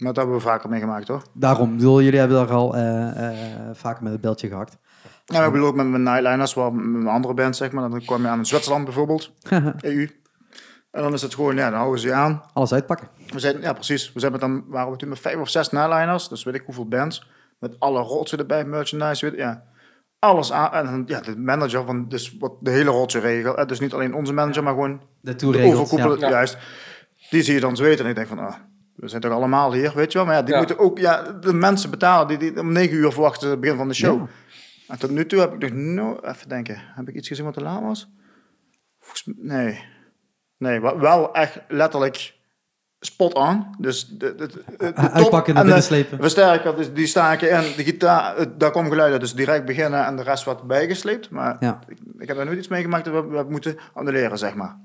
[0.00, 1.22] Maar dat hebben we vaker meegemaakt, hoor.
[1.32, 3.36] Daarom, bedoel, jullie hebben daar al eh, eh,
[3.72, 4.76] vaker met het beltje gehakt.
[5.24, 7.90] Ja, ik bedoel ook met mijn Nightliners, waar met mijn andere band, zeg maar.
[7.90, 9.32] Dan kwam je aan in Zwitserland bijvoorbeeld,
[9.80, 10.10] EU.
[10.90, 12.42] En dan is het gewoon, ja, dan houden ze je aan.
[12.52, 13.08] alles uitpakken.
[13.26, 14.12] We zijn, ja, precies.
[14.12, 16.62] We zijn met dan, waren we toen met vijf of zes Nightliners, dus weet ik
[16.64, 17.28] hoeveel bands.
[17.58, 19.62] Met alle rotsen erbij, merchandise, weet, ja.
[20.18, 20.86] Alles aan.
[20.86, 23.56] En ja, de manager van, dus wat de hele rotse regel.
[23.56, 26.16] eh, Dus niet alleen onze manager, maar gewoon De de.
[26.18, 26.28] Ja.
[26.28, 26.58] juist.
[27.30, 28.04] Die zie je dan zweten.
[28.04, 28.54] En ik denk van, ah,
[29.00, 30.26] we zijn toch allemaal hier, weet je wel.
[30.26, 30.58] Maar ja, die Ja.
[30.58, 33.88] moeten ook, ja, de mensen betalen die, die om negen uur verwachten het begin van
[33.88, 34.18] de show.
[34.20, 34.26] Ja.
[34.88, 37.54] En tot nu toe heb ik nog no, even denken, heb ik iets gezien wat
[37.54, 38.10] te laat was?
[39.00, 39.84] Volgens nee.
[40.58, 42.34] Nee, wel echt letterlijk
[43.00, 43.66] spot on.
[43.78, 46.18] Dus de, de, de, de top Uitpakken en binnen de slepen.
[46.20, 49.20] versterker, dus die staken en de gitaar, het- daar komt geluid uit.
[49.20, 51.30] Dus direct beginnen en de rest wat bijgesleept.
[51.30, 51.80] Maar Ja.
[51.88, 54.76] ik, ik heb daar nooit iets meegemaakt dat we, we hebben moeten annuleren, zeg maar.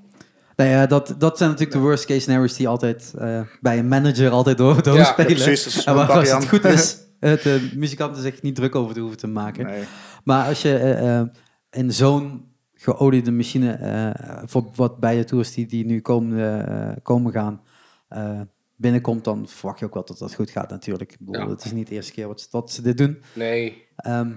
[0.56, 3.88] Nou ja, dat, dat zijn natuurlijk de worst case scenario's die altijd eh, bij een
[3.88, 5.30] manager altijd door, doorspelen.
[5.30, 8.42] Ja, precies, dat is en waar, een als het goed is, het, de muzikanten zich
[8.42, 9.66] niet druk over te hoeven te maken.
[9.66, 9.82] Nee.
[10.24, 11.26] Maar als je eh, eh,
[11.70, 12.44] in zo'n
[12.74, 17.60] geoliede machine, eh, voor wat bij de tours die, die nu komen, eh, komen gaan,
[18.08, 18.40] eh,
[18.76, 21.12] binnenkomt, dan verwacht je ook wel dat dat goed gaat natuurlijk.
[21.12, 21.48] Ik bedoel, Ja.
[21.48, 23.22] Het is niet de eerste keer wat, ze- dat ze dit doen.
[23.32, 23.84] Nee.
[23.96, 24.28] Ehm,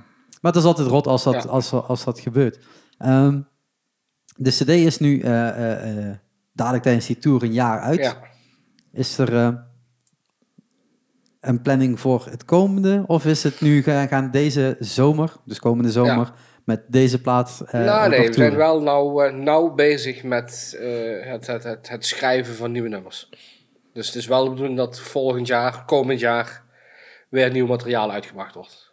[0.41, 1.49] maar het is altijd rot als dat, Ja.
[1.49, 2.59] als, als dat gebeurt.
[2.97, 3.39] Ehm,
[4.41, 6.15] de CD is nu eh, eh, eh,
[6.53, 7.99] dadelijk tijdens die tour een jaar uit.
[7.99, 8.17] Ja.
[8.93, 9.33] Is er
[11.39, 13.03] een planning voor het komende?
[13.07, 16.31] Of is het nu ga- gaan deze zomer, dus komende zomer,
[16.63, 17.63] met deze plaat?
[17.67, 20.75] eh, nou, nee, we zijn wel nou, eh, nou bezig met
[21.25, 23.29] het, het, het, het schrijven van nieuwe nummers.
[23.93, 26.63] Dus het is wel de bedoeling dat volgend jaar, komend jaar,
[27.29, 28.88] weer nieuw materiaal uitgebracht wordt.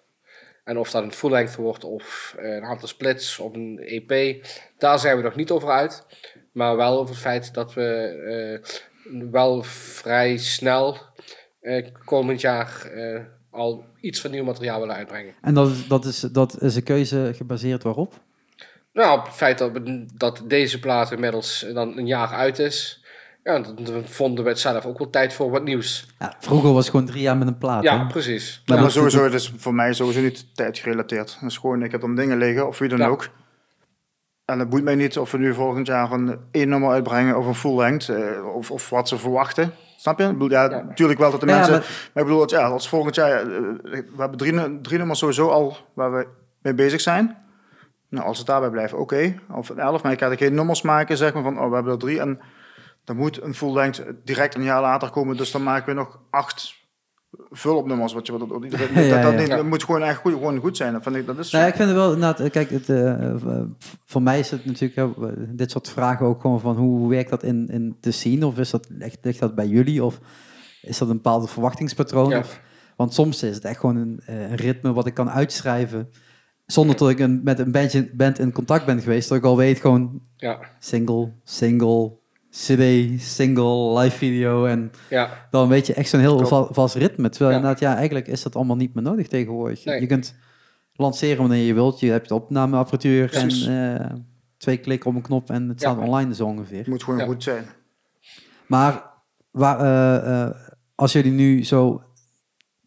[0.66, 4.44] En of dat een full length wordt, of eh, een aantal splits, of een EP,
[4.78, 6.06] daar zijn we nog niet over uit.
[6.52, 10.96] Maar wel over het feit dat we eh, wel vrij snel
[11.60, 12.90] eh, komend jaar
[13.50, 15.34] al iets van nieuw materiaal willen uitbrengen.
[15.42, 18.14] En dat, is- dat, is, dat is een keuze gebaseerd waarop?
[18.92, 19.72] Nou, op het feit dat,
[20.14, 23.04] dat deze plaat inmiddels dan een jaar uit is.
[23.46, 26.06] Ja, dan vonden we het zelf ook wel tijd voor wat nieuws.
[26.18, 27.82] Ja, vroeger was het gewoon drie jaar met een plaat.
[27.82, 28.06] Ja, hè?
[28.06, 28.62] precies.
[28.66, 31.36] Maar Ja, maar dat- sowieso, het is voor mij sowieso niet tijdgerelateerd.
[31.40, 33.06] Het is gewoon, ik heb dan dingen liggen, of wie dan Ja.
[33.06, 33.28] ook.
[34.44, 37.46] En het boeit mij niet of we nu volgend jaar een één nummer uitbrengen of
[37.46, 39.72] een full length, eh, of, of wat ze verwachten.
[39.96, 40.24] Snap je?
[40.24, 41.72] Ik bedoel, ja, natuurlijk wel dat de Ja, mensen...
[41.72, 41.80] maar-
[42.12, 43.40] Maar, ik bedoel, dat, ja, als volgend jaar...
[43.40, 43.46] eh,
[43.82, 46.26] we hebben drie, nu- drie nummers sowieso al waar we
[46.62, 47.36] mee bezig zijn.
[48.08, 49.34] Nou, als het daarbij blijft, oké.
[49.52, 51.92] Of elf, maar ik ga er geen nummers maken, zeg maar, van, oh, we hebben
[51.92, 52.20] er drie.
[52.20, 52.40] En
[53.06, 56.20] dan moet een full length direct een jaar later komen, dus dan maken we nog
[56.30, 56.74] acht
[57.50, 58.12] vulopnummers.
[58.12, 59.38] Wat je, wat, wat iedereen, Ja, dat, dat, ja.
[59.38, 59.56] niet- Ja.
[59.56, 60.92] dat moet gewoon echt goed, gewoon goed zijn.
[60.92, 61.50] Dat vind ik, dat is...
[61.50, 63.62] Nou, ja, ik vind het wel inderdaad, eh, kijk, het, eh, eh,
[64.04, 65.06] voor mij is het natuurlijk,
[65.58, 68.44] dit soort vragen ook gewoon van hoe werkt dat in, in te zien?
[68.44, 70.04] Of is dat, ligt, ligt dat bij jullie?
[70.04, 70.20] Of
[70.82, 72.30] is dat een bepaald verwachtingspatroon?
[72.30, 72.38] Ja.
[72.38, 72.60] Of-
[72.96, 76.10] want soms is het echt gewoon een, een ritme wat ik kan uitschrijven.
[76.66, 79.28] Zonder dat ik een, met een bandje, band in contact ben geweest.
[79.28, 82.12] Dat ik al weet gewoon Ja, single, single,
[82.64, 84.64] cd, single, live video.
[84.66, 86.48] En ja, dan weet je echt zo'n heel Klopt.
[86.48, 87.28] va- vast ritme.
[87.28, 87.56] Terwijl Ja.
[87.56, 89.84] inderdaad, ja, eigenlijk is dat allemaal niet meer nodig tegenwoordig.
[89.84, 90.00] Nee.
[90.00, 90.34] Je kunt
[90.92, 92.00] lanceren wanneer je wilt.
[92.00, 93.50] Je hebt de opnameapparatuur en
[94.00, 94.16] eh,
[94.56, 95.90] twee klikken op een knop en het Ja.
[95.92, 96.78] staat online zo ongeveer.
[96.78, 97.24] Het moet gewoon Ja.
[97.24, 97.64] goed zijn.
[98.66, 99.10] Maar
[99.50, 100.54] waar, eh, eh,
[100.94, 102.02] als jullie nu zo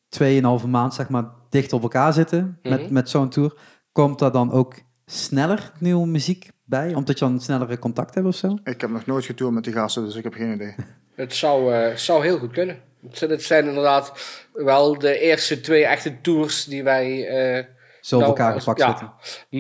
[0.09, 2.93] 2,5 maand zeg maar dicht op elkaar zitten met, Mhm.
[2.93, 3.57] met zo'n tour,
[3.91, 6.93] komt daar dan ook sneller nieuwe muziek bij?
[6.93, 8.57] Omdat je dan snellere contact hebt of zo?
[8.63, 10.75] Ik heb nog nooit getoerd met die gasten, dus ik heb geen idee.
[11.15, 12.79] het zou, eh, zou heel goed kunnen.
[13.07, 14.11] Het zijn- Het zijn inderdaad
[14.53, 17.27] wel de eerste twee echte tours die wij...
[17.57, 17.65] eh,
[18.01, 18.87] Zo op Nou, elkaar gepakt ja.
[18.87, 19.11] zitten.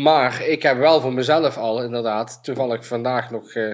[0.01, 3.73] Maar ik heb wel voor mezelf al inderdaad, toevallig vandaag nog eh,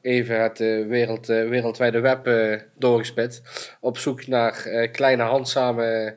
[0.00, 3.42] even het eh, wereld, eh, wereldwijde web eh, doorgespit.
[3.80, 6.16] Op zoek naar eh, kleine handzame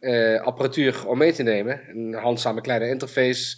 [0.00, 1.80] eh, apparatuur om mee te nemen.
[1.88, 3.56] Een handzame kleine interface.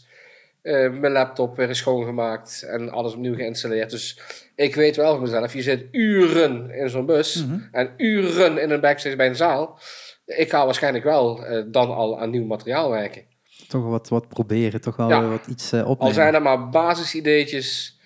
[0.69, 3.91] Eh, mijn laptop weer is schoongemaakt en alles opnieuw geïnstalleerd.
[3.91, 4.21] Dus
[4.55, 7.59] ik weet wel van mezelf, je zit uren in zo'n bus Mhm.
[7.73, 9.79] en uren in een backstage bij een zaal.
[10.27, 13.23] Ik ga waarschijnlijk wel eh, dan al aan nieuw materiaal werken.
[13.69, 15.29] Toch wat, wat proberen, toch wel Ja.
[15.29, 16.15] wat iets Al opnemen.
[16.15, 17.99] zijn er maar basisideetjes,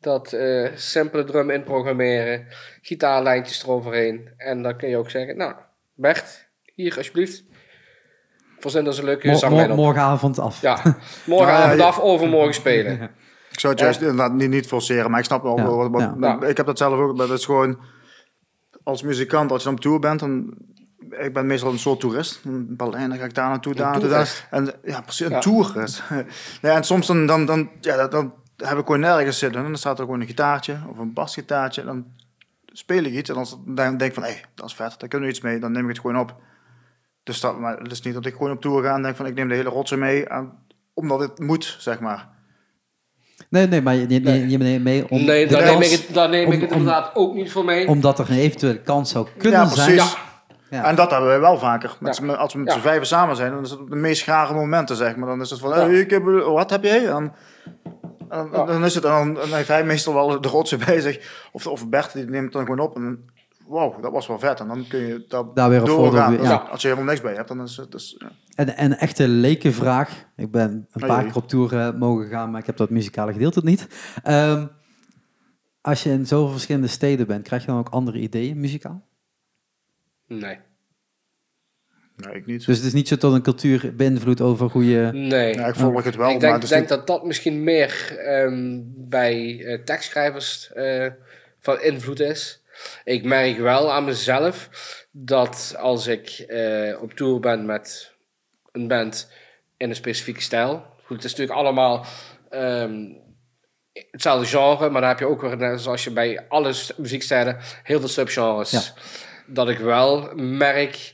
[0.00, 0.36] dat
[0.74, 2.46] simpele drum inprogrammeren,
[2.82, 4.28] gitaarlijntjes eroverheen.
[4.36, 5.54] En dan kun je ook zeggen, nou,
[5.94, 7.44] Bert, hier alsjeblieft.
[8.60, 9.76] Verzin er eens een leuke Mo- mo- zanglijn op.
[9.76, 10.60] morgenavond af.
[10.60, 10.78] Ja,
[11.26, 11.86] morgen Ja, avond ja.
[11.86, 13.00] af, overmorgen spelen.
[13.50, 15.56] Ik zou het juist inderdaad niet, niet forceren, maar ik snap wel.
[15.56, 16.14] Ja, Wat, wat- ja.
[16.20, 16.46] Ja.
[16.46, 17.78] Ik heb dat zelf ook, maar dat is gewoon...
[18.82, 20.54] Als muzikant, als je op tour bent, dan...
[21.10, 22.40] Ik ben meestal een soort toerist.
[22.44, 24.08] In Berlijn, dan ga ik daar naartoe, daar naartoe.
[24.08, 24.24] Daar.
[24.24, 24.46] toerist.
[24.50, 25.38] En ja, precies, een Ja.
[25.38, 26.02] toerist.
[26.62, 28.10] ja, en soms dan, dan, dan, ja, dan,
[28.56, 29.60] dan heb ik gewoon nergens zitten.
[29.60, 31.84] En dan staat er gewoon een gitaartje of een basgitaartje.
[31.84, 32.04] Dan
[32.66, 35.08] speel ik iets en als dan denk ik van, hé, hey, dat is vet, daar
[35.08, 35.58] kunnen we iets mee.
[35.58, 36.34] Dan neem ik het gewoon op.
[37.22, 39.26] Dus dat, maar het is niet dat ik gewoon op tour ga en denk van,
[39.26, 40.24] ik neem de hele rotzooi mee.
[40.26, 40.52] En,
[40.94, 42.28] omdat het moet, zeg maar.
[43.48, 44.48] Nee, nee, maar je, je, Nee.
[44.48, 46.60] je neemt mee om nee, de daar kans- neem ik het, daar neem om- ik
[46.60, 47.88] het om- inderdaad ook niet voor mee.
[47.88, 49.94] omdat er een eventuele kans zou kunnen Ja, zijn.
[49.96, 50.16] precies.
[50.70, 50.84] Ja.
[50.84, 51.96] En dat hebben wij wel vaker.
[52.00, 52.32] Met Ja.
[52.32, 52.74] als we met Ja.
[52.74, 55.28] z'n vijven samen zijn, dan is het de meest grare momenten, zeg maar.
[55.28, 55.76] Dan is het van, Ja.
[55.76, 57.06] hey, ik heb, wat heb jij?
[57.08, 57.32] En,
[58.28, 58.64] en, Ja.
[58.64, 61.48] dan is het, en dan, dan heeft hij meestal wel de rotzooi bij zich.
[61.52, 62.96] Of, of Bert, die neemt het dan gewoon op.
[62.96, 63.30] En
[63.70, 64.60] wow, dat was wel vet.
[64.60, 66.36] En dan kun je dat Daar weer op doorgaan.
[66.36, 66.54] Dus ja.
[66.56, 67.92] Als je helemaal niks bij hebt, dan is het...
[67.92, 68.30] Dus, ja.
[68.54, 70.24] En, en een echte lekenvraag.
[70.36, 72.90] Ik ben een Oh, paar keer op tour eh, mogen gaan, maar ik heb dat
[72.90, 73.86] muzikale gedeelte niet.
[74.22, 74.66] Ehm,
[75.80, 79.06] als je in zoveel verschillende steden bent, krijg je dan ook andere ideeën muzikaal?
[80.26, 80.58] Nee.
[82.16, 82.66] Nee, ik niet.
[82.66, 85.10] Dus het is niet zo tot een cultuur beïnvloedt over hoe je...
[85.12, 85.54] Nee.
[85.54, 88.16] ja, ik volg het wel, ik maar denk, het denk niet- dat dat misschien meer
[88.18, 91.06] ehm, bij eh, tekstschrijvers eh,
[91.58, 92.59] van invloed is.
[93.04, 94.68] Ik merk wel aan mezelf
[95.10, 98.12] dat als ik eh, op tour ben met
[98.72, 99.30] een band
[99.76, 100.84] in een specifieke stijl.
[101.04, 102.04] Goed, het is natuurlijk allemaal
[102.50, 103.12] ehm,
[104.10, 107.56] hetzelfde genre, maar dan heb je ook weer, net zoals je bij alle st- muziekstijlen,
[107.82, 108.70] heel veel subgenres.
[108.70, 108.82] Ja.
[109.46, 111.12] Dat ik wel merk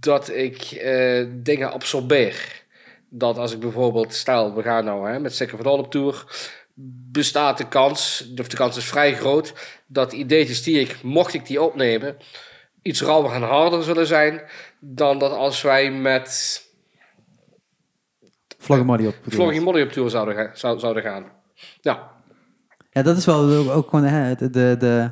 [0.00, 2.64] dat ik eh, dingen absorbeer.
[3.08, 6.24] Dat als ik bijvoorbeeld, stel, we gaan nou hè, met Sicker van All op tour,
[7.10, 9.52] bestaat de kans, of de kans is vrij groot,
[9.86, 12.16] dat ideetjes die ik, mocht ik die opnemen,
[12.82, 14.42] iets rauwer en harder zullen zijn
[14.80, 16.62] dan dat als wij met
[18.58, 19.86] Vloggemoddy op.
[19.86, 21.24] op tour zouden, ga- zou, zouden gaan.
[21.80, 22.10] Ja,
[22.90, 25.10] Ja, dat is wel ook- ook gewoon hè, de, de, de,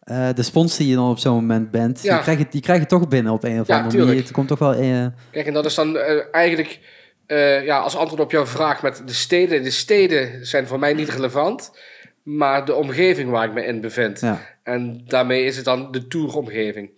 [0.00, 2.02] eh, de spons die je dan op zo'n moment bent.
[2.02, 2.12] Ja.
[2.14, 4.20] Die, krijg je, die krijg je toch binnen op een of Ja, andere manier.
[4.22, 4.72] Het komt toch wel...
[4.74, 6.80] eh, kijk, en dat is dan eh, eigenlijk
[7.26, 9.62] eh, ja, als antwoord op jouw vraag met de steden.
[9.62, 11.72] De steden zijn voor mij niet relevant,
[12.26, 14.20] maar de omgeving waar ik me in bevind.
[14.20, 14.54] ja.
[14.62, 16.90] En daarmee is het dan de touromgeving.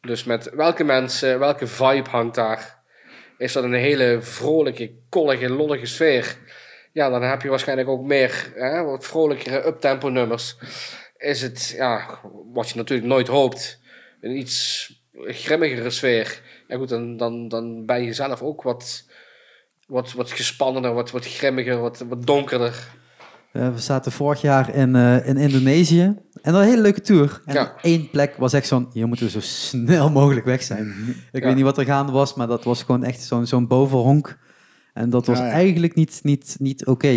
[0.00, 2.78] Dus met welke mensen, welke vibe hangt daar?
[3.38, 6.36] Is dat een hele vrolijke, kollige, lollige sfeer?
[6.92, 10.56] Ja, dan heb je waarschijnlijk ook meer hè, wat vrolijkere uptempo nummers.
[11.16, 12.20] Is het, ja,
[12.52, 13.80] wat je natuurlijk nooit hoopt,
[14.20, 16.40] een iets grimmigere sfeer.
[16.68, 19.04] Ja goed, dan, dan, dan ben je zelf ook wat,
[19.86, 23.00] wat, wat gespannener, wat, wat grimmiger, wat, wat donkerder.
[23.52, 26.02] Eh, we zaten vorig jaar in, eh, in Indonesië.
[26.42, 27.40] En dat een hele leuke tour.
[27.46, 27.72] En Ja.
[27.82, 28.88] één plek was echt zo'n...
[28.92, 30.94] Hier moeten we zo snel mogelijk weg zijn.
[31.32, 31.46] Ik Ja.
[31.46, 34.38] weet niet wat er gaande was, maar dat was gewoon echt zo'n zo'n bovenhonk.
[34.94, 37.08] En dat was Ja, eigenlijk niet, niet, niet oké.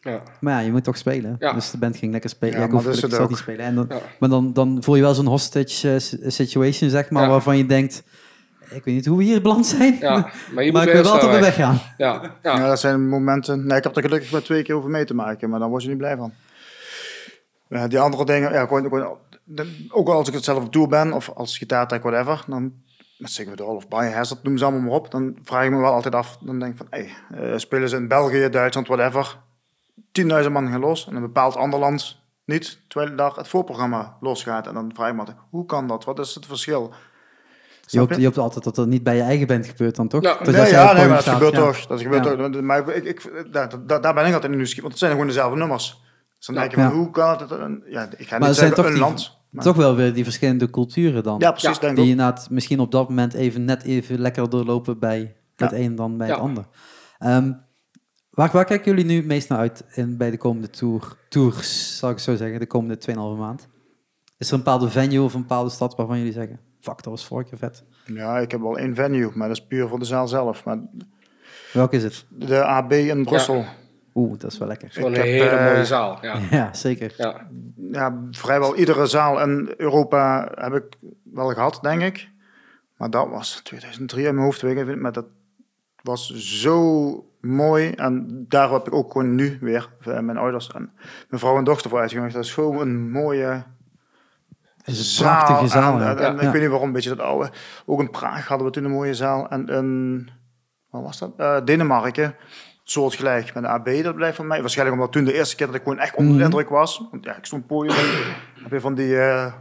[0.00, 0.22] Ja.
[0.40, 1.36] Maar ja, je moet toch spelen.
[1.38, 2.58] Dus de band ging lekker spelen.
[2.58, 3.36] Ja, ik hoef zelf niet ook.
[3.38, 3.64] spelen.
[3.66, 3.88] En dan.
[4.20, 8.02] Maar dan, dan voel je wel zo'n hostage eh, situation, zeg maar, waarvan je denkt...
[8.74, 11.12] Ik weet niet hoe we hier beland zijn, Ja, maar je maar moet ik wel
[11.12, 11.40] dat we weg.
[11.40, 11.80] weggaan.
[11.96, 12.56] Ja, ja.
[12.58, 13.66] Ja, dat zijn momenten.
[13.66, 15.82] Nee, ik heb er gelukkig maar twee keer over mee te maken, maar dan word
[15.82, 16.32] je niet blij van.
[17.68, 20.72] Ja, die andere dingen, ja, gewoon, gewoon, de- ook al als ik het zelf op
[20.72, 22.72] tour ben of als gitaartech, whatever, dan
[23.18, 25.92] met Sigurd Hall of Biohazard, noem ze allemaal maar op, dan vraag ik me wel
[25.92, 29.38] altijd af, dan denk ik van, hey, eh, spelen ze in België, Duitsland, whatever,
[30.12, 34.66] 10.000 man gaan los en een bepaald ander land niet, terwijl daar het voorprogramma losgaat.
[34.66, 36.04] En dan vraag ik me altijd, hoe kan dat?
[36.04, 36.92] Wat is het verschil?
[37.92, 40.22] Je hoopt, je hoopt altijd dat dat niet bij je eigen band gebeurt dan, toch?
[40.22, 40.36] Ja.
[40.42, 41.58] Dus nee, ja, nee, maar dat staat, gebeurt ja.
[41.60, 41.86] toch.
[41.86, 42.48] Dat gebeurt Ja.
[42.50, 42.60] toch.
[42.60, 45.26] Maar ik, ik, daar, daar, daar ben ik altijd in nieuwsgierig, want het zijn gewoon
[45.26, 46.02] dezelfde nummers.
[46.36, 47.50] Dus dan denk je van, hoe kan het?
[47.90, 49.40] Ja, ik ga Maar niet zeggen toch een die- land.
[49.50, 51.38] Maar, Toch wel weer die verschillende culturen dan.
[51.38, 55.36] ja, precies, denk die inderdaad misschien op dat moment even net even lekker doorlopen bij
[55.56, 56.64] het een dan bij het ander.
[57.18, 57.52] Ehm,
[58.30, 62.10] waar, waar kijken jullie nu meest naar uit in, bij de komende tour, tours, zal
[62.10, 63.68] ik zo zeggen, de komende 2,5 maand?
[64.38, 67.26] Is er een bepaalde venue of een bepaalde stad waarvan jullie zeggen, fuck, dat was
[67.26, 67.84] vorige keer vet.
[68.04, 70.64] Ja, ik heb wel één venue, maar dat is puur voor de zaal zelf.
[70.64, 70.78] Maar
[71.72, 72.24] Welke is het?
[72.28, 73.64] de AB in Brussel,
[74.14, 74.90] Oeh, dat is wel lekker.
[74.94, 76.18] Een heb, hele eh, mooie zaal.
[76.20, 76.38] Ja.
[76.50, 77.14] Ja, zeker.
[77.16, 77.46] Ja.
[77.92, 78.22] ja.
[78.30, 80.84] vrijwel iedere zaal in Europa heb ik
[81.22, 82.28] wel gehad, denk ik.
[82.96, 85.26] Maar dat was 2003 in mijn hoofd, weet ik maar dat
[86.02, 87.90] was zo mooi.
[87.90, 90.92] En daar heb ik ook gewoon nu weer eh, mijn ouders en
[91.28, 92.34] mijn vrouw en dochter voor uitgenodigd.
[92.34, 93.64] Dat is gewoon een mooie
[94.84, 96.00] is een prachtige zaal.
[96.00, 97.50] En, ik weet niet waarom, een beetje dat oude.
[97.86, 99.48] Ook in Praag hadden we toen een mooie zaal.
[99.48, 100.30] En in,
[100.90, 101.32] wat was dat?
[101.36, 102.34] Eh, Denemarken,
[102.84, 104.02] soortgelijk met de AB.
[104.02, 104.60] Dat blijft van mij.
[104.60, 106.44] Waarschijnlijk omdat toen de eerste keer dat ik gewoon echt onder de Mhm.
[106.50, 107.08] indruk was.
[107.10, 107.96] Want ja, ik stond podium.
[108.62, 109.52] heb je van die uh?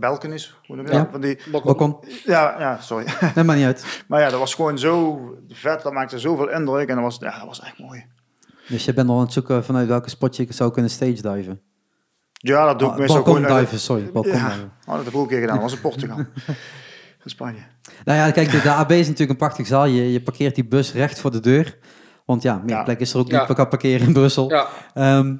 [0.00, 0.92] Hoe noem je dat?
[0.92, 1.08] Ja.
[1.10, 1.96] Van die, Balkon.
[2.24, 3.04] ja, ja, sorry.
[3.34, 4.04] Nee, maar niet uit.
[4.08, 5.82] maar ja, dat was gewoon zo vet.
[5.82, 6.88] Dat maakte zoveel indruk.
[6.88, 8.04] En dat was, ja, dat was echt mooi.
[8.68, 11.60] Dus je bent al aan het zoeken vanuit welke spot je zou kunnen stage diven.
[12.40, 13.56] Ja, dat doe ik Ah, meestal balkon gewoon...
[13.56, 14.10] uit- diven, sorry.
[14.12, 14.46] Balkon Ja.
[14.86, 15.54] Oh, dat heb ik ook een keer gedaan.
[15.54, 16.18] Dat was in Portugal.
[17.24, 17.60] in Spanje.
[18.04, 19.84] Nou ja, kijk, de, de AB is natuurlijk een prachtig zaal.
[19.86, 21.78] Je, je parkeert die bus recht voor de deur.
[22.24, 22.82] Want ja, meer Ja.
[22.82, 23.34] plek is er ook niet.
[23.34, 23.46] Ja.
[23.46, 24.50] We kan parkeren in Brussel.
[24.50, 25.36] Ja, Ehm,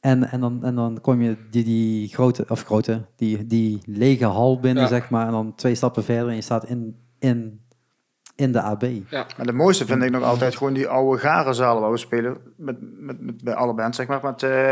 [0.00, 4.24] en, en, dan, en dan kom je die, die grote, of grote, die, die lege
[4.24, 4.88] hal binnen, Ja.
[4.88, 5.26] zeg maar.
[5.26, 7.60] En dan twee stappen verder en je staat in, in,
[8.36, 8.82] in de AB.
[9.10, 12.36] Maar de mooiste vind ik nog altijd gewoon die oude garenzalen waar we spelen.
[12.56, 14.20] Met, met, met, bij alle bands, zeg maar.
[14.22, 14.70] Met eh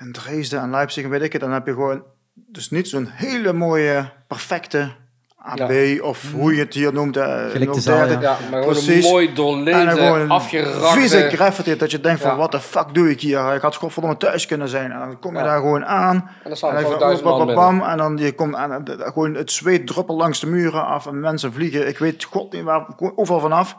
[0.00, 1.40] in Dresden en Leipzig en weet ik het.
[1.40, 2.02] Dan heb je gewoon
[2.34, 4.90] dus niet zo'n hele mooie, perfecte
[5.36, 5.72] AB.
[6.02, 7.16] Of hoe je het hier noemt.
[7.16, 8.20] eh, Gelikte zaal, 030.
[8.20, 9.04] ja maar gewoon Precies.
[9.04, 11.36] een mooi En doorleefde, gewoon vieze afgerakte...
[11.36, 11.76] graffiti.
[11.76, 12.36] Dat je denkt van, Ja.
[12.36, 13.54] wat de fuck doe ik hier?
[13.54, 14.92] Ik had godverdomme thuis kunnen zijn.
[14.92, 15.44] En dan kom je Ja.
[15.44, 16.14] daar gewoon aan.
[16.16, 19.50] En dan staan En er duizend en dan je komt aan, en de- gewoon het
[19.52, 21.88] zweet druppelt langs de muren af en mensen vliegen.
[21.88, 22.86] Ik weet god niet waar,
[23.16, 23.76] overal vanaf.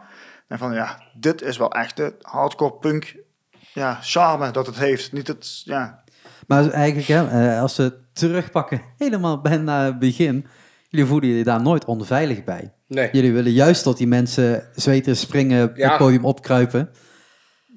[0.48, 3.16] En van ja, dit is wel echt de hardcore punk
[3.74, 5.12] ja, charme dat het heeft.
[5.12, 6.01] Niet het, ja,
[6.48, 10.46] Maar eigenlijk, hè, eh, als we terugpakken, helemaal bij het begin.
[10.90, 12.74] Jullie voelen je daar nooit onveilig bij.
[12.88, 13.10] Nee.
[13.12, 15.90] Jullie willen juist dat die mensen zweten, springen, Ja.
[15.90, 16.90] het podium opkruipen.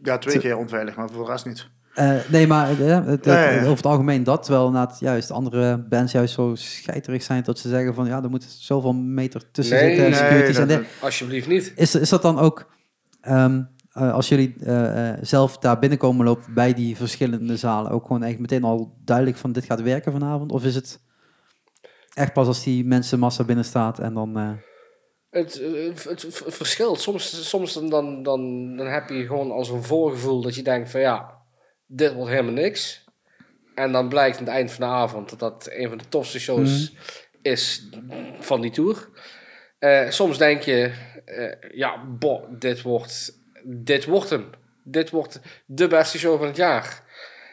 [0.03, 1.67] ja, twee keer onveilig, maar voor de rest niet.
[1.95, 4.43] Eh, nee, maar eh, het, het- over het algemeen dat.
[4.43, 8.31] Terwijl inderdaad juist andere bands juist zo scheiterig zijn dat ze zeggen van ja, er
[8.31, 10.29] moet zoveel meter tussen Nee, zitten.
[10.33, 10.87] nee, dat- en.
[11.01, 11.73] Alsjeblieft niet.
[11.77, 12.71] Is, is dat dan ook,
[13.21, 13.63] ehm, eh,
[13.95, 18.39] als jullie eh, eh, zelf daar binnenkomen lopen bij die verschillende zalen, ook gewoon echt
[18.39, 20.53] meteen al duidelijk van dit gaat werken vanavond?
[20.53, 21.01] Of is het
[22.15, 24.39] echt pas als die mensenmassa binnen staat en dan...
[24.39, 24.51] eh,
[25.31, 27.01] Het, eh, het, het verschilt.
[27.01, 30.91] Soms, soms dan, dan, dan, dan heb je gewoon als een voorgevoel dat je denkt
[30.91, 31.39] van ja,
[31.87, 33.05] dit wordt helemaal niks.
[33.75, 36.41] En dan blijkt aan het eind van de avond dat dat een van de tofste
[36.41, 36.93] shows
[37.43, 37.89] is
[38.41, 39.09] van die tour.
[39.79, 40.93] Eh, soms denk je,
[41.25, 44.45] eh, ja, boh, dit wordt, dit wordt hem.
[44.83, 47.03] Dit wordt de beste show van het jaar.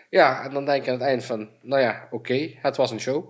[0.10, 3.00] Ja, en dan denk je aan het eind van, nou ja, oké, het was een
[3.00, 3.26] show.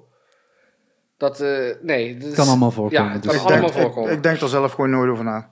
[1.17, 2.17] Dat, eh, nee.
[2.17, 3.05] dat is- kan allemaal voorkomen.
[3.07, 3.31] Ja, het dus.
[3.31, 4.11] kan Ik allemaal denk, ik, voorkomen.
[4.11, 5.49] ik denk er zelf gewoon nooit over na.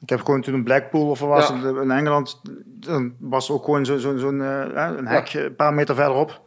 [0.00, 1.54] Ik heb gewoon toen een Blackpool of wat was Ja.
[1.66, 5.54] het, in Engeland, dan was ook gewoon zo'n zo, zo'n, eh, hè, een hek een
[5.54, 6.40] paar meter verderop.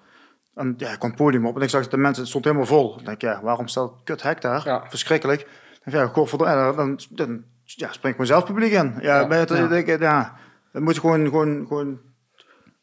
[0.55, 2.45] En ja, ik kwam het podium op en ik zag dat de mensen, het stond
[2.45, 2.99] helemaal vol.
[2.99, 4.61] Ik denk, ja, waarom staat het kut hek daar?
[4.65, 4.83] Ja.
[4.89, 5.41] Verschrikkelijk.
[5.41, 7.43] Ik denk, ja, godverdomme, en dan, dan
[7.75, 8.95] ja, springt mezelf publiek in.
[9.01, 9.27] Ja, Ja.
[9.27, 9.75] je het, Ja.
[9.75, 9.87] ik,
[10.71, 11.99] het moet gewoon, gewoon, gewoon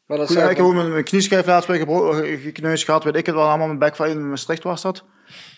[0.05, 3.03] Maar dat Goed, zou ik heb ook mijn, knieschijf laatst weer gebro- eh, gekneusd gehad,
[3.03, 3.67] weet ik het wel allemaal.
[3.67, 5.05] Mijn backfire in Maastricht was dat.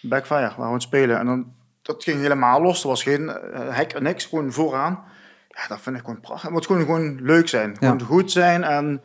[0.01, 1.19] Backfire, waar we aan het spelen.
[1.19, 2.81] En dan, dat ging helemaal los.
[2.81, 5.03] Er was geen eh, hek, niks, gewoon vooraan.
[5.49, 6.41] Ja, dat vind ik gewoon prachtig.
[6.41, 7.77] Het moet gewoon, gewoon leuk zijn.
[7.77, 9.01] Gewoon goed zijn en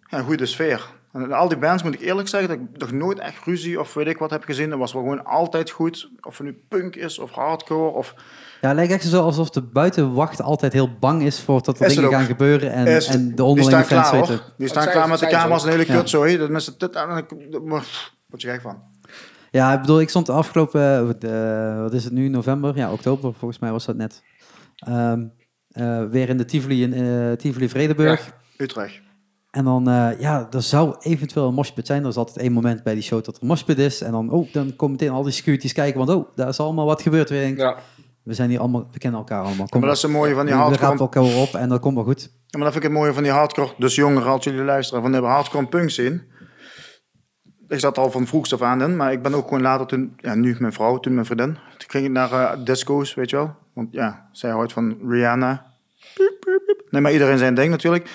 [0.00, 0.86] ja, een goede sfeer.
[1.12, 3.94] En al die bands moet ik eerlijk zeggen dat ik nog nooit echt ruzie of
[3.94, 4.70] weet ik wat heb gezien.
[4.70, 6.10] Dat was wel gewoon altijd goed.
[6.20, 8.14] Of het nu punk is of hardcore of...
[8.64, 11.88] Ja, het lijkt echt zo alsof de buitenwacht altijd heel bang is voor dat er
[11.88, 14.34] dingen gaan gebeuren en, Is- en de die onderlinge staan fans klaar weten.
[14.36, 14.44] hoor.
[14.56, 16.22] Die Dat staan klaar met de camera's en een hele kut zo.
[16.24, 16.38] hé.
[16.38, 18.82] Dan is het dit en dan word je gek van.
[19.50, 22.76] Ja, ik bedoel, ik stond de afgelopen, eh, wat is het nu, november?
[22.76, 24.22] Ja, oktober volgens mij was dat net.
[24.76, 25.24] Ehm,
[25.70, 28.32] eh, weer in de Tivoli in eh, Tivoli Vredenburg.
[28.56, 29.02] Utrecht.
[29.50, 32.02] En dan, eh, ja, er zou eventueel een moshpit zijn.
[32.02, 34.00] Er is altijd één moment bij die show dat er een moshpit is.
[34.00, 36.86] En dan, oh, dan komen meteen al die securities kijken, want oh, daar is allemaal
[36.86, 37.30] wat gebeurd.
[37.30, 37.40] weer.
[37.40, 37.76] denk ik, Ja.
[38.24, 39.66] We zijn hier allemaal, we kennen elkaar allemaal.
[39.68, 41.80] Kom Maar dat is het mooie van die we hardcore rapen elkaar op en dat
[41.80, 42.22] komt wel goed.
[42.22, 45.02] Ja, maar dat vind ik het mooie van die hardcore, dus jongeren als jullie luisteren,
[45.02, 46.22] van de hardcore punk zien.
[47.68, 50.12] Ik zat al van vroegst af aan in, maar ik ben ook gewoon later toen,
[50.16, 51.54] ja, nu mijn vrouw, toen mijn vriendin.
[51.54, 53.56] Toen ging ik naar eh, disco's, weet je wel.
[53.72, 55.72] Want ja, zij houdt van Rihanna.
[56.90, 58.10] Nee, maar iedereen zijn ding natuurlijk.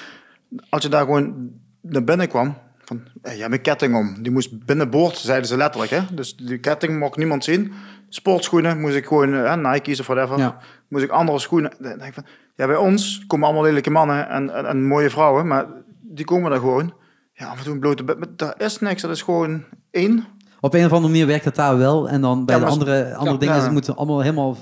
[0.70, 4.24] Als je daar gewoon naar binnen kwam, van, je hebt een ketting om.
[4.24, 5.92] Die moest binnenboord, zeiden ze letterlijk.
[5.92, 6.02] Hè?
[6.12, 7.74] Dus die ketting mocht niemand zien.
[8.10, 10.38] Sportschoenen moest ik gewoon, eh, Nike's of whatever.
[10.38, 10.58] Ja.
[10.88, 11.72] Moest ik andere schoenen.
[11.80, 12.26] Dan denk ik van,
[12.56, 15.66] ja, bij ons komen allemaal lelijke mannen en, en, en mooie vrouwen, maar
[16.02, 16.94] die komen daar gewoon.
[17.34, 18.18] Ja, af en toe een blote bed.
[18.18, 20.26] Maar daar is niks, dat is gewoon één.
[20.60, 22.10] Op een of andere manier werkt het daar wel.
[22.10, 23.62] En dan bij Ja, de andere, andere ja, dingen ja.
[23.62, 24.58] ze moeten allemaal helemaal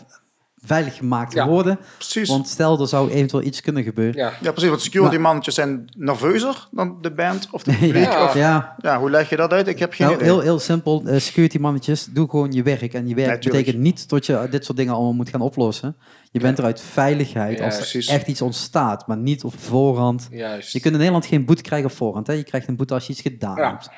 [0.68, 1.48] veilig gemaakt Ja.
[1.48, 1.80] worden.
[1.98, 2.30] Precies.
[2.30, 4.20] Want stel, er zou eventueel iets kunnen gebeuren.
[4.22, 4.32] Ja.
[4.42, 4.70] ja, precies.
[4.70, 7.96] Want security Maar- mannetjes zijn nerveuzer dan de band of de publiek.
[8.04, 8.76] ja, Of, ja.
[8.82, 9.68] ja, hoe leg je dat uit?
[9.68, 10.32] Ik heb geen Nou, idee.
[10.32, 11.04] heel, heel simpel.
[11.06, 12.94] eh, security mannetjes, doe gewoon je werk.
[12.94, 15.96] En je werk betekent niet dat je dit soort dingen allemaal moet gaan oplossen.
[16.32, 18.08] Je bent er uit veiligheid Ja, als er precies.
[18.08, 20.28] echt iets ontstaat, maar niet op voorhand.
[20.32, 20.72] Juist.
[20.74, 22.28] Je kunt in Nederland geen boete krijgen op voorhand.
[22.28, 22.34] Hè?
[22.34, 23.70] Je krijgt een boete als je iets gedaan Ja.
[23.70, 23.90] hebt.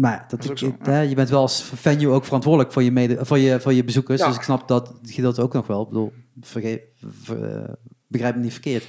[0.00, 2.82] Maar dat, is ook ik- zo, hè, je bent wel als venue ook verantwoordelijk voor
[2.82, 4.20] je, mede, voor je, voor je bezoekers.
[4.20, 4.26] Ja.
[4.26, 5.82] Dus ik snap dat gedeelte ook nog wel.
[5.82, 6.82] Ik bedoel, verge-
[7.22, 7.72] ver- eh,
[8.06, 8.84] begrijp me niet verkeerd.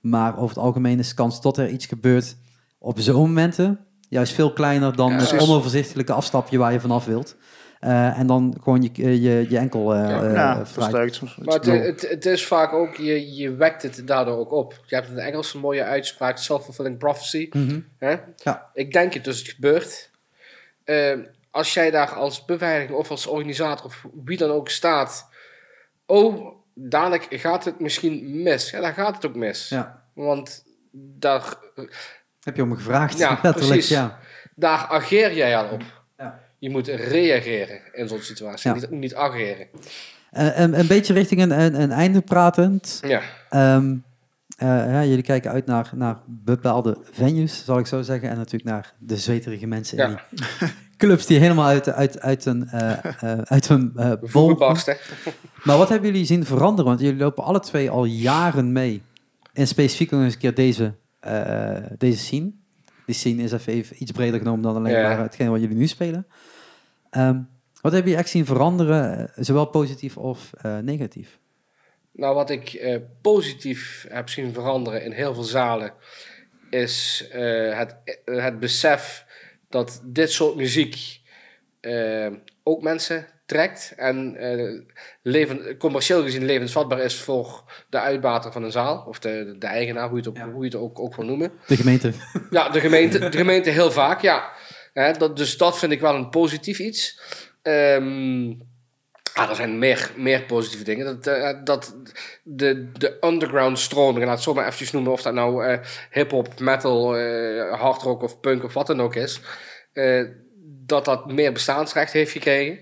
[0.00, 2.36] Maar over het algemeen is de kans dat er iets gebeurt
[2.78, 3.78] op zo'n momenten
[4.08, 5.48] juist veel kleiner dan Ja, het precies.
[5.48, 7.36] onoverzichtelijke afstapje waar je vanaf wilt.
[7.80, 10.64] Eh, en dan gewoon je, je, je enkel eh Ja.
[10.78, 14.80] Maar het, het, het is vaak ook, je, je wekt het daardoor ook op.
[14.86, 17.48] Je hebt in het Engels een mooie uitspraak, self-fulfilling prophecy.
[17.52, 17.80] Mhm.
[17.98, 18.16] Hè?
[18.36, 18.70] Ja.
[18.74, 20.09] Ik denk het, dus het gebeurt.
[20.90, 21.18] Eh,
[21.50, 25.28] als jij daar als beveiliging of als organisator of wie dan ook staat.
[26.06, 28.70] Oh, dadelijk gaat het misschien mis.
[28.70, 29.68] Ja, dan gaat het ook mis.
[29.68, 30.02] Ja.
[30.14, 31.54] Want daar,
[32.40, 33.18] Heb je om me gevraagd?
[33.18, 33.88] Ja, precies.
[33.88, 34.18] ja.
[34.54, 35.82] daar ageer jij al op.
[36.18, 36.40] Ja.
[36.58, 38.76] Je moet reageren in zo'n situatie, Ja.
[38.76, 39.66] niet, niet ageren.
[40.30, 42.98] Eh, een, een beetje richting een, een, een einde pratend.
[43.06, 43.96] Ja, Ehm, eh,
[44.66, 48.28] ja, jullie kijken uit naar, naar bepaalde venues, zal ik zo zeggen.
[48.30, 50.22] En natuurlijk naar de zweterige mensen in Ja.
[50.30, 54.54] die clubs die helemaal uit, uit, uit hun, eh eh uit hun eh, bol.
[55.64, 56.84] Maar wat hebben jullie zien veranderen?
[56.84, 59.02] Want jullie lopen alle twee al jaren mee.
[59.52, 62.50] En specifiek nog eens een keer deze, eh, deze scene.
[63.06, 66.26] Die scene is even, iets breder genomen dan alleen maar hetgeen wat jullie nu spelen.
[67.10, 67.38] Ehm,
[67.80, 71.38] wat hebben jullie echt zien veranderen, eh, zowel positief of eh, negatief?
[72.12, 75.92] Nou, wat ik eh, positief heb zien veranderen in heel veel zalen,
[76.70, 79.24] is eh, het, eh, het besef
[79.68, 81.18] dat dit soort muziek
[82.62, 84.80] ook mensen trekt en eh,
[85.22, 90.08] leven, commercieel gezien levensvatbaar is voor de uitbater van een zaal, of de, de eigenaar,
[90.08, 90.50] hoe je het ook, Ja.
[90.50, 91.52] hoe je het ook, ook wil noemen.
[91.66, 92.12] De gemeente.
[92.50, 94.52] Ja, de gemeente, de gemeente heel vaak, ja.
[94.92, 97.20] Hè, dat, dus dat vind ik wel een positief iets.
[97.62, 98.52] Ehm,
[99.34, 101.04] ah, er zijn meer, meer positieve dingen.
[101.04, 101.96] Dat, eh, dat
[102.42, 105.78] de, de underground stroming, laat het zo maar eventjes noemen, of dat nou eh,
[106.10, 109.40] hip-hop, metal, eh hard rock of punk of wat dan ook is,
[109.92, 110.24] eh,
[110.86, 112.78] dat dat meer bestaansrecht heeft gekregen.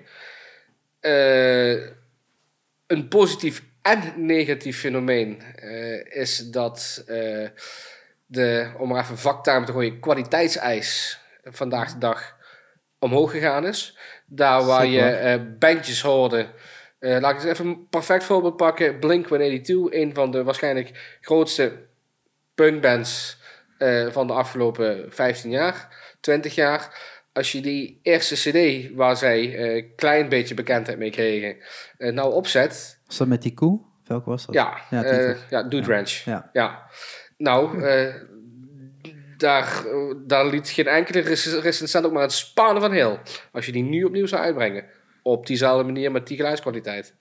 [1.00, 1.72] Eh,
[2.86, 7.48] een positief en negatief fenomeen eh, is dat eh,
[8.26, 12.36] de, om maar even vaktermen te gooien, kwaliteitseis vandaag de dag
[12.98, 13.98] omhoog gegaan is.
[14.30, 16.46] Daar waar je eh, bandjes hoorde.
[16.98, 18.98] eh, laat ik eens even een perfect voorbeeld pakken.
[18.98, 21.86] Blink-182, een van de waarschijnlijk grootste
[22.54, 23.38] punkbands
[23.78, 27.16] eh, van de afgelopen 15 jaar, 20 jaar.
[27.32, 31.56] Als je die eerste cd waar zij een klein beetje bekendheid mee kregen,
[31.98, 33.80] nou opzet, Was dat met die koe?
[34.04, 34.54] Welke was dat?
[34.54, 36.10] ja, Ja, ja, Dude Ranch.
[36.10, 36.50] Ja.
[36.52, 36.82] Ja.
[37.36, 37.82] Nou,
[39.38, 39.84] daar,
[40.16, 43.18] daar liet geen enkele rec- recensent ook maar het spanen van heel.
[43.52, 44.84] Als je die nu opnieuw zou uitbrengen.
[45.22, 47.14] Op diezelfde manier met die geluidskwaliteit.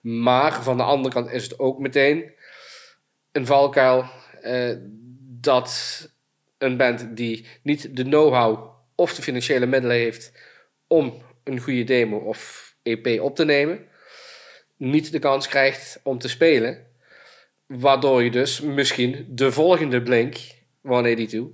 [0.00, 2.32] Maar van de andere kant is het ook meteen
[3.32, 4.04] een valkuil
[4.42, 4.76] eh,
[5.40, 5.70] dat
[6.58, 10.32] een band die niet de know-how of de financiële middelen heeft
[10.86, 13.86] om een goede demo of EP op te nemen,
[14.76, 16.86] niet de kans krijgt om te spelen.
[17.66, 20.36] Waardoor je dus misschien de volgende Blink,
[20.82, 21.50] 182,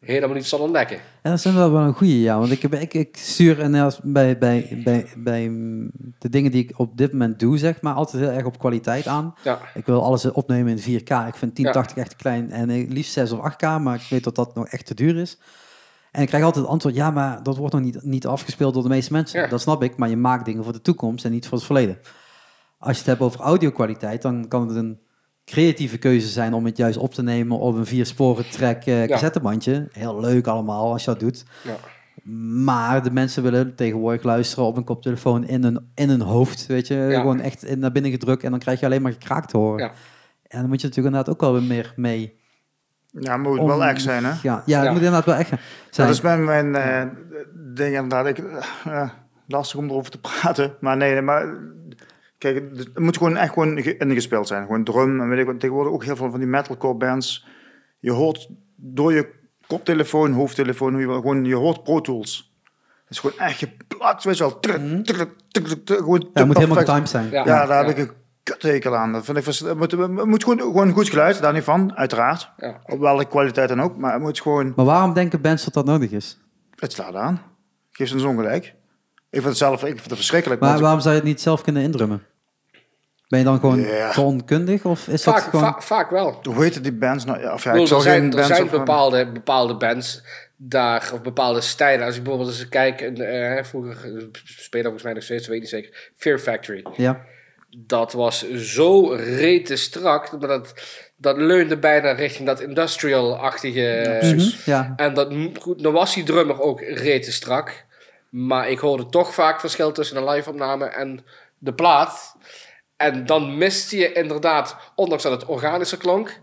[0.00, 0.96] helemaal niet zal ontdekken.
[0.96, 2.38] Ja, dat is wel wel een goede, ja.
[2.38, 5.48] Want ik, heb, ik, ik stuur en als, bij, bij, bij, bij
[6.18, 9.06] de dingen die ik op dit moment doe, zeg maar, altijd heel erg op kwaliteit
[9.06, 9.34] aan.
[9.42, 11.26] Ja, Ik wil alles opnemen in 4K.
[11.26, 14.34] Ik vind 1080 echt te klein en liefst 6 of 8K, maar ik weet dat
[14.34, 15.38] dat nog echt te duur is.
[16.12, 18.82] En ik krijg altijd het antwoord, ja, maar dat wordt nog niet, niet afgespeeld door
[18.82, 19.40] de meeste mensen.
[19.40, 19.46] Ja.
[19.46, 21.98] Dat snap ik, maar je maakt dingen voor de toekomst en niet voor het verleden.
[22.78, 24.98] Als je het hebt over audio-kwaliteit, dan kan het een
[25.50, 29.04] creatieve keuze zijn om het juist op te nemen op een vier sporen track eh
[29.04, 29.88] cassettebandje.
[29.92, 31.44] Heel leuk allemaal als je dat doet.
[31.64, 31.74] ja.
[32.64, 36.86] Maar de mensen willen tegenwoordig luisteren op een koptelefoon in hun, in hun hoofd, weet
[36.86, 36.94] je.
[36.94, 37.20] Ja.
[37.20, 39.78] Gewoon echt in- naar binnen gedrukt en dan krijg je alleen maar gekraakt te horen.
[39.84, 39.92] Ja.
[40.46, 42.38] En dan moet je natuurlijk inderdaad ook wel weer meer mee.
[43.10, 44.30] Ja, moet om- wel echt zijn, hè?
[44.30, 44.90] Ja, ja, het Ja.
[44.92, 45.48] moet inderdaad wel echt
[45.90, 46.06] zijn.
[46.06, 47.02] Dat is mijn, mijn eh,
[47.74, 48.26] ding inderdaad.
[48.26, 48.38] Ik,
[48.84, 49.08] eh,
[49.46, 50.74] lastig om erover te praten.
[50.80, 51.46] Maar nee, maar...
[52.38, 54.66] Kijk, het moet gewoon echt gewoon ge- ingespeeld zijn.
[54.66, 55.60] Gewoon drum en weet ik wat.
[55.60, 57.46] Tegenwoordig ook heel veel van die metalcore bands.
[57.98, 59.28] Je hoort door je
[59.66, 62.52] koptelefoon, hoofdtelefoon, hoe je wil, gewoon, je hoort Pro Tools.
[63.04, 64.60] Het is gewoon echt geplakt, weet je wel.
[64.60, 64.76] Truk,
[65.84, 66.20] gewoon Mhm.
[66.20, 67.30] ja, het moet helemaal getimed zijn.
[67.30, 67.44] Ja.
[67.46, 69.12] Ja, daar heb ik een kuthekel aan.
[69.12, 72.50] Dat vind ik, het moet, het moet gewoon, gewoon goed geluid, daar niet van, uiteraard.
[72.56, 72.80] Ja.
[72.86, 73.96] Op welke kwaliteit dan ook.
[73.96, 74.72] Maar het moet gewoon...
[74.76, 76.38] Maar waarom denken bands dat dat nodig is?
[76.74, 77.40] Het slaat aan.
[77.90, 78.74] Geef ze een ongelijk.
[79.38, 80.60] Ik vind het zelf ik vind het verschrikkelijk.
[80.60, 82.22] Maar want- waarom zou je het niet zelf kunnen indrummen?
[83.28, 84.10] Ben je dan gewoon Ja.
[84.10, 84.84] te onkundig?
[84.84, 85.64] Of is dat Vaak, gewoon...
[85.64, 86.38] va- vaak wel.
[86.42, 87.40] Hoe heet die bands nou?
[87.40, 90.22] Ja, Of ja, Ik ik er zijn, geen er bands zijn bepaalde, bepaalde bands
[90.56, 92.06] daar, of bepaalde stijlen.
[92.06, 95.62] Als je bijvoorbeeld eens kijkt, eh, vroeger eh, spelen volgens mij nog steeds, weet ik
[95.62, 96.84] niet zeker, Fear Factory.
[96.96, 97.20] Ja,
[97.76, 100.74] Dat was zo rete strak, maar dat,
[101.16, 104.18] dat leunde bijna richting dat industrial-achtige...
[104.22, 104.92] Mhm, ja.
[104.96, 107.86] En dat, goed, dan was die drummer ook rete strak.
[108.30, 111.24] Maar ik hoorde toch vaak verschil tussen een live-opname en
[111.58, 112.36] de plaat.
[112.96, 116.40] En dan miste je inderdaad, ondanks dat het organischer klonk,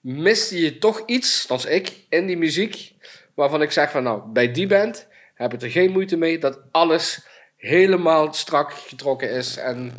[0.00, 2.94] miste je toch iets, als ik, in die muziek.
[3.34, 6.60] Waarvan ik zeg van nou, bij die band heb ik er geen moeite mee dat
[6.70, 7.26] alles
[7.56, 9.56] helemaal strak getrokken is.
[9.56, 9.92] En,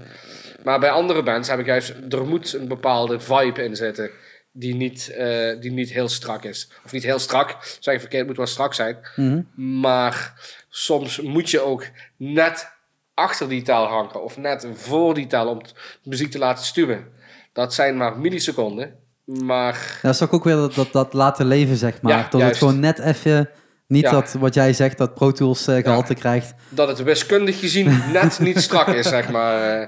[0.64, 4.12] maar bij andere bands heb ik juist, er moet een bepaalde vibe in zitten.
[4.52, 6.72] Die niet, eh, die niet heel strak is.
[6.86, 8.98] Of niet heel strak, zeg ik verkeerd, het moet wel strak zijn.
[9.16, 9.42] Mhm.
[9.82, 10.34] Maar
[10.70, 11.86] soms moet je ook
[12.18, 12.72] net
[13.14, 14.24] achter die taal hangen.
[14.24, 15.62] Of net voor die taal om
[16.04, 17.08] muziek te laten stuwen.
[17.54, 18.96] Dat zijn maar milliseconden.
[19.26, 22.18] Maar Ja, dat is toch ook weer dat, dat, dat laten leven, zeg maar.
[22.18, 23.50] Ja, dat het gewoon net even,
[23.88, 24.12] niet Ja.
[24.12, 26.54] dat wat jij zegt, dat Pro Tools eh, gehalte krijgt.
[26.70, 29.82] dat het wiskundig gezien net niet strak is, zeg maar.
[29.82, 29.88] eh.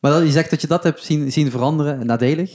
[0.00, 2.50] Maar dat, je zegt dat je dat hebt zien, zien veranderen, nadelig.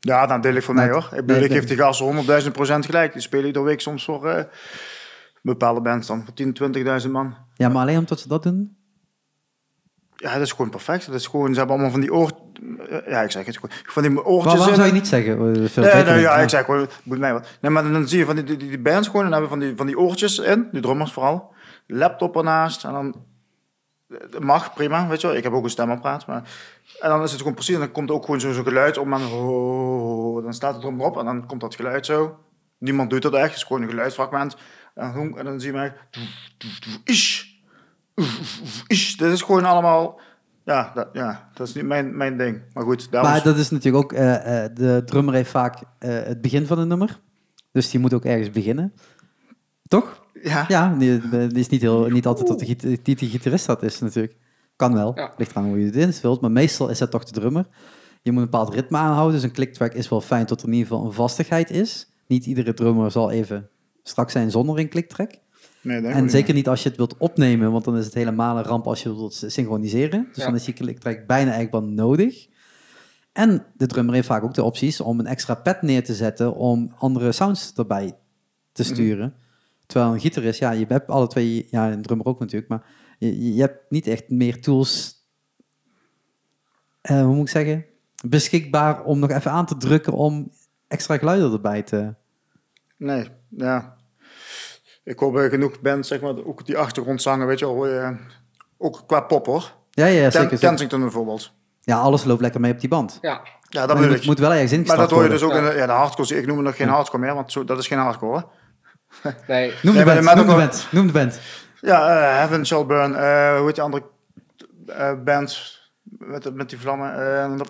[0.00, 1.08] Ja, nadelig voor mij hoor.
[1.16, 3.12] Ik bedoel, ik geef die gasten 100.000 procent gelijk.
[3.12, 4.44] Die spelen iedere week soms voor eh,
[5.42, 6.24] bepaalde bands dan.
[6.24, 6.56] Voor 10,
[7.04, 7.34] 20.000 man.
[7.54, 8.76] Ja, maar alleen omdat ze dat doen?
[10.16, 11.06] Ja, dat is gewoon perfect.
[11.06, 12.30] Dat is gewoon, ze hebben allemaal van die oor...
[13.06, 13.76] Ja, ik zeg het gewoon.
[13.84, 15.68] Van die oortjes Waar, waarom zou je niet zeggen?
[15.68, 17.48] Veel Nee, nee, ja, ik zeg gewoon, moet mij wat.
[17.60, 19.68] Nee, maar dan zie je van die, die, die bands gewoon, en dan hebben van
[19.68, 21.52] die, van die oortjes in, die drummers vooral.
[21.86, 23.14] Laptop ernaast, en dan
[24.40, 25.36] mag, prima, weet je wel.
[25.36, 26.42] Ik heb ook een stemapparaat, maar...
[27.00, 29.12] En dan is het gewoon precies, en dan komt ook gewoon zo'n zo geluid om,
[29.12, 32.38] en oh, dan staat het drum erop, en dan komt dat geluid zo.
[32.78, 34.56] Niemand doet dat echt, het is gewoon een geluidsfragment.
[34.94, 35.94] En, dan- en dan zie je mij...
[37.04, 37.44] Ish,
[38.86, 40.20] ish, dit is gewoon allemaal...
[40.64, 42.62] Ja, dat, ja, dat is niet mijn, mijn ding.
[42.72, 43.30] Maar goed, daarom...
[43.30, 46.78] Maar dat is natuurlijk ook, eh, eh, de drummer heeft vaak eh, het begin van
[46.78, 47.20] een nummer.
[47.72, 48.92] Dus die moet ook ergens beginnen.
[49.88, 50.24] Toch?
[50.42, 54.00] ja, Ja, die, die is niet, heel, niet altijd dat de, die gitarist dat is
[54.00, 54.36] natuurlijk.
[54.76, 55.32] Kan wel, Ja.
[55.36, 56.40] ligt aan hoe je het invult.
[56.40, 57.66] Maar meestal is dat toch de drummer.
[58.22, 59.34] Je moet een bepaald ritme aanhouden.
[59.34, 62.10] Dus een clicktrack is wel fijn tot er in ieder geval een vastigheid is.
[62.26, 63.68] Niet iedere drummer zal even
[64.02, 65.30] strak zijn zonder een clicktrack.
[65.80, 68.64] nee, En zeker niet als je het wilt opnemen, want dan is het helemaal een
[68.64, 70.26] ramp als je het wilt synchroniseren.
[70.28, 70.44] Dus Ja.
[70.44, 72.48] dan is die clicktrack bijna eigenlijk wel nodig.
[73.32, 76.54] En de drummer heeft vaak ook de opties om een extra pad neer te zetten
[76.54, 78.16] om andere sounds erbij
[78.72, 79.34] te sturen.
[79.86, 82.84] Terwijl een gitarist, ja, je hebt alle twee, ja, een drummer ook natuurlijk, maar
[83.18, 85.14] je, je hebt niet echt meer tools,
[87.00, 87.84] eh, hoe moet ik zeggen,
[88.26, 90.50] beschikbaar om nog even aan te drukken om
[90.88, 92.14] extra geluiden erbij te...
[92.96, 93.96] Nee, ja.
[95.04, 97.86] Ik hoor bij genoeg bands, zeg maar, ook die achtergrondzangen, weet je wel.
[97.86, 98.10] eh,
[98.78, 99.72] ook qua pop, hoor.
[99.90, 100.58] Ja, ja, zeker.
[100.58, 101.52] Kensington bijvoorbeeld.
[101.80, 103.18] Ja, alles loopt lekker mee op die band.
[103.20, 103.30] Ja,
[103.68, 104.24] Ja, Maar dat moet, ik.
[104.26, 106.36] moet wel ergens Maar ingestart dat hoor je dus ook in de, ja, de hardcore.
[106.38, 108.32] Ik noem het nog geen hardcore meer, want zo, dat is geen hardcore.
[108.32, 108.50] hoor.
[109.48, 109.68] nee.
[109.68, 111.40] Noem de Nee, maar- band, maar noem de band, noem de band.
[111.80, 113.14] Ja, eh, Heaven Shall Burn.
[113.14, 114.04] eh, hoe heet die andere
[114.86, 117.14] eh, band met, met die vlammen?
[117.44, 117.60] eh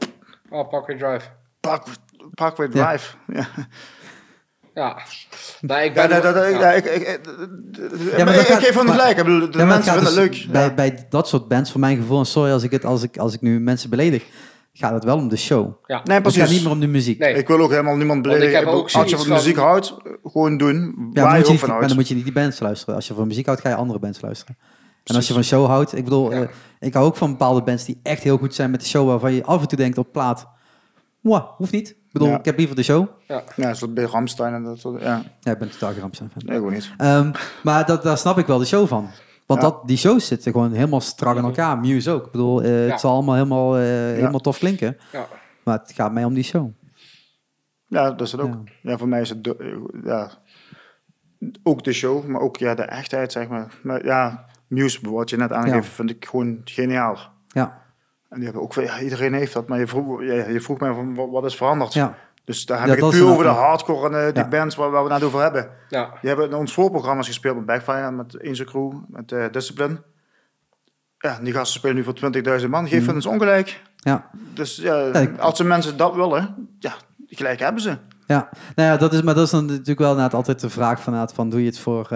[0.50, 1.28] Oh, Parkway Drive.
[1.60, 1.84] Park,
[2.34, 2.86] Parkway Ja.
[2.88, 3.14] Drive.
[3.38, 3.46] Ja,
[4.74, 4.98] Ja.
[5.60, 6.08] Nee, ik ben...
[6.08, 6.70] dat, ja.
[6.72, 7.20] ik, ik, ik,
[8.16, 9.18] maar maar ik, gaat- geef hem maar- gelijk.
[9.18, 10.52] Ik bedoel, de Ja, maar mensen vinden het dus leuk.
[10.52, 13.16] Bij, bij dat soort bands, voor mijn gevoel, en sorry als ik, het, als ik,
[13.18, 14.24] als ik nu mensen beledig,
[14.72, 15.66] gaat het wel om de show.
[15.66, 15.70] Ja.
[15.86, 16.50] Nee, Het gaat precies.
[16.50, 17.18] niet meer om de muziek.
[17.18, 17.34] Nee.
[17.34, 18.48] Ik wil ook helemaal niemand beledigen.
[18.48, 19.94] ik heb Ik bedoel, ook als je van muziek van- houdt,
[20.24, 20.74] gewoon doen.
[21.12, 21.88] Ja, waar maar, je ook niet, van maar houdt.
[21.88, 22.94] dan moet je niet die bands luisteren.
[22.94, 24.56] Als je van muziek houdt, ga je andere bands luisteren.
[25.04, 26.40] En als je van show houdt, ik bedoel, Ja.
[26.42, 26.48] eh,
[26.80, 29.32] ik hou ook van bepaalde bands die echt heel goed zijn met de show, waarvan
[29.32, 30.46] je af en toe denkt op plaat,
[31.20, 31.94] Mwah, hoeft niet.
[32.12, 32.38] Ik bedoel, Ja.
[32.38, 33.06] ik heb liever de show.
[33.56, 35.02] Ja, zoals bij Ramstein en dat soort.
[35.02, 36.42] Ja, Ja, ik ben totaal geen Ramstein fan.
[36.46, 36.92] nee, gewoon niet.
[36.96, 37.30] Ehm,
[37.62, 39.08] maar dat, daar snap ik wel de show van.
[39.46, 39.68] Want Ja.
[39.68, 41.78] dat, die shows zitten gewoon helemaal strak in elkaar.
[41.78, 42.24] Muse ook.
[42.26, 42.90] Ik bedoel, eh, Ja.
[42.90, 44.96] het zal allemaal helemaal, eh, helemaal tof klinken.
[45.12, 45.26] Ja.
[45.64, 46.70] Maar het gaat mij om die show.
[47.86, 48.52] Ja, dat is het ook.
[48.82, 48.90] Ja.
[48.90, 50.30] Ja, voor mij is het de- ja,
[51.62, 53.74] ook de show, maar ook ja, de echtheid, zeg maar.
[53.82, 57.18] Maar ja, Muse, wat je net aangeeft, vind ik gewoon geniaal.
[57.48, 57.81] Ja,
[58.32, 61.30] En die hebben ook, ja, iedereen heeft dat, maar je vroeg, je vroeg mij van
[61.30, 61.92] wat, is veranderd.
[61.94, 62.14] ja.
[62.44, 64.48] Dus daar heb Ja, ik het puur over de hardcore en eh, die Ja.
[64.48, 65.70] bands waar, waar we het net over hebben.
[65.88, 66.10] Ja.
[66.20, 70.02] Die hebben in ons voorprogramma's gespeeld met Backfire, met Angel Crew, met eh, Discipline.
[71.18, 72.14] Ja, die gasten spelen nu voor
[72.60, 72.88] 20.000 man.
[72.88, 73.82] Geef hun eens ongelijk.
[73.96, 74.30] ja.
[74.54, 76.92] Dus ja, Ja, ik- als de mensen dat willen, ja,
[77.26, 77.96] gelijk hebben ze.
[78.26, 81.02] Ja, nou ja, dat is, maar dat is dan natuurlijk wel inderdaad altijd de vraag
[81.02, 82.08] van, van doe je het voor,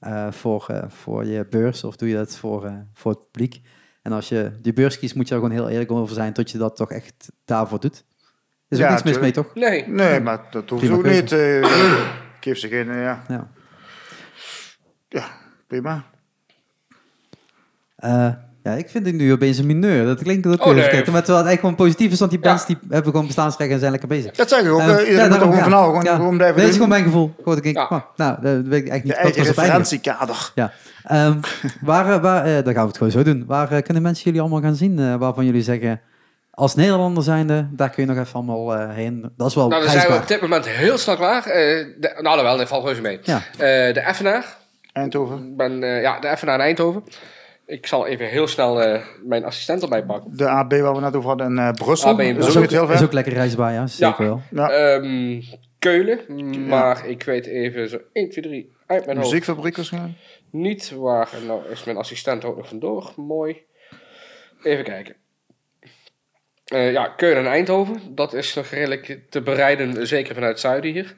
[0.00, 3.60] eh, voor, voor je beurs of doe je dat voor, voor het publiek?
[4.08, 6.50] En als je die beurs kiest, moet je er gewoon heel eerlijk over zijn dat
[6.50, 7.96] je dat toch echt daarvoor doet.
[7.96, 8.02] Er
[8.68, 9.54] is ook Ja, niks mis mee, toch?
[9.54, 9.88] Nee.
[9.88, 11.32] Nee, maar dat hoeft ook niet.
[11.32, 12.10] eh
[12.40, 13.48] geef ze geen, eh, ja, Ja.
[15.08, 15.28] ja,
[15.66, 16.04] prima.
[17.96, 18.32] Eh,
[18.70, 20.04] ja, ik vind het nu opeens een mineur.
[20.06, 20.82] Dat klinkt ook Oh, nee.
[20.82, 21.06] verkeerd.
[21.06, 22.48] Maar terwijl het eigenlijk gewoon positief is, want die Ja.
[22.48, 24.32] bands die hebben gewoon bestaansrecht en zijn lekker bezig.
[24.32, 24.78] Dat zeg ik ook.
[24.80, 26.08] Eh, iedereen ja, moet daarom, gewoon ja.
[26.10, 26.16] van.
[26.16, 27.34] Gewoon, blijven Nee, dat is gewoon mijn gevoel.
[27.42, 27.82] Gewoon ik denk, Ja.
[27.90, 29.12] oh, nou, dat weet ik eigenlijk Je niet.
[29.14, 29.54] eigen op eindigen.
[29.64, 30.52] referentiekader.
[30.54, 30.72] Ja.
[31.04, 31.38] Ehm,
[31.80, 33.44] waar, eh, waar, eh, dan gaan we het gewoon zo doen.
[33.46, 35.18] Waar kunnen mensen jullie allemaal gaan zien?
[35.18, 36.00] waarvan jullie zeggen,
[36.50, 39.32] als Nederlander zijnde, daar kun je nog even allemaal heen.
[39.36, 41.42] Dat is wel Nou, dan zijn we op dit moment heel snel klaar.
[41.42, 43.20] De, nou, wel, dat valt reuze mee.
[43.92, 44.56] De Effenaar.
[44.92, 45.36] Eindhoven.
[45.36, 47.02] Ik ben, ja, de Effenaar in Eindhoven.
[47.68, 50.36] Ik zal even heel snel eh, mijn assistent erbij pakken.
[50.36, 52.08] De AB waar we net over hadden in eh, Brussel.
[52.10, 52.54] AB in is Brussel.
[52.54, 53.06] ook niet heel is ver.
[53.06, 53.86] ook lekker reisbaar, ja.
[53.86, 54.40] Zeker wel.
[54.50, 54.70] Ja.
[54.70, 55.40] Ehm,
[55.78, 56.66] Keulen.
[56.66, 59.28] Maar ik weet even zo 1, 2, 3 uit mijn hoofd.
[59.30, 60.14] Muziekfabriek waarschijnlijk.
[60.50, 61.28] Niet waar.
[61.32, 63.12] En nou is mijn assistent ook nog vandoor.
[63.16, 63.62] Mooi.
[64.62, 65.16] Even kijken.
[66.64, 68.14] Eh, ja, Keulen en Eindhoven.
[68.14, 71.16] Dat is nog redelijk te bereiden, zeker vanuit het zuiden hier.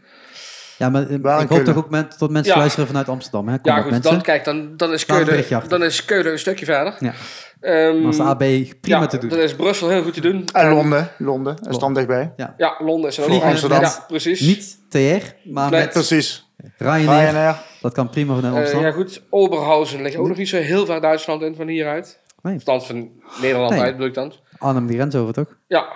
[0.80, 2.58] Ja, maar eh, Waar ik hoop toch ook men- dat mensen Ja.
[2.58, 3.48] luisteren vanuit Amsterdam.
[3.48, 3.58] Hè?
[3.58, 4.10] Kom ja, goed, mensen.
[4.12, 6.94] dan, kijk, dan, dan, is Keulen, dan is Keulen een stukje verder.
[6.98, 7.12] Ja.
[7.60, 8.38] Ehm, Maar als de AB
[8.80, 9.28] prima ja, te doen.
[9.28, 10.44] Dan is Brussel heel goed te doen.
[10.52, 11.08] En Londen.
[11.18, 11.56] Londen.
[11.70, 12.32] Is dan dichtbij.
[12.56, 13.48] Ja, Londen is er ook Vliegen.
[13.48, 13.80] Amsterdam.
[13.80, 14.40] Ja, precies.
[14.40, 15.80] Niet TR, maar Nee.
[15.80, 16.48] met Precies.
[16.76, 17.20] Ryanair.
[17.20, 17.56] Ryanair.
[17.80, 18.86] Dat kan prima vanuit Eh, Amsterdam.
[18.86, 22.18] ja goed, Oberhausen ligt ook nog niet zo heel ver Duitsland in van hieruit.
[22.42, 22.54] Nee.
[22.54, 23.80] Althans van Nederland Nee.
[23.80, 24.32] uit bedoel ik dan.
[24.58, 25.56] Arnhem die grens over, toch?
[25.68, 25.86] Ja.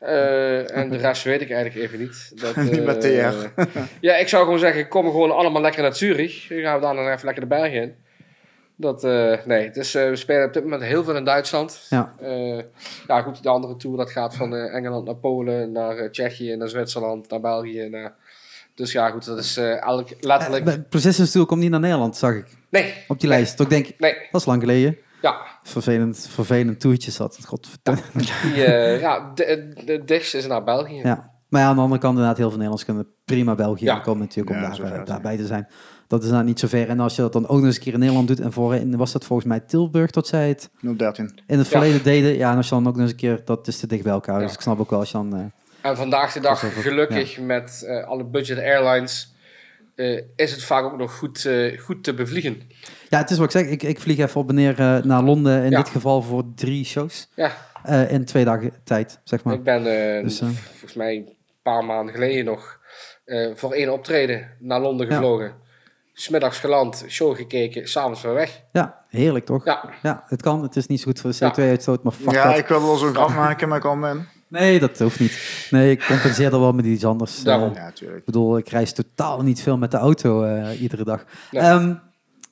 [0.00, 2.32] Eh, en de rest weet ik eigenlijk even niet.
[2.40, 3.62] Dat, met TR.
[4.06, 6.46] ja, ik zou gewoon zeggen, kom gewoon allemaal lekker naar Zurich.
[6.48, 7.94] Dan gaan we dan even lekker de bergen in.
[8.76, 11.86] Dat, eh, nee, dus we spelen op dit moment heel veel in Duitsland.
[11.90, 12.14] Ja.
[13.06, 17.30] Ja, goed, de andere tour dat gaat van Engeland naar Polen, naar Tsjechië, naar Zwitserland,
[17.30, 17.88] naar België.
[17.88, 18.14] Naar...
[18.74, 20.66] Dus ja, goed, dat is elk, letterlijk...
[20.66, 22.46] Uh, Precision Steel komt niet naar Nederland, zag ik.
[22.68, 23.56] nee, Op die lijst.
[23.56, 24.98] Toch denk ik, nee, dat is lang geleden.
[25.22, 25.49] ja.
[25.62, 27.38] Vervelend, vervelend toertje zat.
[27.46, 28.00] Godverdomme.
[28.14, 31.00] Die, eh, ja, de, de dichtste is naar België.
[31.02, 31.30] Ja.
[31.48, 33.98] Maar ja, aan de andere kant inderdaad heel veel Nederlanders kunnen prima België Ja.
[33.98, 35.68] komen natuurlijk om Ja, daar, eh, daarbij te zijn.
[36.06, 36.88] Dat is nou niet zo ver.
[36.88, 38.96] En als je dat dan ook nog eens een keer in Nederland doet en voorheen
[38.96, 41.40] was dat volgens mij Tilburg tot zij het 013.
[41.46, 41.72] in het Ja.
[41.72, 42.36] verleden deden.
[42.36, 44.12] Ja, en als je dan ook nog eens een keer, dat is te dicht bij
[44.12, 44.40] elkaar.
[44.40, 44.46] Ja.
[44.46, 45.34] Dus ik snap ook wel als je dan...
[45.36, 49.34] eh, En vandaag de dag, gelukkig met alle budget airlines,
[49.94, 52.62] eh, is het vaak ook nog goed, eh, goed te bevliegen.
[53.08, 53.70] Ja, het is wat ik zeg.
[53.70, 55.64] Ik, ik vlieg even op en neer eh, naar Londen.
[55.64, 55.76] In Ja.
[55.76, 57.28] dit geval voor drie shows.
[57.34, 57.52] Ja,
[57.82, 59.54] Eh, in twee dagen tijd, zeg maar.
[59.54, 59.86] ik ben
[60.16, 62.78] eh, Dus, volgens mij een paar maanden geleden nog
[63.24, 65.12] eh, voor één optreden naar Londen Ja.
[65.14, 65.54] gevlogen.
[66.12, 68.62] Smiddags geland, show gekeken, s'avonds weer weg.
[68.72, 69.64] Ja, heerlijk toch?
[69.64, 70.62] Ja, Ja, het kan.
[70.62, 71.50] Het is niet zo goed voor de Ja.
[71.50, 72.58] CO2-uitstoot, maar fuck Ja, dat.
[72.58, 74.28] ik wil wel zo'n grap maken, maar ik kan men.
[74.50, 75.66] Nee, dat hoeft niet.
[75.70, 77.38] Nee, ik compenseer er wel met iets anders.
[77.38, 77.74] Eh, Daarom.
[77.74, 78.18] Ja, natuurlijk.
[78.18, 81.24] ik bedoel, ik reis totaal niet veel met de auto eh, iedere dag.
[81.50, 81.62] Nee.
[81.62, 81.94] Ehm,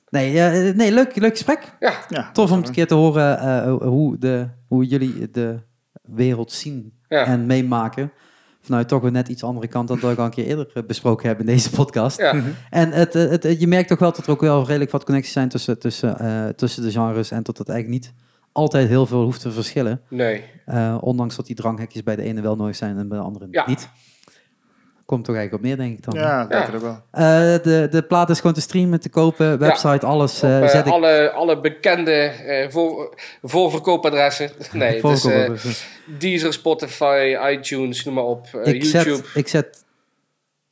[0.09, 1.75] nee, eh, nee leuk, leuk gesprek.
[1.79, 2.29] ja, Ja.
[2.31, 5.59] Tof om een keer te horen eh, hoe, de, hoe jullie de
[6.01, 7.25] wereld zien ja.
[7.25, 8.11] en meemaken.
[8.61, 10.83] Vanuit toch weer net iets andere kant dan dat ik al een keer eerder eh,
[10.83, 12.17] besproken heb in deze podcast.
[12.17, 12.33] ja.
[12.69, 15.03] En het, eh, het, het- je merkt toch wel dat er ook wel redelijk wat
[15.03, 17.31] connecties zijn tussen, tussen, eh, tussen de genres.
[17.31, 18.13] En dat het eigenlijk niet
[18.59, 20.01] altijd heel veel hoeft te verschillen.
[20.07, 23.23] Nee, Eh, ondanks dat die dranghekjes bij de ene wel nooit zijn en bij de
[23.23, 23.67] andere Ja.
[23.67, 23.89] niet.
[25.05, 26.13] Komt toch eigenlijk op neer, denk ik dan.
[26.13, 27.01] Ja, dat denk ik ook wel.
[27.11, 30.41] Eh, de, de plaat is gewoon te streamen, te kopen, website, alles.
[30.41, 34.49] eh, Op, eh, zet ik alle, alle bekende eh, voor, voorverkoopadressen.
[34.73, 35.55] Nee, het is voorkomen.
[35.57, 35.71] eh,
[36.19, 38.45] Deezer, Spotify, iTunes, noem maar op.
[38.63, 39.15] ik, YouTube.
[39.15, 39.83] zet, ik zet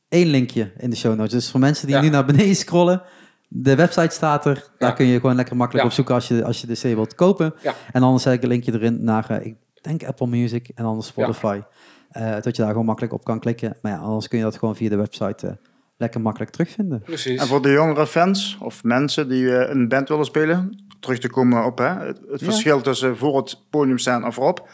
[0.08, 1.32] één linkje in de show notes.
[1.32, 2.02] Dus voor mensen die Ja.
[2.02, 3.02] nu naar beneden scrollen,
[3.48, 4.54] de website staat er.
[4.78, 4.94] Daar Ja.
[4.94, 5.90] kun je gewoon lekker makkelijk Ja.
[5.90, 7.54] op zoeken als je, als je de C wilt kopen.
[7.62, 7.74] Ja.
[7.92, 11.06] En anders zet ik een linkje erin naar, eh, ik denk Apple Music en anders
[11.06, 11.60] Spotify.
[12.08, 13.76] Eh, dat je daar gewoon makkelijk op kan klikken.
[13.82, 15.52] Maar ja, anders kun je dat gewoon via de website eh,
[15.96, 17.02] lekker makkelijk terugvinden.
[17.02, 17.40] Precies.
[17.40, 21.30] En voor de jongere fans of mensen die eh, een band willen spelen, terug te
[21.30, 22.46] komen op hè, het, het Ja.
[22.46, 24.68] verschil tussen voor het podium staan en voorop.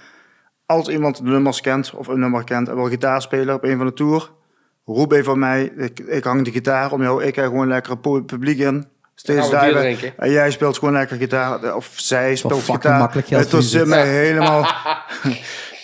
[0.66, 3.76] Als iemand de nummers kent of een nummer kent en wil gitaar spelen op een
[3.76, 4.30] van de tour,
[4.84, 5.72] roep even van mij.
[5.76, 7.24] Ik, ik hang de gitaar om jou.
[7.24, 8.86] Ik krijg gewoon lekker publiek in.
[9.14, 10.12] Steeds drinken.
[10.18, 11.76] En jij speelt gewoon lekker gitaar.
[11.76, 13.14] Of zij speelt gitaar.
[13.14, 13.88] Het verdienen.
[13.88, 14.66] mij helemaal.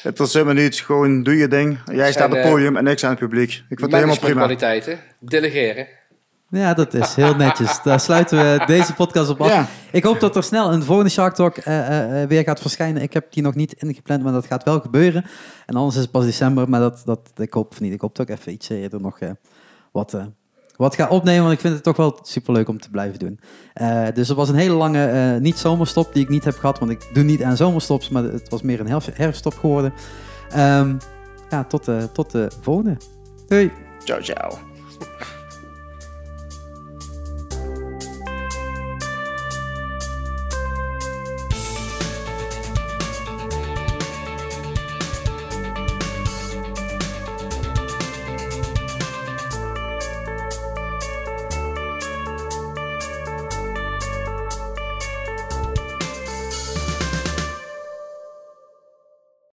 [0.00, 0.80] Het interesseert me niet.
[0.80, 1.78] Gewoon doe je ding.
[1.84, 3.50] Jij Zijn, staat op het eh, podium en ik sta aan het publiek.
[3.50, 4.46] Ik vind het helemaal prima.
[5.18, 5.86] Delegeren.
[6.50, 7.82] Ja, dat is heel netjes.
[7.82, 9.48] Daar sluiten we deze podcast op af.
[9.48, 9.66] Ja.
[9.92, 13.02] Ik hoop dat er snel een volgende Shark Talk eh, eh, eh, weer gaat verschijnen.
[13.02, 15.24] Ik heb die nog niet ingepland, maar dat gaat wel gebeuren.
[15.66, 17.92] En anders is het pas december, maar dat, dat, ik hoop van niet.
[17.92, 19.18] Ik hoop dat ik even iets eerder nog
[19.92, 20.16] wat,
[20.76, 23.40] wat ga opnemen, want ik vind het toch wel superleuk om te blijven doen.
[24.14, 27.24] Dus het was een hele lange niet-zomerstop die ik niet heb gehad, want ik doe
[27.24, 29.92] niet aan zomerstops, maar het was meer een herf- herfststop geworden.
[30.50, 30.94] Ehm,
[31.50, 32.96] ja, tot, tot de volgende.
[33.48, 33.72] Doei!
[34.04, 34.69] Ciao, ciao.